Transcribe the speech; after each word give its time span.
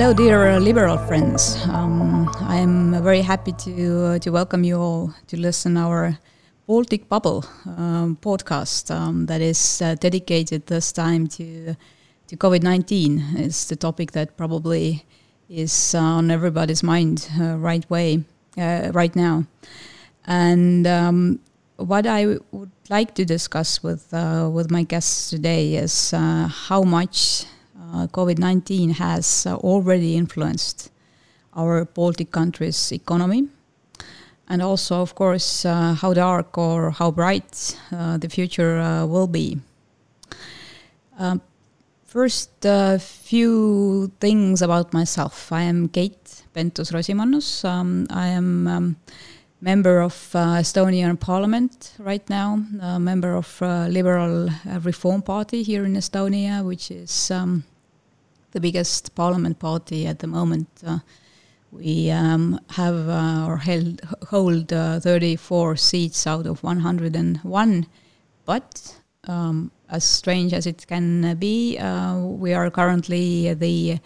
Hello, 0.00 0.14
dear 0.14 0.58
liberal 0.58 0.96
friends. 0.96 1.58
Um, 1.68 2.26
I'm 2.40 3.02
very 3.04 3.20
happy 3.20 3.52
to 3.52 4.04
uh, 4.06 4.18
to 4.20 4.30
welcome 4.30 4.64
you 4.64 4.80
all 4.80 5.12
to 5.26 5.36
listen 5.36 5.76
our 5.76 6.18
Baltic 6.66 7.06
Bubble 7.10 7.44
um, 7.66 8.16
podcast 8.22 8.90
um, 8.90 9.26
that 9.26 9.42
is 9.42 9.82
uh, 9.82 9.96
dedicated 9.96 10.68
this 10.68 10.90
time 10.90 11.26
to 11.36 11.76
to 12.28 12.36
COVID 12.36 12.62
nineteen. 12.62 13.22
It's 13.36 13.66
the 13.66 13.76
topic 13.76 14.12
that 14.12 14.38
probably 14.38 15.04
is 15.50 15.94
uh, 15.94 15.98
on 15.98 16.30
everybody's 16.30 16.82
mind 16.82 17.28
uh, 17.38 17.58
right 17.58 17.84
way 17.90 18.24
uh, 18.56 18.92
right 18.94 19.14
now, 19.14 19.44
and 20.24 20.86
um, 20.86 21.40
what 21.76 22.06
I 22.06 22.38
would 22.52 22.72
like 22.88 23.14
to 23.16 23.26
discuss 23.26 23.82
with 23.82 24.14
uh, 24.14 24.48
with 24.50 24.70
my 24.70 24.82
guests 24.82 25.28
today 25.28 25.74
is 25.74 26.12
how 26.12 26.84
much 26.84 27.44
uh, 27.44 27.59
COVID 28.08 28.38
19 28.38 28.90
has 28.90 29.46
uh, 29.46 29.56
already 29.56 30.16
influenced 30.16 30.90
our 31.54 31.84
Baltic 31.84 32.30
countries' 32.30 32.92
economy. 32.92 33.48
And 34.48 34.62
also, 34.62 35.00
of 35.00 35.14
course, 35.14 35.64
uh, 35.64 35.94
how 35.94 36.12
dark 36.12 36.58
or 36.58 36.90
how 36.90 37.10
bright 37.10 37.78
the 37.90 38.28
future 38.28 39.06
will 39.06 39.28
be. 39.28 39.60
Um, 41.18 41.40
first, 42.04 42.50
a 42.64 42.98
few 42.98 44.10
things 44.18 44.62
about 44.62 44.92
myself. 44.92 45.52
I 45.52 45.62
am 45.62 45.88
Keit 45.88 46.42
Pentus-Rosimannus. 46.54 47.64
Um, 47.64 48.06
I 48.10 48.28
am 48.28 48.66
um, 48.66 48.96
member 49.60 50.00
of 50.00 50.34
uh, 50.34 50.60
Estonian 50.60 51.18
Parliament 51.20 51.92
right 51.98 52.28
now, 52.30 52.64
a 52.80 52.98
member 52.98 53.34
of 53.34 53.62
uh, 53.62 53.86
Liberal 53.88 54.48
Reform 54.82 55.22
Party 55.22 55.62
here 55.62 55.84
in 55.84 55.94
Estonia, 55.94 56.64
which 56.64 56.90
is 56.90 57.30
um, 57.30 57.64
the 58.52 58.60
biggest 58.60 59.14
parliament 59.14 59.58
party 59.58 60.06
at 60.06 60.18
the 60.18 60.26
moment. 60.26 60.68
Uh, 60.86 60.98
we 61.72 62.10
um, 62.10 62.58
have 62.70 63.08
uh, 63.08 63.46
or 63.46 63.56
held, 63.56 64.00
hold 64.28 64.72
uh, 64.72 64.98
34 64.98 65.76
seats 65.76 66.26
out 66.26 66.46
of 66.46 66.62
101, 66.64 67.86
but 68.44 68.96
um, 69.28 69.70
as 69.88 70.02
strange 70.02 70.52
as 70.52 70.66
it 70.66 70.86
can 70.86 71.36
be, 71.36 71.78
we 72.38 72.52
are 72.52 72.70
currently 72.70 73.54
the 73.54 74.00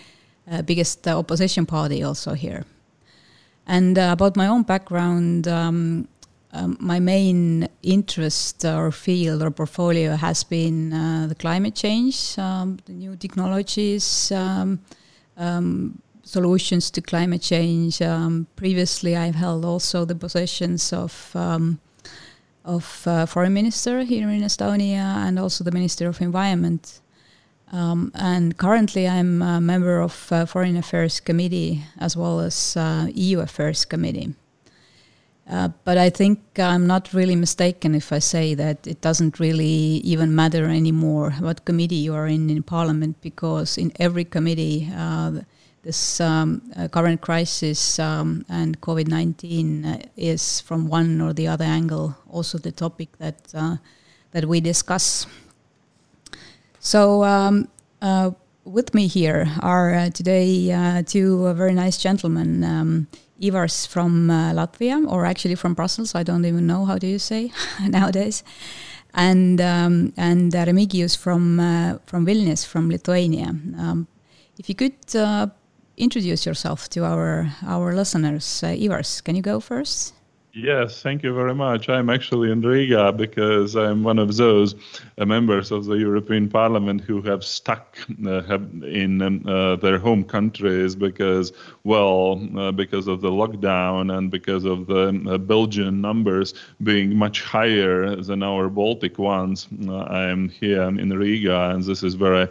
biggest 0.66 1.08
opposition 1.08 1.64
party 1.64 2.02
also 2.02 2.34
here. 2.34 2.64
And 3.66 3.96
about 3.96 4.36
my 4.36 4.46
own 4.46 4.62
background, 4.64 5.48
um, 5.48 6.06
um, 6.54 6.76
my 6.78 7.00
main 7.00 7.68
interest 7.82 8.64
or 8.64 8.92
field 8.92 9.42
or 9.42 9.50
portfolio 9.50 10.14
has 10.14 10.44
been 10.44 10.92
uh, 10.92 11.26
the 11.28 11.34
climate 11.34 11.74
change, 11.74 12.38
um, 12.38 12.78
the 12.86 12.92
new 12.92 13.16
technologies, 13.16 14.32
um, 14.32 14.80
um 15.36 15.98
solutions 16.22 16.90
to 16.90 17.02
climate 17.02 17.42
change. 17.42 18.00
Um, 18.00 18.46
previously, 18.56 19.14
I've 19.16 19.34
held 19.34 19.64
also 19.64 20.04
the 20.04 20.14
positions 20.14 20.92
of 20.92 21.12
of 22.64 23.06
uh, 23.06 23.26
foreign 23.26 23.52
minister 23.52 24.02
here 24.04 24.30
in 24.30 24.40
Estonia 24.40 25.26
and 25.26 25.38
also 25.38 25.64
the 25.64 25.72
minister 25.72 26.08
of 26.08 26.20
environment. 26.20 27.00
and 28.14 28.56
currently, 28.56 29.06
I'm 29.08 29.42
a 29.42 29.60
member 29.60 30.00
of 30.00 30.32
uh, 30.32 30.46
Foreign 30.46 30.76
Affairs 30.76 31.20
Committee 31.20 31.82
as 31.98 32.16
well 32.16 32.40
as 32.40 32.76
uh, 32.76 33.08
EU 33.12 33.40
Affairs 33.40 33.84
Committee. 33.84 34.34
Uh, 35.54 35.68
but 35.84 35.96
I 35.96 36.10
think 36.10 36.40
I'm 36.58 36.84
not 36.84 37.14
really 37.14 37.36
mistaken 37.36 37.94
if 37.94 38.12
I 38.12 38.18
say 38.18 38.54
that 38.54 38.88
it 38.88 39.00
doesn't 39.00 39.38
really 39.38 40.02
even 40.02 40.34
matter 40.34 40.64
anymore 40.64 41.30
what 41.38 41.64
committee 41.64 42.02
you 42.06 42.12
are 42.12 42.26
in 42.26 42.50
in 42.50 42.64
Parliament, 42.64 43.20
because 43.20 43.78
in 43.78 43.92
every 44.00 44.24
committee, 44.24 44.90
uh, 44.92 45.42
this 45.82 46.20
um, 46.20 46.60
uh, 46.76 46.88
current 46.88 47.20
crisis 47.20 48.00
um, 48.00 48.44
and 48.48 48.80
COVID 48.80 49.06
19 49.06 49.84
uh, 49.84 49.98
is 50.16 50.60
from 50.60 50.88
one 50.88 51.20
or 51.20 51.32
the 51.32 51.46
other 51.46 51.64
angle 51.64 52.16
also 52.28 52.58
the 52.58 52.72
topic 52.72 53.16
that, 53.18 53.38
uh, 53.54 53.76
that 54.32 54.46
we 54.46 54.60
discuss. 54.60 55.26
So, 56.80 57.22
um, 57.22 57.68
with 58.64 58.92
me 58.92 59.06
here 59.06 59.46
are 59.60 60.10
today 60.10 61.04
two 61.06 61.52
very 61.54 61.74
nice 61.74 61.96
gentlemen. 61.98 63.06
Ivars 63.44 63.86
from 63.86 64.30
uh, 64.30 64.52
Latvia, 64.52 65.06
or 65.08 65.26
actually 65.26 65.54
from 65.54 65.74
Brussels. 65.74 66.14
I 66.14 66.22
don't 66.22 66.44
even 66.44 66.66
know 66.66 66.84
how 66.84 66.98
do 66.98 67.06
you 67.06 67.18
say 67.18 67.52
nowadays, 67.82 68.42
and 69.14 69.60
um, 69.60 70.12
and 70.16 70.52
Remigijus 70.52 71.16
from 71.16 71.60
uh, 71.60 71.98
from 72.06 72.26
Vilnius, 72.26 72.66
from 72.66 72.90
Lithuania. 72.90 73.48
Um, 73.78 74.06
if 74.58 74.68
you 74.68 74.74
could 74.74 74.96
uh, 75.14 75.48
introduce 75.96 76.46
yourself 76.46 76.88
to 76.90 77.04
our 77.04 77.52
our 77.66 77.94
listeners, 77.94 78.62
uh, 78.62 78.68
Ivars, 78.68 79.22
can 79.22 79.36
you 79.36 79.42
go 79.42 79.60
first? 79.60 80.14
Yes, 80.56 81.02
thank 81.02 81.24
you 81.24 81.34
very 81.34 81.54
much. 81.54 81.88
I'm 81.88 82.08
actually 82.08 82.52
in 82.52 82.60
Riga 82.60 83.12
because 83.12 83.74
I'm 83.74 84.04
one 84.04 84.20
of 84.20 84.36
those 84.36 84.76
uh, 85.18 85.24
members 85.24 85.72
of 85.72 85.86
the 85.86 85.94
European 85.94 86.48
Parliament 86.48 87.00
who 87.00 87.22
have 87.22 87.42
stuck 87.42 87.98
uh, 88.24 88.40
have 88.42 88.62
in 88.84 89.20
um, 89.20 89.44
uh, 89.48 89.74
their 89.76 89.98
home 89.98 90.22
countries 90.22 90.94
because, 90.94 91.52
well, 91.82 92.40
uh, 92.56 92.70
because 92.70 93.08
of 93.08 93.20
the 93.20 93.30
lockdown 93.30 94.16
and 94.16 94.30
because 94.30 94.64
of 94.64 94.86
the 94.86 95.20
uh, 95.28 95.38
Belgian 95.38 96.00
numbers 96.00 96.54
being 96.84 97.16
much 97.16 97.42
higher 97.42 98.14
than 98.14 98.44
our 98.44 98.68
Baltic 98.68 99.18
ones. 99.18 99.66
Uh, 99.88 99.96
I 100.02 100.26
am 100.28 100.48
here 100.50 100.82
in 100.82 101.10
Riga, 101.10 101.70
and 101.70 101.82
this 101.82 102.04
is 102.04 102.16
where 102.16 102.42
I 102.42 102.48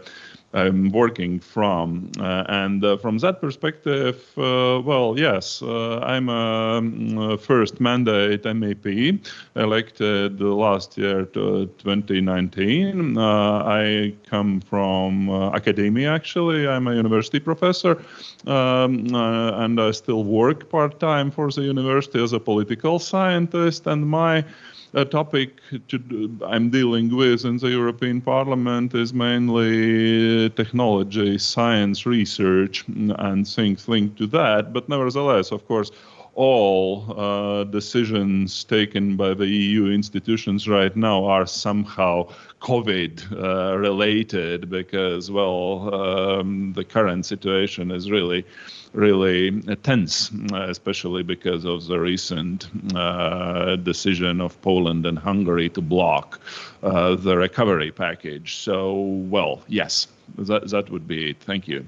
I'm 0.54 0.92
working 0.92 1.40
from. 1.40 2.12
Uh, 2.20 2.44
and 2.48 2.84
uh, 2.84 2.98
from 2.98 3.18
that 3.20 3.42
perspective, 3.42 4.24
uh, 4.38 4.82
well, 4.86 5.16
yes, 5.18 5.62
uh, 5.64 6.00
I'm 6.00 6.30
a, 6.30 6.82
mm, 6.82 7.40
first 7.40 7.80
mandate 7.80 8.44
MEP 8.44 9.20
elected 9.56 10.40
last 10.40 10.98
year 10.98 11.26
to 11.26 11.66
2019. 11.80 13.18
Uh, 13.18 13.22
I 13.66 14.14
come 14.30 14.62
from 14.62 15.30
uh, 15.30 15.52
academia, 15.56 16.14
actually. 16.14 16.68
I'm 16.68 16.88
a 16.88 16.96
university 16.96 17.40
professor, 17.40 18.04
um, 18.46 19.08
and 19.16 19.82
I 19.82 19.92
still 19.92 20.24
work 20.24 20.70
part 20.70 21.00
time 21.00 21.32
for 21.32 21.50
the 21.50 21.64
university 21.64 22.24
as 22.24 22.34
a 22.34 22.40
political 22.40 23.00
scientist. 23.00 23.88
And 23.88 24.08
my 24.08 24.46
a 24.94 25.04
topic 25.06 25.60
to, 25.88 26.40
I'm 26.46 26.70
dealing 26.70 27.16
with 27.16 27.46
in 27.46 27.58
the 27.58 27.70
European 27.70 28.22
Parliament 28.22 28.94
is 28.94 29.14
mainly 29.14 30.50
technology, 30.52 31.38
science, 31.40 32.06
research, 32.06 32.86
and 32.88 33.48
things 33.48 33.88
linked 33.88 34.18
to 34.20 34.28
that. 34.28 34.72
But 34.72 34.90
nevertheless, 34.90 35.52
of 35.52 35.68
course, 35.68 35.92
all 36.36 37.20
uh, 37.20 37.64
decisions 37.66 38.64
taken 38.64 39.16
by 39.16 39.34
the 39.34 39.48
EU 39.48 39.92
institutions 39.92 40.68
right 40.68 40.96
now 40.96 41.26
are 41.26 41.46
somehow 41.46 42.28
COVID 42.62 43.32
uh, 43.32 43.78
related 43.78 44.70
because, 44.70 45.30
well, 45.30 45.94
um, 45.94 46.74
the 46.74 46.84
current 46.84 47.26
situation 47.26 47.92
is 47.92 48.10
really 48.10 48.46
really 48.94 49.60
tense, 49.82 50.32
especially 50.54 51.24
because 51.24 51.66
of 51.66 51.88
the 51.88 52.00
recent 52.00 52.70
uh, 52.96 53.76
decision 53.78 54.40
of 54.40 54.60
Poland 54.62 55.06
and 55.06 55.18
Hungary 55.18 55.70
to 55.70 55.82
block 55.82 56.40
uh, 56.84 57.16
the 57.16 57.36
recovery 57.36 57.92
package. 57.92 58.58
So, 58.58 58.94
well, 59.30 59.62
yes, 59.68 60.08
that, 60.38 60.70
that 60.70 60.90
would 60.90 61.08
be 61.08 61.32
it. 61.32 61.38
Thank 61.40 61.68
you. 61.68 61.86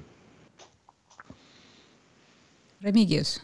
Remigijus. 2.82 3.40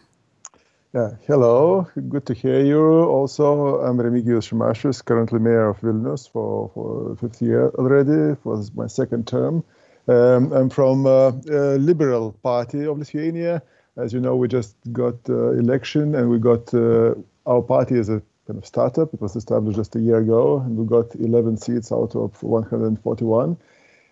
Yeah, 0.94 1.12
hello. 1.26 1.86
Good 2.10 2.26
to 2.26 2.34
hear 2.34 2.60
you. 2.60 2.84
Also, 3.04 3.80
I'm 3.80 3.96
Remigijus 3.96 4.50
Šimašius, 4.50 5.02
currently 5.02 5.38
mayor 5.38 5.70
of 5.70 5.80
Vilnius 5.80 6.30
for, 6.30 6.70
for 6.74 7.16
fifth 7.16 7.40
year 7.40 7.70
already, 7.78 8.36
for 8.42 8.62
my 8.74 8.88
second 8.88 9.26
term. 9.26 9.64
Um, 10.06 10.52
I'm 10.52 10.68
from 10.68 11.06
uh, 11.06 11.28
uh, 11.50 11.76
Liberal 11.76 12.32
Party 12.42 12.84
of 12.84 12.98
Lithuania. 12.98 13.62
As 13.96 14.12
you 14.12 14.20
know, 14.20 14.36
we 14.36 14.48
just 14.48 14.76
got 14.92 15.14
uh, 15.30 15.52
election 15.52 16.14
and 16.14 16.28
we 16.28 16.38
got 16.38 16.74
uh, 16.74 17.14
our 17.46 17.62
party 17.62 17.98
as 17.98 18.10
a 18.10 18.20
kind 18.46 18.58
of 18.58 18.66
startup. 18.66 19.14
It 19.14 19.22
was 19.22 19.34
established 19.34 19.78
just 19.78 19.96
a 19.96 19.98
year 19.98 20.18
ago, 20.18 20.58
and 20.58 20.76
we 20.76 20.84
got 20.84 21.14
11 21.14 21.56
seats 21.56 21.90
out 21.90 22.14
of 22.14 22.42
141. 22.42 23.56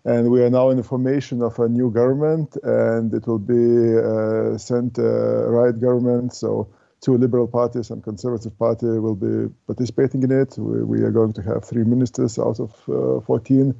And 0.04 0.30
we 0.30 0.42
are 0.42 0.50
now 0.50 0.70
in 0.70 0.78
the 0.78 0.82
formation 0.82 1.42
of 1.42 1.58
a 1.58 1.68
new 1.68 1.90
government, 1.90 2.56
and 2.62 3.12
it 3.12 3.26
will 3.26 3.38
be 3.38 3.96
a 3.96 4.58
center-right 4.58 5.78
government. 5.78 6.34
So 6.34 6.68
two 7.00 7.16
liberal 7.18 7.46
parties 7.46 7.90
and 7.90 8.02
conservative 8.02 8.58
party 8.58 8.86
will 8.86 9.14
be 9.14 9.52
participating 9.66 10.22
in 10.22 10.30
it. 10.32 10.56
We, 10.56 10.82
we 10.84 11.00
are 11.02 11.10
going 11.10 11.34
to 11.34 11.42
have 11.42 11.64
three 11.64 11.84
ministers 11.84 12.38
out 12.38 12.60
of 12.60 12.72
uh, 12.88 13.20
14 13.20 13.74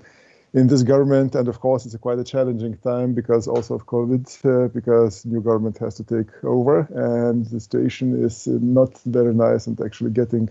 in 0.52 0.67
this 0.67 0.82
government. 0.82 1.34
And 1.34 1.49
of 1.49 1.61
course, 1.61 1.87
it's 1.87 1.94
a 1.94 1.99
quite 1.99 2.19
a 2.19 2.25
challenging 2.25 2.76
time 2.78 3.14
because 3.14 3.46
also 3.49 3.75
of 3.75 3.87
COVID, 3.87 4.25
uh, 4.44 4.69
because 4.69 5.25
new 5.25 5.40
government 5.40 5.78
has 5.78 5.94
to 5.96 6.05
take 6.05 6.44
over, 6.44 6.81
and 6.90 7.46
the 7.46 7.61
situation 7.61 8.25
is 8.25 8.46
not 8.46 8.99
very 9.05 9.34
nice 9.34 9.66
and 9.66 9.81
actually 9.81 10.11
getting 10.11 10.50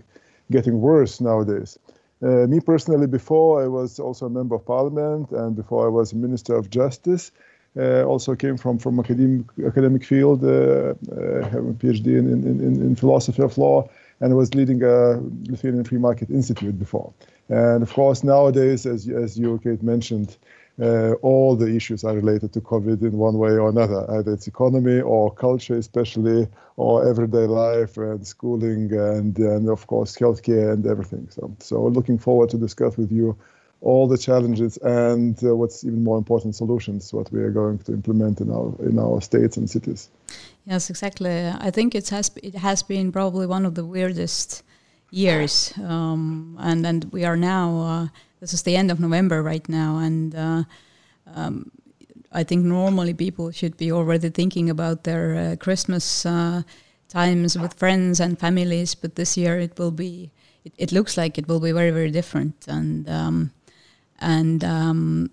getting 0.50 0.80
worse 0.80 1.20
nowadays. 1.20 1.78
Uh, 2.22 2.46
me 2.46 2.60
personally, 2.60 3.06
before 3.06 3.62
I 3.62 3.66
was 3.66 3.98
also 3.98 4.26
a 4.26 4.30
member 4.30 4.54
of 4.54 4.64
parliament, 4.66 5.30
and 5.30 5.56
before 5.56 5.86
I 5.86 5.88
was 5.88 6.12
a 6.12 6.16
minister 6.16 6.54
of 6.54 6.68
justice. 6.70 7.32
uh, 7.78 8.02
also 8.02 8.34
came 8.34 8.56
from 8.56 8.78
from 8.78 8.98
academic 8.98 9.46
academic 9.64 10.04
field, 10.04 10.42
uh, 10.42 10.48
uh, 10.48 11.48
having 11.48 11.70
a 11.70 11.74
PhD 11.74 12.06
in, 12.06 12.26
in, 12.32 12.60
in, 12.60 12.82
in, 12.82 12.96
philosophy 12.96 13.42
of 13.42 13.56
law, 13.58 13.88
and 14.20 14.36
was 14.36 14.54
leading 14.54 14.82
a 14.82 15.20
Lithuanian 15.48 15.84
Free 15.84 15.98
Market 15.98 16.30
Institute 16.30 16.78
before. 16.78 17.12
And 17.48 17.82
of 17.82 17.92
course, 17.92 18.24
nowadays, 18.24 18.86
as 18.86 19.08
as 19.08 19.38
you, 19.38 19.60
Keit, 19.62 19.82
mentioned, 19.82 20.36
uh, 20.80 21.12
all 21.22 21.56
the 21.56 21.74
issues 21.74 22.04
are 22.04 22.14
related 22.14 22.52
to 22.54 22.60
COVID 22.60 23.02
in 23.02 23.12
one 23.12 23.36
way 23.38 23.50
or 23.50 23.68
another. 23.68 24.10
Either 24.10 24.32
it's 24.32 24.46
economy 24.46 25.00
or 25.00 25.32
culture, 25.34 25.76
especially, 25.76 26.48
or 26.76 27.08
everyday 27.08 27.46
life 27.46 27.96
and 27.96 28.26
schooling, 28.26 28.92
and 28.92 29.38
and 29.38 29.68
of 29.68 29.86
course 29.86 30.16
healthcare 30.16 30.72
and 30.72 30.86
everything. 30.86 31.28
So 31.30 31.54
so 31.58 31.86
looking 31.86 32.18
forward 32.18 32.50
to 32.50 32.58
discuss 32.58 32.96
with 32.96 33.12
you 33.12 33.36
all 33.82 34.06
the 34.06 34.18
challenges 34.18 34.76
and 34.78 35.42
uh, 35.42 35.56
what's 35.56 35.84
even 35.84 36.04
more 36.04 36.18
important 36.18 36.54
solutions 36.54 37.12
what 37.14 37.32
we 37.32 37.40
are 37.40 37.50
going 37.50 37.78
to 37.78 37.92
implement 37.92 38.40
in 38.40 38.50
our 38.50 38.74
in 38.80 38.98
our 38.98 39.20
states 39.22 39.56
and 39.56 39.70
cities 39.70 40.10
yes 40.66 40.90
exactly 40.90 41.48
i 41.60 41.70
think 41.70 41.94
it 41.94 42.08
has 42.10 42.30
it 42.42 42.54
has 42.54 42.82
been 42.82 43.10
probably 43.10 43.46
one 43.46 43.64
of 43.64 43.74
the 43.74 43.84
weirdest 43.84 44.62
years 45.10 45.72
um, 45.84 46.56
and 46.60 46.86
and 46.86 47.04
we 47.12 47.24
are 47.24 47.36
now 47.36 47.80
uh, 47.80 48.06
this 48.40 48.52
is 48.52 48.62
the 48.62 48.76
end 48.76 48.90
of 48.90 49.00
november 49.00 49.42
right 49.42 49.68
now 49.68 49.98
and 49.98 50.34
uh, 50.34 50.62
um, 51.34 51.70
i 52.32 52.42
think 52.42 52.64
normally 52.64 53.14
people 53.14 53.50
should 53.50 53.76
be 53.76 53.92
already 53.92 54.30
thinking 54.30 54.70
about 54.70 55.04
their 55.04 55.36
uh, 55.36 55.56
christmas 55.56 56.26
uh, 56.26 56.62
times 57.08 57.58
with 57.58 57.74
friends 57.74 58.20
and 58.20 58.38
families 58.38 58.94
but 58.94 59.14
this 59.14 59.36
year 59.36 59.58
it 59.58 59.78
will 59.78 59.90
be 59.90 60.30
it, 60.64 60.72
it, 60.76 60.92
looks 60.92 61.16
like 61.16 61.38
it 61.38 61.48
will 61.48 61.60
be 61.60 61.72
very 61.72 61.90
very 61.90 62.10
different 62.10 62.66
and 62.68 63.08
um, 63.08 63.50
and 64.20 64.62
um, 64.62 65.30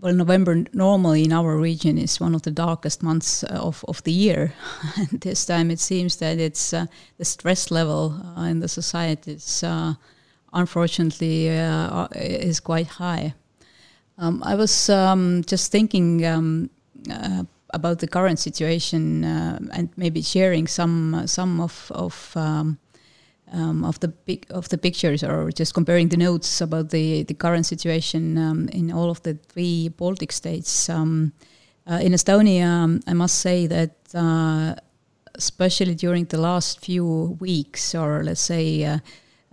well, 0.00 0.14
November 0.14 0.64
normally 0.72 1.24
in 1.24 1.32
our 1.32 1.56
region 1.56 1.98
is 1.98 2.20
one 2.20 2.34
of 2.34 2.42
the 2.42 2.50
darkest 2.50 3.02
months 3.02 3.44
uh, 3.44 3.48
of, 3.48 3.84
of 3.86 4.02
the 4.04 4.12
year. 4.12 4.54
and 4.96 5.08
this 5.20 5.44
time 5.44 5.70
it 5.70 5.78
seems 5.78 6.16
that 6.16 6.38
it's 6.38 6.72
uh, 6.72 6.86
the 7.18 7.24
stress 7.24 7.70
level 7.70 8.18
uh, 8.36 8.42
in 8.42 8.60
the 8.60 8.68
society 8.68 9.32
is 9.32 9.62
unfortunately 10.52 11.50
uh, 11.50 12.06
is 12.14 12.60
quite 12.60 12.86
high. 12.86 13.34
Um, 14.18 14.42
I 14.44 14.54
was 14.54 14.90
um, 14.90 15.42
just 15.46 15.72
thinking 15.72 16.24
um, 16.26 16.70
uh, 17.10 17.44
about 17.70 18.00
the 18.00 18.06
current 18.06 18.38
situation 18.38 19.24
and 19.24 19.88
maybe 19.96 20.22
sharing 20.22 20.66
some 20.66 21.22
some 21.26 21.60
of 21.60 21.90
of 21.94 22.32
um, 22.36 22.78
um, 23.52 23.84
of 23.84 23.98
the 24.00 24.08
big 24.08 24.46
of 24.50 24.68
the 24.68 24.78
pictures 24.78 25.24
or 25.24 25.50
just 25.50 25.72
comparing 25.72 26.08
the 26.08 26.16
notes 26.16 26.60
about 26.60 26.90
the 26.90 27.22
the 27.22 27.34
current 27.34 27.66
situation 27.66 28.68
in 28.72 28.92
all 28.92 29.10
of 29.10 29.22
the 29.22 29.34
three 29.48 29.88
Baltic 29.88 30.32
states. 30.32 30.90
Uh, 31.86 31.98
in 32.02 32.12
Estonia, 32.12 33.02
I 33.06 33.14
must 33.14 33.38
say 33.38 33.66
that 33.66 33.96
uh, 34.14 34.74
especially 35.34 35.94
during 35.94 36.24
the 36.26 36.38
last 36.38 36.84
few 36.84 37.36
weeks, 37.40 37.94
or 37.94 38.22
let's 38.22 38.40
say 38.40 38.84
uh, 38.84 38.98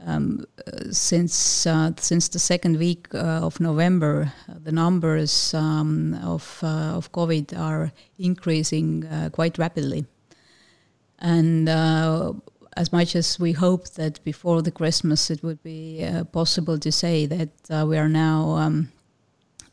um, 0.06 0.46
since 0.92 1.66
uh, 1.66 1.92
since 1.98 2.30
the 2.30 2.40
second 2.40 2.78
week 2.78 3.08
uh, 3.14 3.42
of 3.44 3.60
November, 3.60 4.32
the 4.64 4.72
numbers 4.72 5.54
um, 5.54 6.14
of 6.24 6.60
uh, 6.64 6.96
of 6.98 7.12
COVID 7.12 7.58
are 7.58 7.92
increasing 8.20 9.08
quite 9.32 9.58
rapidly, 9.58 10.06
and 11.20 11.68
as 12.78 12.94
much 12.94 13.16
as 13.16 13.40
we 13.40 13.54
hoped 13.54 13.96
that 13.96 14.24
before 14.24 14.62
the 14.62 14.72
Christmas 14.72 15.32
it 15.32 15.44
would 15.44 15.62
be 15.64 16.06
uh, 16.06 16.24
possible 16.26 16.78
to 16.78 16.92
say 16.92 17.26
that 17.26 17.50
uh, 17.72 17.86
we 17.88 17.98
are 17.98 18.08
now 18.08 18.52
um, 18.52 18.92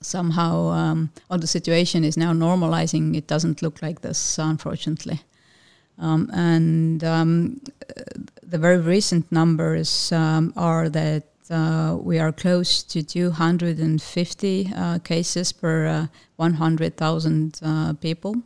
somehow, 0.01 0.69
um, 0.69 1.11
or 1.31 1.39
the 1.39 1.47
situation 1.47 2.03
is 2.03 2.17
now 2.17 2.33
normalizing, 2.33 3.15
it 3.15 3.27
doesn't 3.27 3.63
look 3.63 3.83
like 3.83 4.01
this, 4.01 4.39
unfortunately. 4.39 5.21
Um, 5.99 6.31
and 6.33 7.05
um, 7.05 7.61
the 8.43 8.59
very 8.59 8.79
recent 8.79 9.31
numbers 9.31 10.13
um, 10.13 10.53
are 10.57 10.89
that 10.89 11.25
uh, 11.51 11.97
we 12.01 12.19
are 12.19 12.33
close 12.33 12.83
to 12.83 13.03
250 13.03 14.73
uh, 14.75 14.99
cases 15.01 15.53
per 15.53 15.87
uh, 15.87 16.07
100,000 16.37 17.61
uh, 17.63 17.93
people 17.95 18.37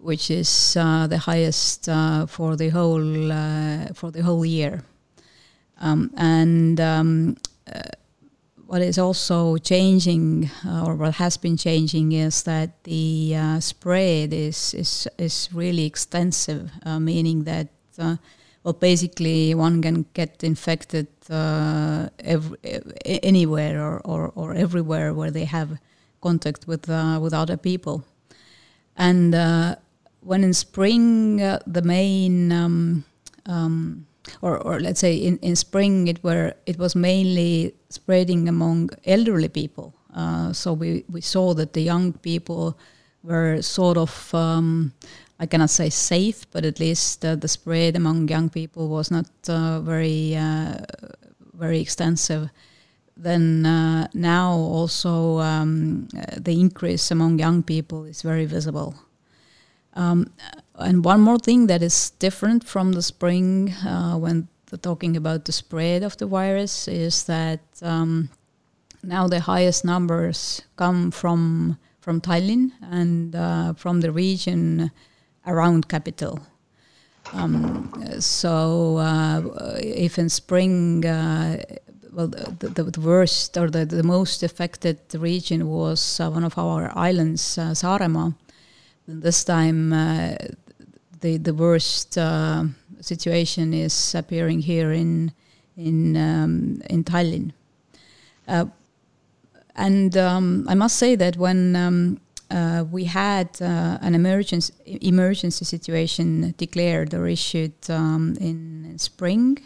which 0.00 0.30
is 0.30 0.76
uh, 0.78 1.06
the 1.06 1.18
highest 1.18 1.88
uh, 1.88 2.26
for 2.26 2.56
the 2.56 2.70
whole 2.70 3.28
for 3.94 4.10
the 4.10 4.22
whole 4.22 4.44
year. 4.44 4.82
Um, 5.78 6.10
and 6.16 6.80
um, 6.80 7.36
what 8.70 8.82
is 8.82 8.98
also 8.98 9.56
changing, 9.56 10.48
uh, 10.64 10.84
or 10.86 10.94
what 10.94 11.14
has 11.14 11.36
been 11.36 11.56
changing, 11.56 12.12
is 12.12 12.44
that 12.44 12.84
the 12.84 13.34
uh, 13.36 13.60
spread 13.60 14.32
is 14.32 14.74
is 14.74 15.08
is 15.18 15.48
really 15.52 15.84
extensive, 15.84 16.70
meaning 16.86 17.44
that. 17.44 17.66
well, 18.62 18.74
basically, 18.74 19.54
one 19.54 19.82
can 19.82 20.04
get 20.12 20.44
infected 20.44 21.06
every, 21.28 22.58
anywhere 23.04 23.80
or, 23.82 24.00
or, 24.04 24.32
or 24.34 24.54
everywhere 24.54 25.14
where 25.14 25.30
they 25.30 25.46
have 25.46 25.68
contact 26.20 26.66
with 26.66 26.88
with 27.22 27.34
other 27.34 27.56
people, 27.56 28.04
and 28.96 29.34
when 30.20 30.44
in 30.44 30.52
spring 30.54 31.40
uh, 31.42 31.58
the 31.66 31.82
main 31.82 32.52
um, 32.52 33.04
um, 33.46 34.06
or, 34.42 34.58
or 34.58 34.80
let's 34.80 35.00
say 35.00 35.14
in, 35.14 35.38
in 35.38 35.56
spring 35.56 36.08
it 36.08 36.22
were 36.22 36.54
it 36.66 36.78
was 36.78 36.94
mainly 36.94 37.74
spreading 37.88 38.48
among 38.48 38.90
elderly 39.04 39.48
people. 39.48 39.94
Uh, 40.14 40.52
so 40.52 40.72
we, 40.72 41.04
we 41.08 41.20
saw 41.20 41.54
that 41.54 41.72
the 41.72 41.82
young 41.82 42.12
people 42.12 42.76
were 43.22 43.62
sort 43.62 43.96
of 43.96 44.34
um, 44.34 44.92
I 45.38 45.46
cannot 45.46 45.70
say 45.70 45.90
safe 45.90 46.50
but 46.50 46.64
at 46.64 46.80
least 46.80 47.24
uh, 47.24 47.36
the 47.36 47.48
spread 47.48 47.96
among 47.96 48.28
young 48.28 48.50
people 48.50 48.88
was 48.88 49.10
not 49.10 49.30
uh, 49.48 49.80
very 49.80 50.36
uh, 50.36 50.78
very 51.54 51.80
extensive. 51.80 52.50
Then 53.16 53.66
uh, 53.66 54.08
now 54.14 54.52
also 54.52 55.38
um, 55.40 56.08
the 56.36 56.58
increase 56.58 57.10
among 57.10 57.38
young 57.38 57.62
people 57.62 58.04
is 58.04 58.22
very 58.22 58.46
visible 58.46 58.94
um, 59.94 60.32
and 60.78 61.04
one 61.04 61.20
more 61.20 61.38
thing 61.38 61.66
that 61.66 61.82
is 61.82 62.10
different 62.18 62.64
from 62.64 62.92
the 62.92 63.02
spring 63.02 63.72
uh, 63.86 64.16
when 64.16 64.48
talking 64.82 65.16
about 65.16 65.44
the 65.44 65.52
spread 65.52 66.02
of 66.02 66.16
the 66.18 66.26
virus 66.26 66.86
is 66.88 67.24
that 67.24 67.60
um, 67.82 68.30
now 69.02 69.26
the 69.26 69.40
highest 69.40 69.84
numbers 69.84 70.62
come 70.76 71.10
from 71.10 71.78
from 72.00 72.20
Tallinn 72.20 72.72
and 72.90 73.36
uh, 73.36 73.74
from 73.74 74.00
the 74.00 74.10
region 74.10 74.90
around 75.46 75.88
capital. 75.88 76.40
Um, 77.32 77.92
so 78.18 78.96
uh, 78.96 79.42
if 79.78 80.18
in 80.18 80.30
spring, 80.30 81.04
uh, 81.04 81.62
well, 82.10 82.28
the, 82.28 82.90
the, 82.90 83.00
worst 83.00 83.56
or 83.58 83.68
the, 83.68 83.84
the 83.84 84.02
most 84.02 84.42
affected 84.42 84.98
region 85.14 85.68
was 85.68 86.18
one 86.18 86.42
of 86.42 86.58
our 86.58 86.90
islands, 86.96 87.58
uh, 87.58 87.72
Saaremaa, 87.72 88.34
this 89.14 89.44
time, 89.44 89.92
uh, 89.92 90.36
the 91.20 91.36
the 91.38 91.54
worst 91.54 92.16
uh, 92.18 92.64
situation 93.00 93.74
is 93.74 94.14
appearing 94.14 94.60
here 94.60 94.92
in 94.92 95.32
in 95.76 96.16
um, 96.16 96.82
in 96.88 97.04
Tallinn. 97.04 97.52
Uh, 98.46 98.66
and 99.76 100.16
um, 100.16 100.66
I 100.68 100.74
must 100.74 100.96
say 100.96 101.16
that 101.16 101.36
when 101.36 101.76
um, 101.76 102.20
uh, 102.50 102.84
we 102.90 103.04
had 103.04 103.48
uh, 103.60 103.98
an 104.02 104.14
emergency 104.14 104.74
emergency 105.00 105.64
situation 105.64 106.54
declared 106.58 107.14
or 107.14 107.26
issued 107.26 107.74
um, 107.88 108.36
in 108.40 108.98
spring, 108.98 109.58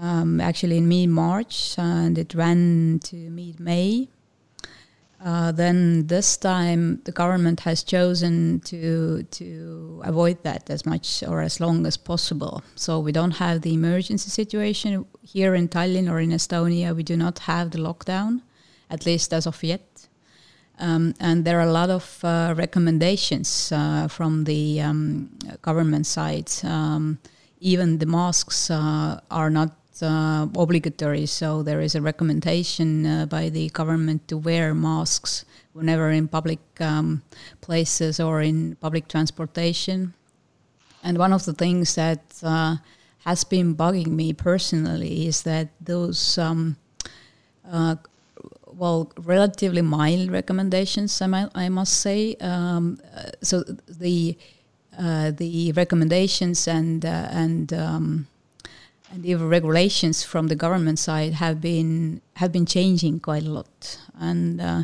um, 0.00 0.40
actually 0.40 0.78
in 0.78 0.88
mid 0.88 1.08
March, 1.08 1.74
and 1.78 2.18
it 2.18 2.34
ran 2.34 3.00
to 3.04 3.16
mid 3.16 3.58
May. 3.58 4.08
Uh, 5.24 5.50
then 5.50 6.06
this 6.06 6.36
time 6.36 7.00
the 7.04 7.10
government 7.10 7.60
has 7.60 7.82
chosen 7.82 8.60
to 8.60 9.24
to 9.24 10.00
avoid 10.04 10.40
that 10.44 10.70
as 10.70 10.86
much 10.86 11.24
or 11.26 11.42
as 11.42 11.58
long 11.58 11.84
as 11.86 11.96
possible. 11.96 12.62
So 12.76 13.00
we 13.00 13.10
don't 13.10 13.32
have 13.32 13.62
the 13.62 13.74
emergency 13.74 14.30
situation 14.30 15.04
here 15.22 15.56
in 15.56 15.68
Tallinn 15.68 16.08
or 16.08 16.20
in 16.20 16.30
Estonia. 16.30 16.94
We 16.94 17.02
do 17.02 17.16
not 17.16 17.40
have 17.40 17.72
the 17.72 17.78
lockdown, 17.78 18.42
at 18.90 19.06
least 19.06 19.32
as 19.32 19.46
of 19.46 19.62
yet. 19.64 20.08
Um, 20.78 21.14
and 21.18 21.44
there 21.44 21.58
are 21.58 21.68
a 21.68 21.72
lot 21.72 21.90
of 21.90 22.20
uh, 22.22 22.54
recommendations 22.56 23.72
uh, 23.72 24.06
from 24.06 24.44
the 24.44 24.80
um, 24.80 25.30
government 25.62 26.06
side. 26.06 26.50
Um, 26.62 27.18
even 27.60 27.98
the 27.98 28.06
masks 28.06 28.70
uh, 28.70 29.20
are 29.30 29.50
not 29.50 29.74
obligatory, 30.06 31.26
so 31.26 31.62
there 31.62 31.80
is 31.80 31.94
a 31.94 32.00
recommendation 32.00 33.06
uh, 33.06 33.26
by 33.26 33.48
the 33.48 33.68
government 33.70 34.28
to 34.28 34.36
wear 34.36 34.74
masks 34.74 35.44
whenever 35.72 36.10
in 36.10 36.28
public 36.28 36.60
um, 36.80 37.22
places 37.60 38.20
or 38.20 38.42
in 38.42 38.76
public 38.76 39.08
transportation. 39.08 40.14
And 41.02 41.18
one 41.18 41.32
of 41.32 41.44
the 41.44 41.52
things 41.52 41.94
that 41.94 42.22
uh, 42.42 42.76
has 43.24 43.44
been 43.44 43.74
bugging 43.74 44.08
me 44.08 44.32
personally 44.32 45.26
is 45.26 45.42
that 45.42 45.68
those 45.80 46.38
um, 46.38 46.76
uh, 47.70 47.96
well, 48.78 49.10
relatively 49.18 49.82
mild 49.82 50.30
recommendations, 50.30 51.20
I, 51.20 51.26
might, 51.26 51.50
I 51.54 51.68
must 51.68 52.00
say. 52.00 52.36
Um, 52.40 53.00
uh, 53.14 53.30
so 53.42 53.64
the 53.88 54.36
uh, 54.98 55.30
the 55.30 55.72
recommendations 55.72 56.66
and 56.66 57.04
uh, 57.04 57.28
and 57.30 57.72
um, 57.72 58.26
and 59.10 59.22
the 59.22 59.34
regulations 59.36 60.22
from 60.22 60.48
the 60.48 60.56
government 60.56 60.98
side 60.98 61.34
have 61.34 61.60
been 61.60 62.20
have 62.34 62.52
been 62.52 62.66
changing 62.66 63.20
quite 63.20 63.44
a 63.44 63.50
lot. 63.50 63.98
And 64.18 64.60
uh, 64.60 64.82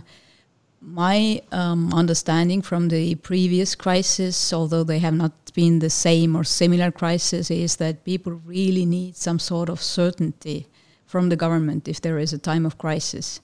my 0.80 1.42
um, 1.52 1.92
understanding 1.92 2.62
from 2.62 2.88
the 2.88 3.14
previous 3.16 3.74
crisis, 3.74 4.52
although 4.52 4.84
they 4.84 4.98
have 4.98 5.14
not 5.14 5.32
been 5.54 5.78
the 5.78 5.90
same 5.90 6.36
or 6.36 6.44
similar 6.44 6.90
crisis, 6.90 7.50
is 7.50 7.76
that 7.76 8.04
people 8.04 8.32
really 8.44 8.84
need 8.84 9.16
some 9.16 9.38
sort 9.38 9.68
of 9.68 9.80
certainty 9.80 10.66
from 11.06 11.28
the 11.28 11.36
government 11.36 11.88
if 11.88 12.00
there 12.00 12.18
is 12.18 12.32
a 12.32 12.38
time 12.38 12.66
of 12.66 12.76
crisis. 12.76 13.40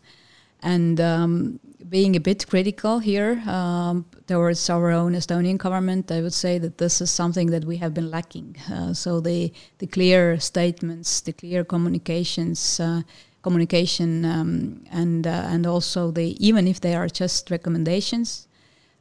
And 0.62 1.00
um, 1.00 1.60
being 1.90 2.14
a 2.14 2.20
bit 2.20 2.47
critical 2.47 3.00
here 3.00 3.42
um, 3.49 4.06
towards 4.28 4.70
our 4.70 4.90
own 4.92 5.12
Estonian 5.14 5.59
government, 5.59 6.11
I 6.12 6.20
would 6.20 6.32
say 6.32 6.59
that 6.59 6.78
this 6.78 7.00
is 7.00 7.11
something 7.11 7.50
that 7.50 7.64
we 7.64 7.78
have 7.78 7.92
been 7.92 8.11
lacking. 8.11 8.56
Uh, 8.73 8.94
so 8.94 9.20
the 9.20 9.52
the 9.78 9.87
clear 9.87 10.38
statements, 10.38 11.20
the 11.20 11.32
clear 11.32 11.64
communications, 11.64 12.78
uh, 12.78 13.02
communication, 13.42 14.25
um, 14.25 14.85
and 14.92 15.26
uh, 15.26 15.52
and 15.52 15.66
also 15.66 16.12
the 16.12 16.37
even 16.38 16.68
if 16.68 16.80
they 16.80 16.94
are 16.94 17.09
just 17.09 17.50
recommendations, 17.50 18.47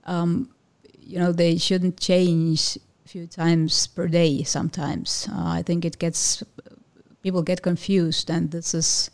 um, 0.06 0.50
you 1.00 1.20
know 1.20 1.32
they 1.32 1.58
shouldn't 1.58 2.00
change 2.00 2.78
a 3.06 3.08
few 3.08 3.28
times 3.28 3.88
per 3.88 4.08
day. 4.08 4.44
Sometimes 4.44 5.28
uh, 5.32 5.60
I 5.60 5.62
think 5.62 5.86
it 5.86 6.00
gets 6.00 6.44
people 7.22 7.44
get 7.44 7.62
confused, 7.62 8.32
and 8.32 8.50
this 8.50 8.74
is 8.74 9.12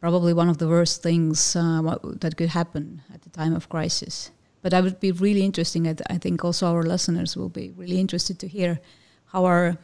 probably 0.00 0.32
one 0.32 0.48
of 0.48 0.58
the 0.58 0.68
worst 0.68 1.02
things 1.02 1.54
uh, 1.54 1.98
that 2.20 2.36
could 2.36 2.48
happen 2.48 3.02
at 3.14 3.22
the 3.22 3.30
time 3.30 3.54
of 3.54 3.68
crisis. 3.68 4.30
But 4.62 4.74
I 4.74 4.80
would 4.80 5.00
be 5.00 5.12
really 5.12 5.44
interesting. 5.44 5.86
I, 5.86 5.94
th- 5.94 6.06
I, 6.10 6.18
think 6.18 6.44
also 6.44 6.66
our 6.66 6.82
listeners 6.82 7.36
will 7.36 7.48
be 7.48 7.70
really 7.76 7.98
interested 7.98 8.38
to 8.40 8.48
hear 8.48 8.80
how 9.26 9.44
our 9.44 9.78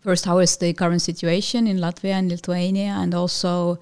first 0.00 0.24
how 0.24 0.38
is 0.38 0.56
the 0.56 0.72
current 0.72 1.02
situation 1.02 1.66
in 1.66 1.78
Latvia 1.78 2.12
and 2.12 2.30
Lithuania, 2.30 2.96
and 2.98 3.14
also 3.14 3.78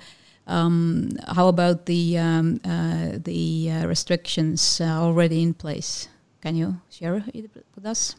um, 0.47 1.11
how 1.29 1.49
about 1.49 1.87
the 1.87 2.19
um, 2.19 2.61
uh, 2.65 3.19
the 3.19 3.71
uh, 3.71 3.87
restrictions 3.87 4.81
uh, 4.81 4.85
already 4.85 5.43
in 5.43 5.55
place? 5.55 6.09
Can 6.41 6.55
you 6.57 6.81
share 6.91 7.25
it 7.35 7.51
with 7.75 7.87
us? 7.87 8.17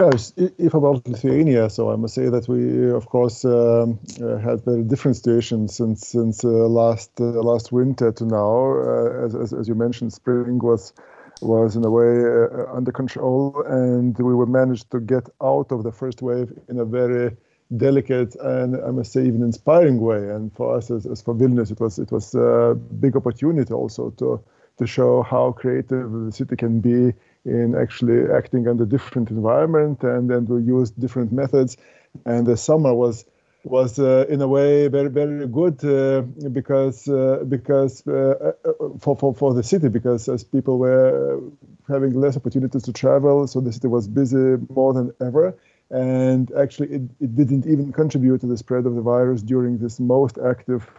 Yes, 0.00 0.32
if 0.36 0.74
about 0.74 1.06
Lithuania, 1.06 1.70
so 1.70 1.92
I 1.92 1.96
must 1.96 2.16
say 2.16 2.28
that 2.28 2.48
we, 2.48 2.90
of 2.90 3.06
course, 3.06 3.44
um, 3.44 4.00
uh, 4.20 4.38
had 4.38 4.64
very 4.64 4.82
different 4.82 5.16
situations 5.16 5.76
since 5.76 6.08
since 6.08 6.44
uh, 6.44 6.48
last 6.48 7.12
uh, 7.20 7.24
last 7.24 7.70
winter 7.70 8.10
to 8.10 8.24
now. 8.24 8.72
Uh, 8.72 9.24
as, 9.24 9.36
as, 9.36 9.52
as, 9.52 9.68
you 9.68 9.76
mentioned, 9.76 10.12
spring 10.12 10.58
was 10.58 10.92
was 11.42 11.76
in 11.76 11.84
a 11.84 11.90
way 11.90 12.24
uh, 12.24 12.74
under 12.74 12.90
control, 12.90 13.62
and 13.68 14.18
we 14.18 14.34
were 14.34 14.46
managed 14.46 14.90
to 14.90 14.98
get 14.98 15.28
out 15.40 15.70
of 15.70 15.84
the 15.84 15.92
first 15.92 16.22
wave 16.22 16.52
in 16.68 16.80
a 16.80 16.84
very 16.84 17.36
delicate 17.76 18.34
and 18.36 18.76
I 18.76 18.90
must 18.90 19.12
say 19.12 19.24
even 19.24 19.42
inspiring 19.42 20.00
way. 20.00 20.28
And 20.28 20.52
for 20.56 20.76
us, 20.76 20.90
as, 20.90 21.06
as 21.06 21.22
for 21.22 21.34
Vilnius, 21.34 21.70
it 21.70 21.78
was 21.78 22.00
it 22.00 22.10
was 22.10 22.34
a 22.34 22.74
big 22.98 23.14
opportunity 23.14 23.72
also 23.72 24.10
to 24.18 24.42
to 24.78 24.86
show 24.88 25.22
how 25.22 25.52
creative 25.52 26.10
the 26.10 26.32
city 26.32 26.56
can 26.56 26.80
be 26.80 27.12
in 27.44 27.74
actually 27.74 28.30
acting 28.32 28.66
under 28.68 28.84
different 28.84 29.30
environment 29.30 30.02
and 30.02 30.30
then 30.30 30.46
we 30.46 30.62
used 30.62 30.98
different 31.00 31.32
methods. 31.32 31.76
And 32.24 32.46
the 32.46 32.56
summer 32.56 32.94
was 32.94 33.24
was 33.64 33.98
uh, 33.98 34.26
in 34.28 34.42
a 34.42 34.48
way 34.48 34.88
very 34.88 35.08
very 35.08 35.46
good 35.46 35.82
uh, 35.84 36.20
because 36.50 37.08
uh, 37.08 37.42
because 37.48 38.06
uh, 38.06 38.52
uh, 38.64 38.72
for, 39.00 39.16
for 39.16 39.34
for 39.34 39.54
the 39.54 39.62
city 39.62 39.88
because 39.88 40.28
as 40.28 40.44
people 40.44 40.78
were 40.78 41.40
having 41.88 42.12
less 42.12 42.36
opportunities 42.36 42.82
to 42.82 42.92
travel 42.92 43.46
so 43.46 43.60
the 43.60 43.72
city 43.72 43.88
was 43.88 44.06
busy 44.06 44.56
more 44.68 44.92
than 44.92 45.12
ever. 45.20 45.56
And 45.90 46.50
actually 46.52 46.88
it, 46.88 47.02
it 47.20 47.36
didn't 47.36 47.66
even 47.66 47.92
contribute 47.92 48.40
to 48.42 48.46
the 48.46 48.56
spread 48.56 48.86
of 48.86 48.94
the 48.94 49.02
virus 49.02 49.42
during 49.42 49.78
this 49.78 49.98
most 49.98 50.38
active 50.38 50.90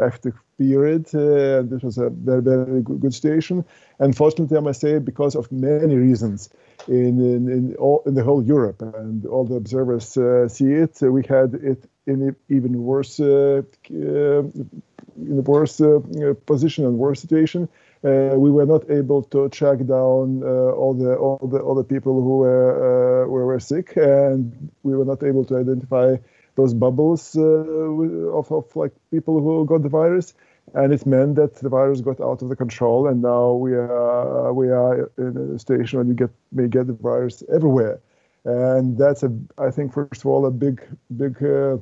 active 0.00 0.34
period. 0.58 1.06
Uh, 1.14 1.62
this 1.62 1.82
was 1.82 1.98
a 1.98 2.10
very, 2.10 2.42
very 2.42 2.82
good, 2.82 3.14
situation. 3.14 3.64
Unfortunately, 3.98 4.56
I 4.56 4.60
must 4.60 4.80
say, 4.80 4.98
because 4.98 5.34
of 5.34 5.50
many 5.50 5.96
reasons 5.96 6.50
in, 6.88 7.20
in, 7.20 7.48
in, 7.48 7.74
all, 7.76 8.02
in 8.06 8.14
the 8.14 8.22
whole 8.22 8.42
Europe, 8.42 8.82
and 8.82 9.26
all 9.26 9.44
the 9.44 9.56
observers 9.56 10.16
uh, 10.16 10.48
see 10.48 10.72
it, 10.72 11.02
uh, 11.02 11.10
we 11.10 11.24
had 11.24 11.54
it 11.54 11.88
in 12.06 12.36
even 12.48 12.82
worse, 12.82 13.18
uh, 13.18 13.62
uh, 13.90 13.94
in 13.94 15.38
a 15.38 15.42
worse 15.42 15.80
uh, 15.80 16.00
position 16.46 16.84
and 16.84 16.98
worse 16.98 17.20
situation. 17.20 17.68
we 18.02 18.50
were 18.50 18.66
not 18.66 18.90
able 18.90 19.22
to 19.22 19.48
track 19.48 19.78
down 19.78 20.42
all 20.42 20.92
the 20.92 21.14
all 21.16 21.48
the 21.48 21.58
all 21.58 21.74
the 21.74 21.84
people 21.84 22.12
who 22.20 22.38
were 22.38 23.26
were, 23.26 23.46
were 23.46 23.60
sick, 23.60 23.96
and 23.96 24.70
we 24.82 24.94
were 24.94 25.06
not 25.06 25.22
able 25.22 25.44
to 25.46 25.56
identify 25.56 26.16
those 26.56 26.74
bubbles 26.74 27.36
uh, 27.36 27.42
of, 27.42 28.50
of 28.52 28.76
like 28.76 28.92
people 29.10 29.40
who 29.40 29.64
got 29.64 29.82
the 29.82 29.88
virus 29.88 30.34
and 30.72 30.92
it 30.92 31.04
meant 31.04 31.36
that 31.36 31.54
the 31.56 31.68
virus 31.68 32.00
got 32.00 32.20
out 32.20 32.42
of 32.42 32.48
the 32.48 32.56
control 32.56 33.06
and 33.06 33.20
now 33.22 33.52
we 33.52 33.74
are 33.74 34.52
we 34.52 34.70
are 34.70 35.10
in 35.18 35.54
a 35.54 35.58
station 35.58 35.98
where 35.98 36.06
you 36.06 36.14
get 36.14 36.30
may 36.52 36.68
get 36.68 36.86
the 36.86 36.92
virus 36.94 37.42
everywhere. 37.52 38.00
And 38.44 38.98
that's 38.98 39.22
a 39.22 39.32
i 39.58 39.70
think 39.70 39.92
first 39.92 40.22
of 40.22 40.26
all 40.26 40.46
a 40.46 40.50
big 40.50 40.82
big 41.16 41.42
uh, 41.42 41.76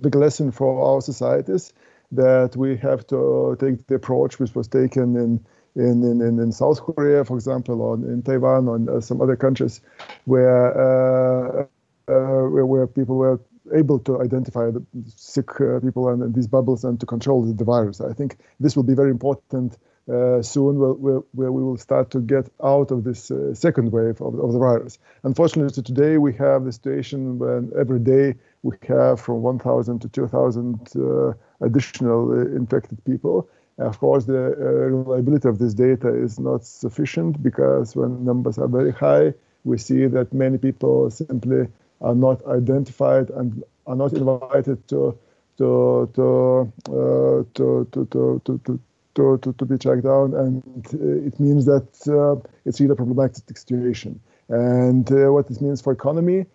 big 0.00 0.14
lesson 0.14 0.50
for 0.50 0.70
our 0.86 1.00
societies 1.00 1.72
that 2.12 2.56
we 2.56 2.76
have 2.76 3.06
to 3.08 3.56
take 3.58 3.86
the 3.86 3.96
approach 3.96 4.38
which 4.38 4.54
was 4.54 4.68
taken 4.68 5.16
in 5.16 5.44
in, 5.76 6.04
in, 6.04 6.38
in 6.38 6.52
South 6.52 6.80
Korea, 6.80 7.24
for 7.24 7.36
example, 7.36 7.82
or 7.82 7.94
in 7.96 8.22
Taiwan, 8.22 8.68
or 8.68 8.76
in 8.76 8.88
uh, 8.88 9.00
some 9.00 9.20
other 9.20 9.34
countries 9.34 9.80
where, 10.24 10.70
uh, 10.70 11.62
uh, 12.06 12.48
where, 12.48 12.64
where 12.64 12.86
people 12.86 13.16
were 13.16 13.40
able 13.72 13.98
to 14.00 14.20
identify 14.20 14.70
the 14.70 14.82
sick 15.16 15.60
uh, 15.60 15.80
people 15.80 16.08
and, 16.08 16.22
and, 16.22 16.34
these 16.34 16.46
bubbles 16.46 16.84
and 16.84 17.00
to 17.00 17.06
control 17.06 17.42
the, 17.42 17.52
the, 17.52 17.64
virus. 17.64 18.00
I 18.00 18.12
think 18.12 18.36
this 18.60 18.76
will 18.76 18.82
be 18.82 18.94
very 18.94 19.10
important 19.10 19.78
uh, 20.12 20.42
soon, 20.42 20.78
where, 20.78 20.92
where, 20.92 21.22
where, 21.32 21.52
we 21.52 21.62
will 21.62 21.78
start 21.78 22.10
to 22.10 22.20
get 22.20 22.50
out 22.62 22.90
of 22.90 23.04
this 23.04 23.30
uh, 23.30 23.54
second 23.54 23.90
wave 23.90 24.20
of, 24.20 24.38
of, 24.38 24.52
the 24.52 24.58
virus. 24.58 24.98
Unfortunately, 25.22 25.82
today 25.82 26.18
we 26.18 26.34
have 26.34 26.64
the 26.64 26.72
situation 26.72 27.38
when 27.38 27.72
every 27.78 28.00
day 28.00 28.34
we 28.62 28.76
have 28.86 29.18
from 29.18 29.40
1,000 29.40 30.00
to 30.00 30.08
2,000 30.08 30.88
uh, 30.96 31.32
additional 31.62 32.32
uh, 32.32 32.54
infected 32.54 33.02
people. 33.04 33.48
Of 33.78 33.98
course, 33.98 34.26
the 34.26 34.46
uh, 34.46 34.50
reliability 34.50 35.48
of 35.48 35.58
this 35.58 35.74
data 35.74 36.14
is 36.14 36.38
not 36.38 36.64
sufficient 36.64 37.42
because 37.42 37.96
when 37.96 38.24
numbers 38.24 38.58
are 38.58 38.68
very 38.68 38.92
high, 38.92 39.32
we 39.64 39.78
see 39.78 40.06
that 40.06 40.32
many 40.32 40.58
people 40.58 41.10
simply 41.10 41.68
are 42.04 42.14
not 42.14 42.44
identified 42.46 43.30
and 43.30 43.64
are 43.86 43.96
not 43.96 44.12
invited 44.12 44.86
to 44.88 45.18
to 45.58 46.10
to 46.14 46.72
uh, 46.88 47.44
to, 47.54 47.88
to, 47.92 48.06
to, 48.10 48.42
to 48.44 48.80
to, 49.14 49.38
to, 49.38 49.52
to, 49.52 49.64
be 49.64 49.78
tracked 49.78 50.02
down, 50.02 50.34
and 50.34 50.86
uh, 50.92 51.28
it 51.28 51.38
means 51.38 51.66
that 51.66 51.88
uh, 52.08 52.34
it's 52.64 52.80
really 52.80 52.94
a 52.94 52.96
problematic 52.96 53.56
situation. 53.56 54.20
And 54.48 55.10
uh, 55.12 55.32
what 55.32 55.46
this 55.46 55.60
means 55.60 55.80
for 55.80 55.92
economy, 55.92 56.46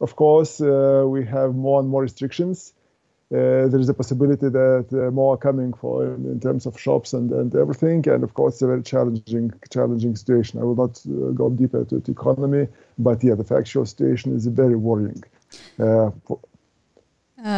of 0.00 0.16
course, 0.16 0.60
uh, 0.60 1.04
we 1.06 1.26
have 1.26 1.54
more 1.54 1.78
and 1.78 1.88
more 1.90 2.00
restrictions, 2.00 2.72
there 3.30 3.80
is 3.80 3.88
a 3.88 3.94
possibility 3.94 4.48
that 4.48 4.86
uh, 4.92 5.10
more 5.10 5.34
are 5.34 5.36
coming 5.36 5.72
for 5.72 6.04
in, 6.04 6.24
in, 6.26 6.40
terms 6.40 6.66
of 6.66 6.78
shops 6.78 7.12
and, 7.12 7.32
and 7.32 7.54
everything. 7.56 8.08
And 8.08 8.22
of 8.22 8.34
course, 8.34 8.54
it's 8.54 8.62
a 8.62 8.66
very 8.66 8.82
challenging 8.82 9.52
challenging 9.70 10.14
situation. 10.16 10.60
I 10.60 10.64
will 10.64 10.76
not 10.76 11.00
uh, 11.06 11.32
go 11.32 11.50
deeper 11.50 11.84
to 11.84 11.98
the 11.98 12.12
economy, 12.12 12.68
but 12.98 13.22
yeah, 13.24 13.34
the 13.34 13.44
factual 13.44 13.84
situation 13.84 14.34
is 14.36 14.46
very 14.46 14.76
worrying. 14.76 15.22
Uh, 15.78 16.10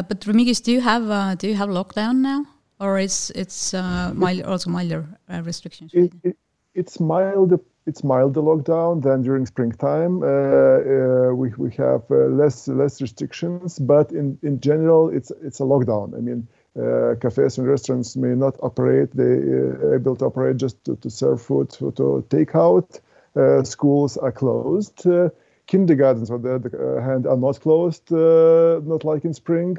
but 0.02 0.20
Remigijus, 0.20 0.62
do 0.62 0.72
you 0.72 0.80
have 0.80 1.38
do 1.38 1.48
you 1.48 1.54
have 1.54 1.68
lockdown 1.68 2.16
now, 2.16 2.46
or 2.80 2.98
is 2.98 3.30
it's 3.34 3.72
mild, 3.74 4.42
also 4.42 4.70
milder 4.70 5.06
restrictions? 5.42 5.92
It, 5.94 6.12
it, 6.22 6.36
it's 6.74 6.98
mild 7.00 7.60
it's 7.88 8.04
milder 8.04 8.42
lockdown 8.42 9.02
than 9.02 9.22
during 9.22 9.46
springtime. 9.46 10.22
Uh, 10.22 10.26
uh, 10.26 11.34
we, 11.34 11.48
we 11.56 11.70
have 11.72 12.02
uh, 12.10 12.26
less 12.40 12.68
less 12.68 13.00
restrictions, 13.00 13.78
but 13.78 14.12
in, 14.12 14.38
in 14.42 14.60
general, 14.60 15.08
it's 15.08 15.32
it's 15.42 15.60
a 15.60 15.64
lockdown. 15.64 16.14
I 16.14 16.20
mean, 16.20 16.46
uh, 16.78 17.14
cafes 17.18 17.56
and 17.58 17.66
restaurants 17.66 18.14
may 18.14 18.34
not 18.34 18.56
operate; 18.62 19.10
they 19.16 19.24
are 19.24 19.94
uh, 19.94 19.96
able 19.96 20.16
to 20.16 20.26
operate 20.26 20.58
just 20.58 20.84
to, 20.84 20.96
to 20.96 21.08
serve 21.08 21.40
food 21.40 21.70
to, 21.70 21.90
to 21.92 22.24
take 22.28 22.54
out. 22.54 23.00
Uh, 23.34 23.62
schools 23.62 24.16
are 24.18 24.32
closed. 24.32 25.06
kindergartens, 25.66 26.30
on 26.30 26.42
the 26.42 26.54
other 26.54 27.00
hand, 27.00 27.26
are 27.26 27.36
not 27.36 27.60
closed, 27.60 28.10
not 28.10 29.04
like 29.04 29.24
in 29.24 29.34
spring. 29.34 29.76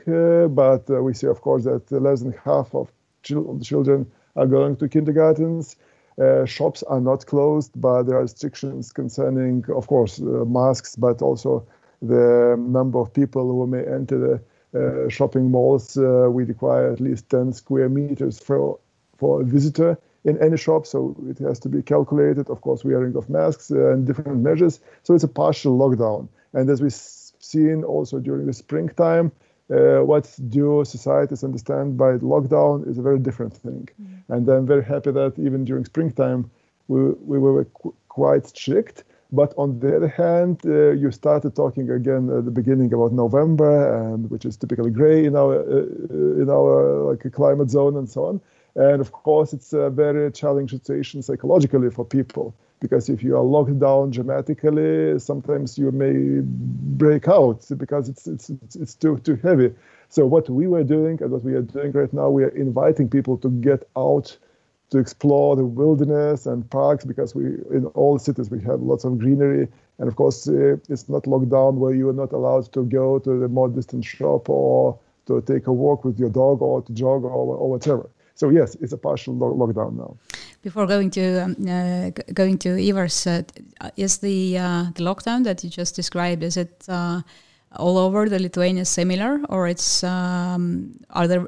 but 0.62 0.84
we 0.88 1.14
see, 1.14 1.28
of 1.28 1.42
course, 1.42 1.64
that 1.64 1.92
less 1.92 2.22
than 2.22 2.34
half 2.46 2.74
of 2.76 2.92
children 3.24 4.06
are 4.36 4.46
going 4.46 4.76
to 4.78 4.88
kindergartens. 4.88 5.76
Uh, 6.20 6.46
shops 6.46 6.84
are 6.84 7.00
not 7.00 7.26
closed, 7.26 7.72
but 7.76 8.04
there 8.04 8.18
are 8.18 8.24
restrictions 8.24 8.92
concerning, 8.92 9.64
of 9.74 9.88
course, 9.88 10.20
uh, 10.20 10.44
masks, 10.46 10.96
but 10.96 11.22
also 11.22 11.66
the 12.02 12.56
number 12.60 13.00
of 13.00 13.14
people 13.14 13.44
who 13.44 13.66
may 13.68 13.86
enter 13.86 14.18
the 14.18 14.42
uh, 14.72 15.10
shopping 15.10 15.50
malls, 15.50 15.98
uh, 15.98 16.28
we 16.30 16.44
require 16.44 16.92
at 16.92 17.00
least 17.00 17.30
10 17.30 17.54
square 17.54 17.90
meters 17.90 18.38
for, 18.40 18.78
for 19.18 19.42
a 19.42 19.46
visitor 19.46 19.98
in 20.26 20.38
any 20.42 20.58
shop, 20.58 20.86
so 20.86 21.16
it 21.30 21.40
has 21.40 21.60
to 21.60 21.70
be 21.70 21.82
calculated. 21.82 22.50
Of 22.50 22.62
course, 22.62 22.84
wearing 22.84 23.16
of 23.16 23.30
masks 23.30 23.70
and 23.70 24.06
different 24.06 24.42
measures. 24.42 24.80
So 25.04 25.14
it's 25.14 25.24
a 25.24 25.30
partial 25.30 25.78
lockdown. 25.78 26.28
And 26.54 26.70
as 26.70 26.82
we've 26.82 26.94
seen 26.94 27.84
also 27.84 28.20
during 28.20 28.46
the 28.46 28.54
springtime, 28.54 29.32
uh, 29.72 30.00
what 30.04 30.36
do 30.50 30.84
societies 30.84 31.44
understand 31.44 31.98
by 31.98 32.18
lockdown 32.18 32.88
is 32.88 32.98
a 32.98 33.02
very 33.02 33.20
different 33.20 33.54
thing. 33.54 33.88
Mm-hmm. 34.02 34.34
And 34.34 34.50
I'm 34.50 34.66
very 34.66 34.84
happy 34.84 35.12
that 35.12 35.34
even 35.38 35.64
during 35.66 35.86
springtime, 35.86 36.50
we, 36.88 37.12
we 37.32 37.38
were 37.38 37.66
qu- 37.66 37.94
quite 38.08 38.48
strict. 38.48 39.04
But 39.32 39.54
on 39.58 39.80
the 39.80 39.96
other 39.96 40.08
hand, 40.08 40.62
uh, 40.66 40.92
you 40.92 41.12
started 41.12 41.56
talking 41.56 41.92
again 41.92 42.32
at 42.36 42.46
the 42.46 42.52
beginning 42.52 42.92
about 42.94 43.12
November, 43.12 44.12
and 44.12 44.30
which 44.32 44.44
is 44.44 44.58
typically 44.58 44.90
gray 44.90 45.24
in 45.24 45.36
our 45.36 45.60
uh, 45.60 46.42
in 46.42 46.50
our 46.50 47.04
like 47.04 47.32
climate 47.32 47.70
zone 47.70 47.96
and 47.96 48.10
so 48.10 48.26
on. 48.26 48.42
And 48.76 49.02
of 49.02 49.12
course, 49.12 49.54
it's 49.54 49.72
a 49.72 49.92
very 49.92 50.32
challenging 50.32 50.80
situation 50.80 51.22
psychologically 51.22 51.92
for 51.92 52.04
people 52.06 52.56
because 52.80 53.10
if 53.10 53.22
you 53.22 53.36
are 53.36 53.44
locked 53.44 53.78
down 53.80 54.12
dramatically, 54.12 55.20
sometimes 55.20 55.78
you 55.78 55.92
may 55.92 56.42
break 56.98 57.28
out 57.28 57.66
because 57.78 58.10
it's 58.10 58.28
it's 58.28 58.50
it's 58.76 58.96
too 58.96 59.18
too 59.20 59.36
heavy. 59.36 59.74
So 60.10 60.26
what 60.26 60.50
we 60.50 60.66
were 60.68 60.84
doing 60.84 61.22
and 61.22 61.32
what 61.32 61.44
we 61.44 61.54
are 61.54 61.62
doing 61.62 61.92
right 61.92 62.12
now, 62.14 62.30
we 62.30 62.44
are 62.44 62.56
inviting 62.56 63.10
people 63.10 63.38
to 63.38 63.50
get 63.50 63.88
out 63.96 64.36
to 64.90 64.98
explore 64.98 65.56
the 65.56 65.66
wilderness 65.66 66.48
and 66.48 66.68
parks 66.72 67.06
because 67.06 67.36
we 67.36 67.46
in 67.70 67.86
all 67.94 68.18
cities 68.18 68.50
we 68.50 68.62
have 68.62 68.82
lots 68.82 69.04
of 69.04 69.20
greenery. 69.20 69.68
And 70.00 70.08
of 70.08 70.16
course 70.16 70.48
uh, 70.48 70.78
it's 70.88 71.10
not 71.10 71.28
locked 71.28 71.50
down 71.50 71.80
where 71.80 71.94
you 71.94 72.10
are 72.10 72.14
not 72.14 72.32
allowed 72.32 72.72
to 72.74 72.84
go 72.86 73.20
to 73.20 73.40
the 73.40 73.48
more 73.48 73.68
distant 73.68 74.06
shop 74.06 74.50
or 74.50 74.98
to 75.28 75.42
take 75.42 75.68
a 75.68 75.74
walk 75.74 76.06
with 76.06 76.18
your 76.18 76.30
dog 76.30 76.62
or 76.62 76.82
to 76.82 76.94
jog 76.94 77.24
or, 77.24 77.30
or 77.30 77.70
whatever. 77.70 78.10
So 78.36 78.50
yes 78.50 78.76
it's 78.76 78.94
a 78.94 78.98
partial 78.98 79.36
lo- 79.36 79.54
lockdown 79.54 79.98
now 79.98 80.18
before 80.62 80.86
going 80.86 81.10
to 81.12 81.44
um, 81.44 81.56
uh, 81.68 82.10
going 82.34 82.58
to 82.60 82.70
Ivars, 82.70 83.28
uh, 83.28 83.90
is 83.96 84.18
the 84.18 84.58
uh, 84.58 84.84
the 84.96 85.04
lockdown 85.04 85.44
that 85.44 85.64
you 85.64 85.70
just 85.70 85.96
described 85.96 86.44
is 86.44 86.58
it 86.58 86.86
uh, 86.90 87.22
all 87.76 87.98
over 87.98 88.28
the 88.28 88.40
Lithuania 88.40 88.86
similar, 88.86 89.40
or 89.50 89.68
it's 89.68 90.04
um, 90.04 91.00
are 91.10 91.28
there 91.28 91.46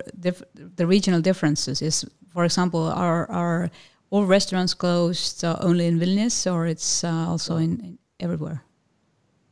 the 0.76 0.86
regional 0.86 1.22
differences? 1.22 1.82
Is 1.82 2.06
for 2.34 2.46
example, 2.46 2.84
are 2.84 3.30
are 3.30 3.70
all 4.10 4.26
restaurants 4.26 4.74
closed 4.74 5.44
uh, 5.44 5.58
only 5.62 5.88
in 5.88 6.00
Vilnius, 6.00 6.52
or 6.52 6.68
it's 6.68 7.04
also 7.04 7.58
in, 7.58 7.80
in 7.82 8.00
everywhere? 8.20 8.64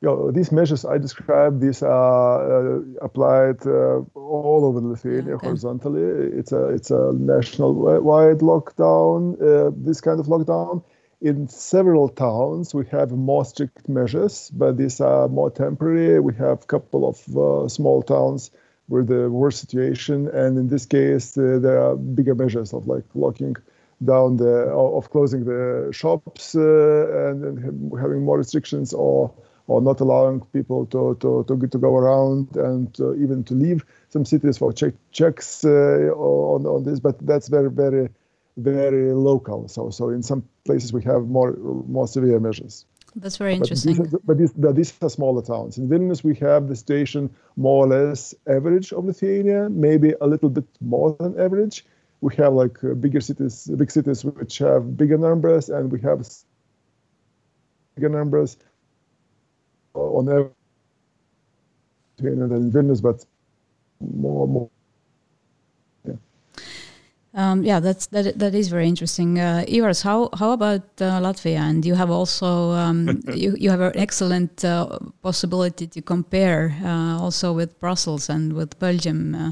You 0.02 0.08
know, 0.08 0.32
these 0.32 0.52
measures 0.52 0.86
I 0.86 0.98
described, 0.98 1.60
these 1.60 1.84
are 1.84 2.78
uh, 2.78 2.82
applied 3.02 3.66
uh, 3.66 4.00
all 4.16 4.64
over 4.64 4.80
Lithuania 4.80 5.36
okay. 5.36 5.48
horizontally. 5.48 6.02
It's 6.40 6.54
a 6.54 6.70
it's 6.70 6.92
a 6.92 7.12
national 7.14 7.74
wide 7.74 8.40
lockdown. 8.40 9.42
Uh, 9.42 9.72
this 9.76 10.00
kind 10.02 10.20
of 10.20 10.28
lockdown. 10.28 10.84
In 11.22 11.50
several 11.50 12.08
towns, 12.08 12.74
we 12.74 12.86
have 12.88 13.12
more 13.12 13.44
strict 13.44 13.90
measures, 13.90 14.50
but 14.52 14.78
these 14.78 15.02
are 15.02 15.28
more 15.28 15.52
temporary. 15.52 16.18
We 16.22 16.34
have 16.36 16.64
a 16.64 16.66
couple 16.66 17.10
of 17.10 17.38
uh, 17.38 17.68
small 17.68 18.02
towns 18.02 18.52
where 18.88 19.04
the 19.04 19.30
worst 19.30 19.60
situation, 19.60 20.30
and 20.30 20.58
in 20.58 20.70
this 20.70 20.86
case, 20.86 21.38
uh, 21.38 21.60
there 21.62 21.84
are 21.84 21.98
bigger 21.98 22.36
measures 22.36 22.74
of 22.74 22.88
like 22.88 23.04
locking 23.16 23.58
down 24.06 24.38
the 24.38 24.70
of 24.72 25.10
closing 25.10 25.44
the 25.44 25.90
shops 25.92 26.56
uh, 26.56 27.30
and, 27.30 27.44
and 27.44 28.00
having 28.00 28.24
more 28.24 28.38
restrictions 28.38 28.94
or 28.94 29.34
or 29.70 29.82
not 29.82 30.02
allowing 30.02 30.42
people 30.52 30.88
to, 30.88 31.16
to, 31.22 31.46
to, 31.48 31.68
to 31.68 31.78
go 31.78 31.96
around 31.96 32.56
and 32.56 33.00
uh, 33.00 33.14
even 33.14 33.44
to 33.44 33.54
leave 33.54 33.86
some 34.10 34.26
cities 34.26 34.58
for 34.58 34.74
check, 34.74 34.94
checks 35.12 35.64
uh, 35.64 36.10
on, 36.16 36.66
on 36.66 36.84
this, 36.84 37.00
but 37.00 37.16
that's 37.26 37.48
very, 37.50 37.70
very, 37.70 38.10
very 38.58 39.14
local. 39.14 39.68
So, 39.68 39.92
so 39.92 40.10
in 40.10 40.24
some 40.24 40.44
places 40.66 40.92
we 40.92 41.04
have 41.04 41.28
more, 41.28 41.56
more 41.88 42.08
severe 42.08 42.40
measures. 42.40 42.86
That's 43.16 43.38
very 43.38 43.54
interesting. 43.54 43.96
But 43.96 44.04
these, 44.04 44.14
are, 44.14 44.20
but, 44.24 44.38
these, 44.40 44.54
but 44.54 44.76
these 44.76 44.94
are 45.04 45.10
smaller 45.10 45.44
towns. 45.44 45.78
In 45.78 45.88
Vilnius, 45.88 46.24
we 46.24 46.36
have 46.36 46.68
the 46.68 46.76
station 46.76 47.30
more 47.56 47.86
or 47.86 47.90
less 47.90 48.34
average 48.48 48.92
of 48.92 49.06
Lithuania, 49.06 49.70
maybe 49.70 50.14
a 50.20 50.26
little 50.28 50.50
bit 50.50 50.66
more 50.82 51.16
than 51.20 51.40
average. 51.40 51.86
We 52.22 52.36
have 52.36 52.54
like 52.54 52.84
uh, 52.84 52.96
bigger 52.96 53.22
cities, 53.22 53.70
big 53.78 53.92
cities 53.92 54.26
which 54.26 54.58
have 54.58 54.98
bigger 54.98 55.18
numbers, 55.18 55.70
and 55.70 55.92
we 55.92 56.02
have 56.02 56.28
bigger 57.96 58.10
numbers 58.10 58.58
on 60.00 60.30
average 60.30 60.54
than 62.22 62.72
Vilnius, 62.72 63.02
but 63.02 63.26
more 64.00 64.48
more. 64.48 64.70
Yeah. 66.06 66.16
Um, 67.34 67.64
yeah, 67.64 67.80
that's 67.80 68.08
that. 68.08 68.40
That 68.40 68.56
is 68.56 68.70
very 68.70 68.88
interesting. 68.88 69.40
Uh, 69.40 69.66
Ivars, 69.68 70.04
how 70.04 70.30
how 70.34 70.52
about 70.52 70.82
uh, 71.02 71.20
Latvia? 71.22 71.60
And 71.60 71.86
you 71.86 71.96
have 71.96 72.12
also 72.12 72.72
um, 72.72 73.22
you 73.34 73.56
you 73.58 73.70
have 73.70 73.82
an 73.82 73.94
excellent 73.96 74.64
uh, 74.66 75.00
possibility 75.22 75.88
to 75.88 76.02
compare 76.02 76.76
uh, 76.84 77.20
also 77.20 77.54
with 77.54 77.80
Brussels 77.80 78.30
and 78.30 78.54
with 78.54 78.78
Belgium. 78.80 79.36
Uh, 79.36 79.52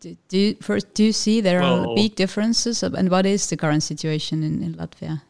do, 0.00 0.16
do 0.28 0.38
you, 0.38 0.56
first 0.60 0.92
do 0.94 1.04
you 1.04 1.12
see 1.12 1.40
there 1.40 1.60
well, 1.60 1.90
are 1.90 1.94
big 1.94 2.14
differences, 2.14 2.82
and 2.82 3.10
what 3.10 3.26
is 3.26 3.48
the 3.48 3.56
current 3.56 3.82
situation 3.82 4.42
in, 4.42 4.62
in 4.62 4.74
Latvia? 4.74 5.22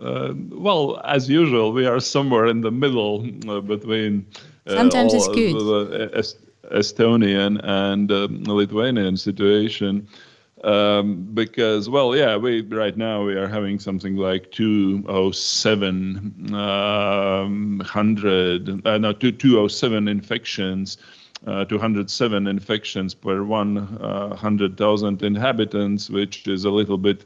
Uh, 0.00 0.32
well, 0.50 1.00
as 1.04 1.28
usual, 1.28 1.72
we 1.72 1.86
are 1.86 1.98
somewhere 2.00 2.46
in 2.46 2.60
the 2.60 2.70
middle 2.70 3.26
uh, 3.48 3.60
between. 3.60 4.24
Uh, 4.66 4.76
Sometimes 4.76 5.14
it's 5.14 5.28
good. 5.28 5.54
The 5.54 6.10
Est- 6.16 6.38
Estonian 6.72 7.60
and 7.64 8.12
um, 8.12 8.44
Lithuanian 8.44 9.16
situation. 9.16 10.06
Um, 10.64 11.28
because 11.34 11.88
well 11.88 12.16
yeah 12.16 12.36
we 12.36 12.62
right 12.62 12.96
now 12.96 13.22
we 13.22 13.36
are 13.36 13.46
having 13.46 13.78
something 13.78 14.16
like 14.16 14.50
207 14.50 16.52
um, 16.52 17.80
hundred 17.86 18.84
uh, 18.84 18.98
no 18.98 19.12
207 19.12 20.08
infections 20.08 20.98
uh, 21.46 21.64
207 21.64 22.48
infections 22.48 23.14
per 23.14 23.44
100,000 23.44 25.22
uh, 25.22 25.26
inhabitants 25.26 26.10
which 26.10 26.48
is 26.48 26.64
a 26.64 26.70
little 26.70 26.98
bit 26.98 27.24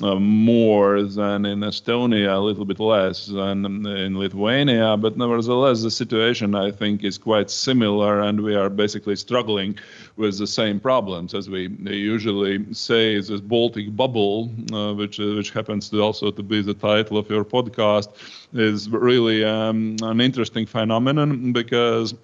uh, 0.00 0.14
more 0.14 1.02
than 1.02 1.44
in 1.44 1.60
Estonia, 1.60 2.36
a 2.36 2.40
little 2.40 2.64
bit 2.64 2.80
less 2.80 3.26
than 3.26 3.86
in 3.86 4.18
Lithuania. 4.18 4.96
But 4.96 5.18
nevertheless, 5.18 5.82
the 5.82 5.90
situation 5.90 6.54
I 6.54 6.70
think 6.70 7.04
is 7.04 7.18
quite 7.18 7.50
similar, 7.50 8.20
and 8.20 8.40
we 8.40 8.54
are 8.54 8.70
basically 8.70 9.16
struggling 9.16 9.78
with 10.16 10.38
the 10.38 10.46
same 10.46 10.80
problems 10.80 11.34
as 11.34 11.50
we 11.50 11.68
usually 11.84 12.72
say. 12.72 13.20
This 13.20 13.40
Baltic 13.40 13.94
bubble, 13.94 14.50
uh, 14.72 14.94
which 14.94 15.20
uh, 15.20 15.34
which 15.34 15.50
happens 15.50 15.90
to 15.90 16.00
also 16.00 16.30
to 16.30 16.42
be 16.42 16.62
the 16.62 16.74
title 16.74 17.18
of 17.18 17.28
your 17.28 17.44
podcast, 17.44 18.08
is 18.54 18.88
really 18.88 19.44
um, 19.44 19.96
an 20.02 20.20
interesting 20.20 20.66
phenomenon 20.66 21.52
because 21.52 22.14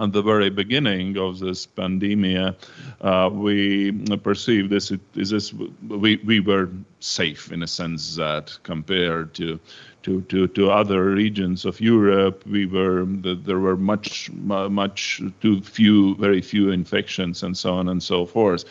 at 0.00 0.12
the 0.12 0.22
very 0.22 0.50
beginning 0.50 1.18
of 1.18 1.38
this 1.38 1.66
pandemic, 1.66 2.56
uh, 3.02 3.28
we 3.32 3.92
perceived 4.22 4.70
this 4.70 4.90
is 4.90 5.30
this 5.30 5.52
we 5.88 6.16
we 6.24 6.40
were 6.40 6.68
safe 7.00 7.52
in 7.52 7.62
a 7.62 7.66
sense 7.66 8.16
that 8.16 8.58
compared 8.62 9.34
to 9.34 9.60
to, 10.02 10.22
to, 10.22 10.46
to 10.48 10.70
other 10.70 11.04
regions 11.10 11.66
of 11.66 11.78
Europe, 11.78 12.46
we 12.46 12.64
were 12.64 13.04
there 13.04 13.58
were 13.58 13.76
much 13.76 14.30
much 14.30 15.20
too 15.40 15.60
few, 15.60 16.16
very 16.16 16.40
few 16.40 16.70
infections, 16.70 17.42
and 17.42 17.56
so 17.56 17.74
on 17.74 17.88
and 17.88 18.02
so 18.02 18.24
forth. 18.24 18.64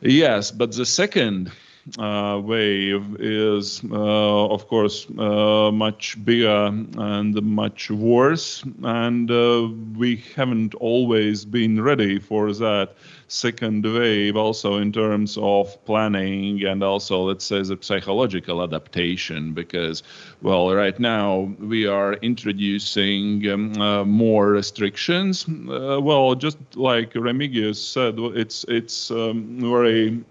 Yes, 0.00 0.50
but 0.50 0.72
the 0.72 0.86
second 0.86 1.52
uh, 1.98 2.40
wave 2.44 3.16
is, 3.20 3.82
uh, 3.90 4.46
of 4.46 4.66
course, 4.68 5.06
uh, 5.18 5.70
much 5.72 6.22
bigger 6.24 6.66
and 6.96 7.42
much 7.42 7.90
worse. 7.90 8.62
And 8.82 9.30
uh, 9.30 9.68
we 9.96 10.22
haven't 10.36 10.74
always 10.74 11.44
been 11.44 11.80
ready 11.80 12.18
for 12.18 12.52
that 12.52 12.94
second 13.28 13.84
wave, 13.84 14.36
also 14.36 14.78
in 14.78 14.92
terms 14.92 15.38
of 15.40 15.84
planning 15.84 16.64
and 16.64 16.82
also, 16.82 17.22
let's 17.22 17.44
say, 17.44 17.62
the 17.62 17.78
psychological 17.80 18.62
adaptation. 18.62 19.52
Because, 19.52 20.02
well, 20.42 20.74
right 20.74 20.98
now 20.98 21.54
we 21.58 21.86
are 21.86 22.14
introducing 22.14 23.48
um, 23.50 23.80
uh, 23.80 24.04
more 24.04 24.50
restrictions. 24.50 25.46
Uh, 25.48 26.00
well, 26.00 26.34
just 26.34 26.58
like 26.74 27.12
Remigijus 27.12 27.76
said, 27.76 28.18
it's 28.18 28.64
it's 28.68 29.10
um, 29.10 29.60
very 29.60 30.24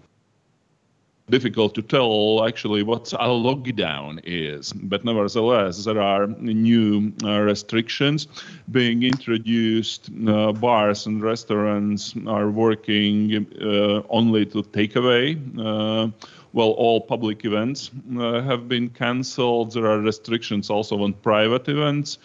difficult 1.30 1.74
to 1.74 1.82
tell 1.82 2.44
actually 2.46 2.82
what 2.82 3.12
a 3.12 3.28
lockdown 3.28 4.20
is. 4.24 4.72
But 4.72 5.04
nevertheless, 5.04 5.84
there 5.84 6.00
are 6.00 6.26
new 6.26 7.12
uh, 7.24 7.40
restrictions 7.40 8.28
being 8.70 9.02
introduced. 9.02 10.10
Uh, 10.26 10.52
bars 10.52 11.06
and 11.06 11.22
restaurants 11.22 12.14
are 12.26 12.50
working 12.50 13.46
uh, 13.60 14.02
only 14.08 14.46
to 14.46 14.62
take 14.62 14.96
away. 14.96 15.38
Uh, 15.58 16.08
well, 16.52 16.70
all 16.70 17.00
public 17.00 17.44
events 17.44 17.90
uh, 18.18 18.40
have 18.42 18.68
been 18.68 18.88
cancelled. 18.88 19.74
There 19.74 19.86
are 19.86 20.00
restrictions 20.00 20.70
also 20.70 21.02
on 21.02 21.12
private 21.12 21.68
events. 21.68 22.18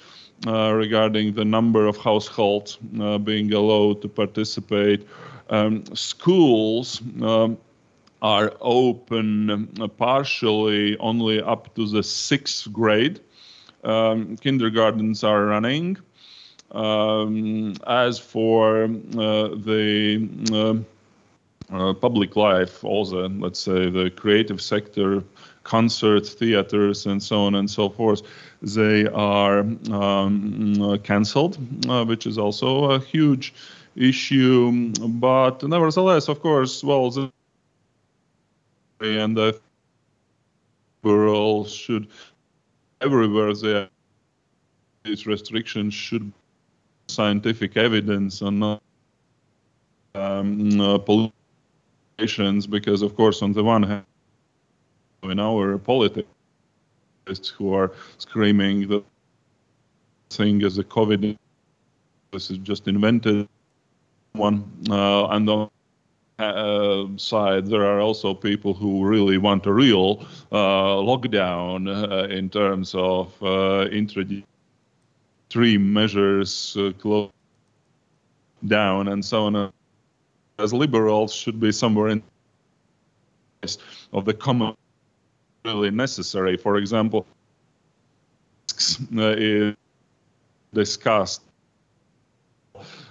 uh, 0.46 0.74
regarding 0.74 1.34
the 1.34 1.46
number 1.46 1.86
of 1.86 1.96
households 1.96 2.78
being 3.24 3.54
allowed 3.54 4.02
to 4.02 4.10
participate. 4.10 5.08
Um, 5.50 5.86
schools 5.94 7.02
um, 7.22 7.58
are 8.24 8.54
open 8.62 9.70
uh, 9.82 9.88
partially 9.90 10.98
only 10.98 11.42
up 11.42 11.76
to 11.76 11.86
the 11.86 12.02
sixth 12.02 12.72
grade. 12.72 13.20
Um, 13.84 14.38
kindergartens 14.38 15.24
are 15.26 15.46
running. 15.46 15.98
Um, 16.72 17.76
as 17.86 18.18
for 18.18 18.86
uh, 18.86 19.50
the 19.70 20.28
uh, 20.52 21.76
uh, 21.76 21.94
public 21.94 22.36
life, 22.36 22.84
also, 22.84 23.28
let's 23.30 23.60
say 23.60 23.90
the 23.90 24.10
creative 24.10 24.62
sector, 24.62 25.24
concerts, 25.64 26.34
theaters, 26.34 27.06
and 27.06 27.22
so 27.22 27.42
on 27.42 27.56
and 27.56 27.70
so 27.70 27.90
forth, 27.90 28.22
they 28.62 29.06
are 29.08 29.60
um, 29.92 30.98
cancelled, 31.04 31.58
uh, 31.90 32.06
which 32.06 32.26
is 32.26 32.38
also 32.38 32.92
a 32.92 33.00
huge 33.00 33.54
issue. 33.96 34.92
But 35.00 35.62
nevertheless, 35.62 36.28
of 36.28 36.42
course, 36.42 36.84
well, 36.84 37.12
the 37.12 37.32
and 39.04 39.36
the 39.36 39.60
world 41.04 41.70
should 41.70 42.08
everywhere 43.02 43.54
there 43.54 43.90
these 45.04 45.28
restrictions 45.28 45.94
should 45.94 46.32
scientific 47.10 47.76
evidence 47.76 48.42
and 48.42 48.60
not 48.62 48.82
um, 50.16 50.80
uh, 50.80 50.98
politicians 50.98 52.66
because 52.66 53.02
of 53.02 53.16
course 53.16 53.42
on 53.42 53.52
the 53.52 53.64
one 53.64 53.84
hand 53.84 54.06
in 55.24 55.40
our 55.40 55.78
politics 55.78 56.28
who 57.58 57.74
are 57.74 57.92
screaming 58.18 58.88
the 58.88 59.04
thing 60.30 60.64
as 60.64 60.78
a 60.78 60.84
covid 60.84 61.38
this 62.32 62.50
is 62.50 62.58
just 62.60 62.88
invented 62.88 63.48
one 64.32 64.64
uh, 64.90 65.28
and 65.28 65.50
on 65.50 65.70
uh, 66.40 67.06
side, 67.18 67.68
there 67.68 67.86
are 67.86 68.00
also 68.00 68.34
people 68.34 68.74
who 68.74 69.06
really 69.06 69.38
want 69.38 69.66
a 69.66 69.74
real 69.74 70.26
uh, 70.52 70.96
lockdown 70.98 71.88
uh, 71.88 72.28
in 72.28 72.50
terms 72.50 72.96
of 72.96 73.32
uh, 73.44 73.88
introducing 73.92 74.46
extreme 75.46 75.94
measures, 75.94 76.76
uh, 76.78 76.92
close 76.98 77.30
down, 78.66 79.08
and 79.10 79.24
so 79.24 79.46
on. 79.46 79.72
As 80.60 80.74
liberals, 80.74 81.34
should 81.34 81.60
be 81.60 81.72
somewhere 81.72 82.10
in 82.10 82.24
of 84.12 84.26
the 84.26 84.34
common 84.34 84.76
really 85.64 85.92
necessary. 85.92 86.58
For 86.58 86.78
example, 86.78 87.26
uh, 89.16 89.36
is 89.38 89.76
discussed 90.74 91.42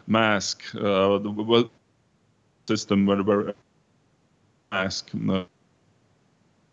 mask. 0.06 0.62
Uh, 0.74 1.18
system 2.72 3.06
where 3.06 3.54
mask 4.70 5.10
uh, 5.28 5.44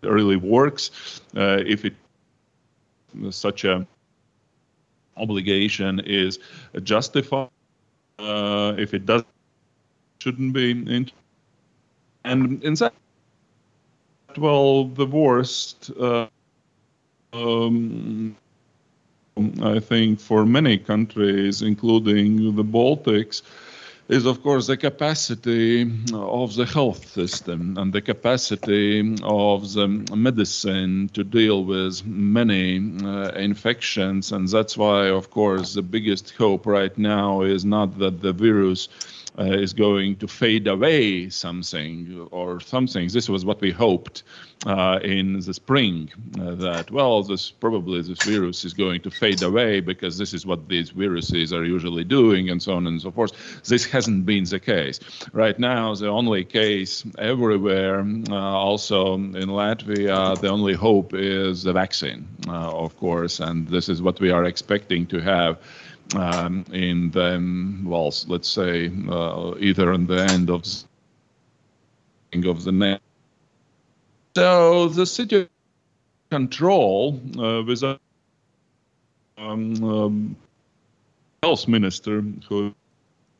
really 0.01 0.38
works. 0.38 0.91
Uh, 1.35 1.59
if 1.65 1.85
it 1.85 1.95
such 3.31 3.65
a 3.65 3.85
obligation 5.17 5.99
is 6.05 6.39
justified, 6.83 7.49
uh, 8.19 8.73
if 8.77 8.93
it 8.93 9.05
doesn't, 9.05 9.27
shouldn't 10.19 10.53
be. 10.53 10.71
In, 10.71 11.12
and 12.23 12.63
in 12.63 12.73
that, 12.75 12.93
well, 14.38 14.85
the 14.85 15.05
worst. 15.05 15.91
Uh, 15.99 16.27
um, 17.33 18.35
I 19.62 19.79
think 19.79 20.19
for 20.19 20.45
many 20.45 20.77
countries, 20.77 21.62
including 21.62 22.55
the 22.55 22.63
Baltics, 22.63 23.41
is, 24.09 24.25
of 24.25 24.41
course, 24.41 24.65
the 24.65 24.75
capacity 24.75 25.83
of 26.13 26.55
the 26.55 26.65
health 26.65 27.07
system 27.09 27.77
and 27.77 27.93
the 27.93 28.01
capacity 28.01 29.15
of 29.21 29.71
the 29.73 29.87
medicine 30.15 31.09
to 31.13 31.23
deal 31.23 31.63
with 31.63 32.03
many 32.05 32.79
uh, 33.03 33.29
infections. 33.33 34.31
And 34.31 34.47
that's 34.47 34.75
why, 34.75 35.09
of 35.09 35.29
course, 35.29 35.75
the 35.75 35.83
biggest 35.83 36.31
hope 36.31 36.65
right 36.65 36.97
now 36.97 37.41
is 37.41 37.63
not 37.63 37.99
that 37.99 38.21
the 38.21 38.33
virus 38.33 38.89
uh, 39.37 39.43
is 39.43 39.73
going 39.73 40.15
to 40.17 40.27
fade 40.27 40.67
away 40.67 41.29
something 41.29 42.27
or 42.31 42.59
some 42.59 42.87
things. 42.87 43.13
This 43.13 43.29
was 43.29 43.45
what 43.45 43.61
we 43.61 43.71
hoped 43.71 44.23
uh, 44.65 44.99
in 45.03 45.39
the 45.39 45.53
spring 45.53 46.09
uh, 46.39 46.55
that 46.55 46.91
well, 46.91 47.23
this 47.23 47.51
probably 47.51 48.01
this 48.01 48.23
virus 48.23 48.65
is 48.65 48.73
going 48.73 49.01
to 49.01 49.11
fade 49.11 49.41
away 49.41 49.79
because 49.79 50.17
this 50.17 50.33
is 50.33 50.45
what 50.45 50.67
these 50.67 50.89
viruses 50.89 51.53
are 51.53 51.63
usually 51.63 52.03
doing, 52.03 52.49
and 52.49 52.61
so 52.61 52.73
on 52.73 52.87
and 52.87 53.01
so 53.01 53.11
forth. 53.11 53.63
This 53.63 53.85
hasn't 53.85 54.25
been 54.25 54.43
the 54.45 54.59
case. 54.59 54.99
Right 55.31 55.57
now, 55.57 55.95
the 55.95 56.07
only 56.07 56.43
case 56.43 57.05
everywhere, 57.17 57.99
uh, 58.01 58.35
also 58.35 59.13
in 59.13 59.49
Latvia, 59.49 60.39
the 60.39 60.49
only 60.49 60.73
hope 60.73 61.13
is 61.13 61.63
the 61.63 61.73
vaccine, 61.73 62.27
uh, 62.47 62.71
of 62.71 62.97
course, 62.97 63.39
and 63.39 63.67
this 63.67 63.89
is 63.89 64.01
what 64.01 64.19
we 64.19 64.31
are 64.31 64.43
expecting 64.43 65.05
to 65.07 65.19
have 65.21 65.59
um, 66.15 66.65
in 66.71 67.11
the 67.11 67.81
well, 67.85 68.13
let's 68.27 68.49
say 68.49 68.91
uh, 69.09 69.53
either 69.59 69.93
in 69.93 70.07
the 70.07 70.21
end 70.23 70.49
of 70.49 70.63
of 72.45 72.63
the 72.63 72.71
next. 72.71 73.03
So 74.35 74.89
the 74.89 75.05
city 75.05 75.49
control 76.29 77.19
uh, 77.37 77.63
with 77.63 77.83
a 77.83 77.99
um, 79.37 79.83
um, 79.83 80.35
health 81.41 81.67
minister 81.67 82.23
who 82.47 82.73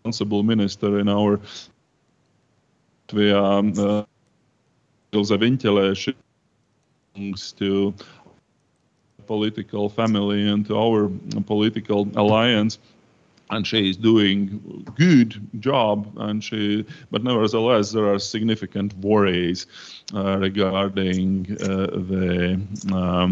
responsible 0.04 0.44
minister 0.44 1.00
in 1.00 1.10
our 1.10 1.40
we 3.14 3.32
are 3.32 3.60
um, 3.60 3.74
uh, 3.78 4.04
to 7.52 7.94
political 9.34 9.90
family 10.00 10.42
and 10.52 10.66
to 10.68 10.74
our 10.86 11.02
political 11.54 12.00
alliance. 12.24 12.80
And 13.52 13.66
she 13.66 13.90
is 13.92 13.98
doing 13.98 14.40
good 14.96 15.32
job 15.70 15.96
and 16.26 16.44
she 16.48 16.86
but 17.14 17.22
nevertheless 17.24 17.86
there 17.96 18.08
are 18.14 18.20
significant 18.20 18.92
worries 19.10 19.60
uh, 20.14 20.38
regarding 20.48 21.30
uh, 21.62 21.88
the 22.12 22.62
um, 23.00 23.30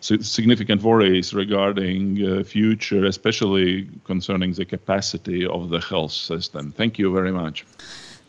significant 0.00 0.80
worries 0.82 1.28
regarding 1.44 2.02
uh, 2.22 2.42
future 2.56 3.04
especially 3.14 3.88
concerning 4.10 4.50
the 4.60 4.66
capacity 4.76 5.40
of 5.56 5.60
the 5.72 5.80
health 5.90 6.14
system. 6.30 6.72
Thank 6.80 6.92
you 7.00 7.08
very 7.18 7.34
much. 7.42 7.56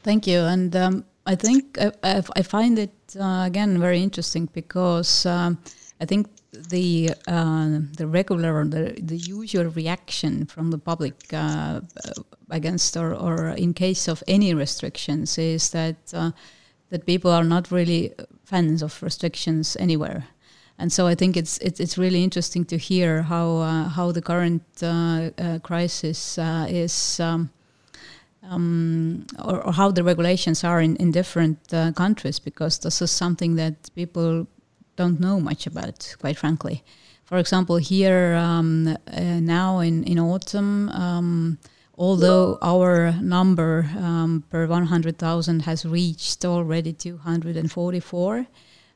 Thank 0.07 0.27
you. 0.31 0.39
And 0.55 0.71
um, 0.75 0.95
i 1.25 1.35
think 1.35 1.77
I, 2.03 2.21
I, 2.35 2.41
find 2.43 2.77
it 2.79 2.93
uh, 3.19 3.43
again 3.45 3.79
very 3.79 4.01
interesting 4.01 4.47
because 4.53 5.25
um, 5.25 5.57
i 5.99 6.05
think 6.05 6.27
the 6.69 7.11
uh, 7.27 7.79
the 7.97 8.07
regular 8.07 8.65
the, 8.65 8.95
the 9.01 9.17
usual 9.17 9.65
reaction 9.65 10.45
from 10.45 10.71
the 10.71 10.77
public 10.77 11.15
uh, 11.33 11.81
against 12.49 12.97
or, 12.97 13.13
or 13.13 13.49
in 13.49 13.73
case 13.73 14.07
of 14.07 14.23
any 14.27 14.53
restrictions 14.53 15.37
is 15.37 15.69
that 15.71 15.95
uh, 16.13 16.31
that 16.89 17.05
people 17.05 17.31
are 17.31 17.43
not 17.43 17.71
really 17.71 18.13
fans 18.45 18.81
of 18.81 19.01
restrictions 19.01 19.75
anywhere. 19.79 20.27
And 20.77 20.91
so 20.91 21.07
I 21.07 21.15
think 21.15 21.37
it's 21.37 21.57
it's, 21.59 21.79
it's 21.79 21.97
really 21.97 22.23
interesting 22.23 22.65
to 22.65 22.77
hear 22.77 23.21
how 23.23 23.57
uh, 23.57 23.89
how 23.89 24.11
the 24.11 24.21
current 24.21 24.63
uh, 24.81 25.31
uh, 25.37 25.59
crisis 25.59 26.37
is 26.69 27.19
um, 27.19 27.49
um, 28.43 29.25
or, 29.43 29.65
or, 29.65 29.73
how 29.73 29.89
the 29.89 30.03
regulations 30.03 30.63
are 30.63 30.79
in, 30.79 30.95
in 30.97 31.11
different 31.11 31.57
countries 31.95 32.37
because 32.39 32.77
this 32.79 33.01
is 33.01 33.09
something 33.09 33.55
that 33.55 33.89
people 33.95 34.45
don't 34.95 35.19
know 35.19 35.39
much 35.39 35.67
about, 35.67 36.15
quite 36.19 36.37
frankly. 36.37 36.83
For 37.25 37.37
example, 37.37 37.77
here 37.77 38.35
um, 38.35 38.87
uh, 38.87 39.21
now 39.39 39.79
in, 39.79 40.03
in 40.03 40.19
autumn, 40.19 40.89
um, 40.89 41.57
although 41.97 42.57
our 42.61 43.13
number 43.13 43.89
um, 43.97 44.43
per 44.49 44.67
100,000 44.67 45.61
has 45.61 45.85
reached 45.85 46.45
already 46.45 46.93
244, 46.93 48.45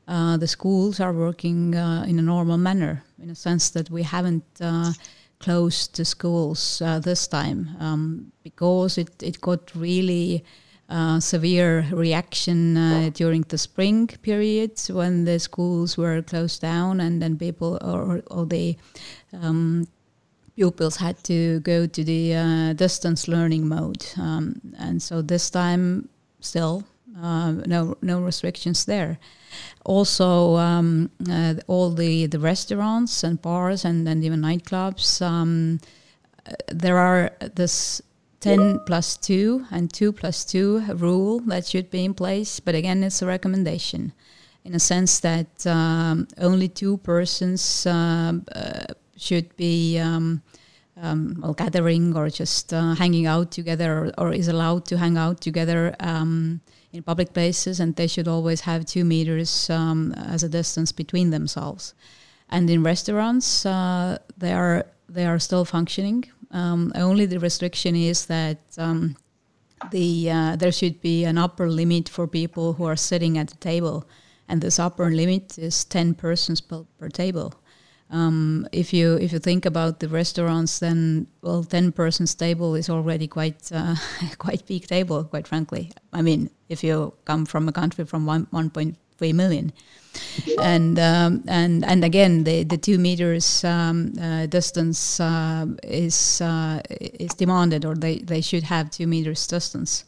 uh, 0.06 0.36
the 0.36 0.46
schools 0.46 1.00
are 1.00 1.12
working 1.12 1.74
uh, 1.74 2.04
in 2.06 2.18
a 2.18 2.22
normal 2.22 2.56
manner, 2.56 3.02
in 3.22 3.30
a 3.30 3.34
sense 3.34 3.70
that 3.70 3.90
we 3.90 4.02
haven't 4.02 4.44
uh, 4.60 4.92
closed 5.40 5.96
the 5.96 6.04
schools 6.04 6.82
uh, 6.82 6.98
this 6.98 7.26
time 7.26 7.70
um, 7.80 8.32
because 8.42 8.98
it, 8.98 9.22
it 9.22 9.40
got 9.40 9.74
really 9.74 10.44
uh, 10.90 11.20
severe 11.20 11.86
reaction 11.92 12.76
uh, 12.76 13.10
during 13.14 13.44
the 13.48 13.58
spring 13.58 14.08
periods 14.22 14.90
when 14.90 15.24
the 15.24 15.38
schools 15.38 15.96
were 15.96 16.22
closed 16.22 16.60
down 16.60 17.00
and 17.00 17.20
then 17.22 17.38
people 17.38 17.78
or, 17.82 18.22
or 18.26 18.46
the 18.46 18.76
um, 19.32 19.86
pupils 20.56 20.96
had 20.96 21.16
to 21.24 21.60
go 21.60 21.86
to 21.86 22.04
the 22.04 22.34
uh, 22.34 22.72
distance 22.74 23.28
learning 23.28 23.68
mode. 23.68 24.04
Um, 24.16 24.60
and 24.78 25.00
so 25.02 25.22
this 25.22 25.50
time, 25.50 26.08
still, 26.40 26.82
Uh, 27.22 27.52
no, 27.66 27.94
no 28.00 28.24
restrictions 28.24 28.84
there. 28.84 29.18
Also, 29.84 30.56
um, 30.56 31.10
uh, 31.28 31.54
all 31.66 31.94
the, 31.94 32.28
the 32.28 32.38
restaurants 32.38 33.24
and 33.24 33.38
bars 33.42 33.84
and, 33.84 34.08
and 34.08 34.24
even 34.24 34.40
nightclubs, 34.40 35.20
um, 35.20 35.78
uh, 36.46 36.54
there 36.82 36.96
are 36.96 37.30
this 37.56 38.02
10 38.40 38.80
plus 38.86 39.16
2 39.18 39.66
and 39.70 39.92
2 39.92 40.12
plus 40.12 40.44
2 40.44 40.94
rule 40.94 41.40
that 41.40 41.66
should 41.66 41.90
be 41.90 42.04
in 42.04 42.14
place, 42.14 42.58
but 42.60 42.74
again, 42.74 43.02
it's 43.04 43.22
a 43.22 43.26
recommendation 43.26 44.12
in 44.64 44.74
a 44.74 44.78
sense 44.78 45.20
that 45.20 45.66
um, 45.66 46.26
only 46.38 46.68
two 46.68 46.98
persons 46.98 47.86
um, 47.86 48.44
uh, 48.54 48.84
should 49.16 49.54
be 49.56 49.98
um, 49.98 50.42
um, 51.00 51.38
well, 51.40 51.54
gathering 51.54 52.16
or 52.16 52.28
just 52.28 52.72
uh, 52.72 52.94
hanging 52.94 53.26
out 53.26 53.50
together 53.50 54.12
or, 54.18 54.26
or, 54.26 54.32
is 54.32 54.48
allowed 54.48 54.84
to 54.86 54.98
hang 54.98 55.16
out 55.16 55.40
together 55.40 55.94
um, 56.00 56.60
in 56.92 57.02
public 57.02 57.32
places, 57.32 57.80
and 57.80 57.96
they 57.96 58.06
should 58.06 58.28
always 58.28 58.60
have 58.62 58.84
two 58.84 59.04
meters 59.04 59.70
um, 59.70 60.12
as 60.12 60.42
a 60.42 60.48
distance 60.48 60.92
between 60.92 61.30
themselves. 61.30 61.94
And 62.50 62.68
in 62.68 62.82
restaurants, 62.82 63.64
uh, 63.64 64.18
they 64.36 64.52
are 64.52 64.86
they 65.08 65.26
are 65.26 65.38
still 65.38 65.64
functioning. 65.64 66.24
Um, 66.50 66.92
only 66.94 67.26
the 67.26 67.38
restriction 67.38 67.94
is 67.94 68.26
that 68.26 68.58
um, 68.78 69.16
the 69.90 70.30
uh, 70.30 70.56
there 70.56 70.72
should 70.72 71.00
be 71.00 71.24
an 71.24 71.38
upper 71.38 71.68
limit 71.68 72.08
for 72.08 72.26
people 72.26 72.74
who 72.74 72.84
are 72.84 72.96
sitting 72.96 73.38
at 73.38 73.48
the 73.48 73.56
table, 73.56 74.08
and 74.48 74.60
this 74.60 74.78
upper 74.78 75.10
limit 75.10 75.58
is 75.58 75.84
ten 75.84 76.14
persons 76.14 76.60
per, 76.60 76.84
per 76.98 77.08
table. 77.08 77.54
Um, 78.10 78.66
if 78.72 78.92
you 78.92 79.16
if 79.16 79.32
you 79.32 79.38
think 79.38 79.64
about 79.64 80.00
the 80.00 80.08
restaurants, 80.08 80.80
then 80.80 81.28
well, 81.42 81.62
ten 81.62 81.92
persons 81.92 82.34
table 82.34 82.74
is 82.74 82.90
already 82.90 83.28
quite 83.28 83.70
uh, 83.72 83.94
quite 84.38 84.66
big 84.66 84.86
table. 84.86 85.24
Quite 85.24 85.46
frankly, 85.46 85.92
I 86.12 86.22
mean, 86.22 86.50
if 86.68 86.82
you 86.82 87.14
come 87.24 87.46
from 87.46 87.68
a 87.68 87.72
country 87.72 88.04
from 88.04 88.26
one 88.26 88.48
one 88.50 88.70
point 88.70 88.96
million, 89.20 89.72
and 90.60 90.98
um, 90.98 91.44
and 91.46 91.84
and 91.84 92.04
again, 92.04 92.44
the 92.44 92.64
the 92.64 92.78
two 92.78 92.98
meters 92.98 93.64
um, 93.64 94.12
uh, 94.20 94.46
distance 94.46 95.20
uh, 95.20 95.66
is 95.82 96.40
uh, 96.40 96.80
is 96.88 97.34
demanded, 97.34 97.84
or 97.84 97.94
they 97.94 98.18
they 98.18 98.40
should 98.40 98.64
have 98.64 98.90
two 98.90 99.06
meters 99.06 99.46
distance. 99.46 100.04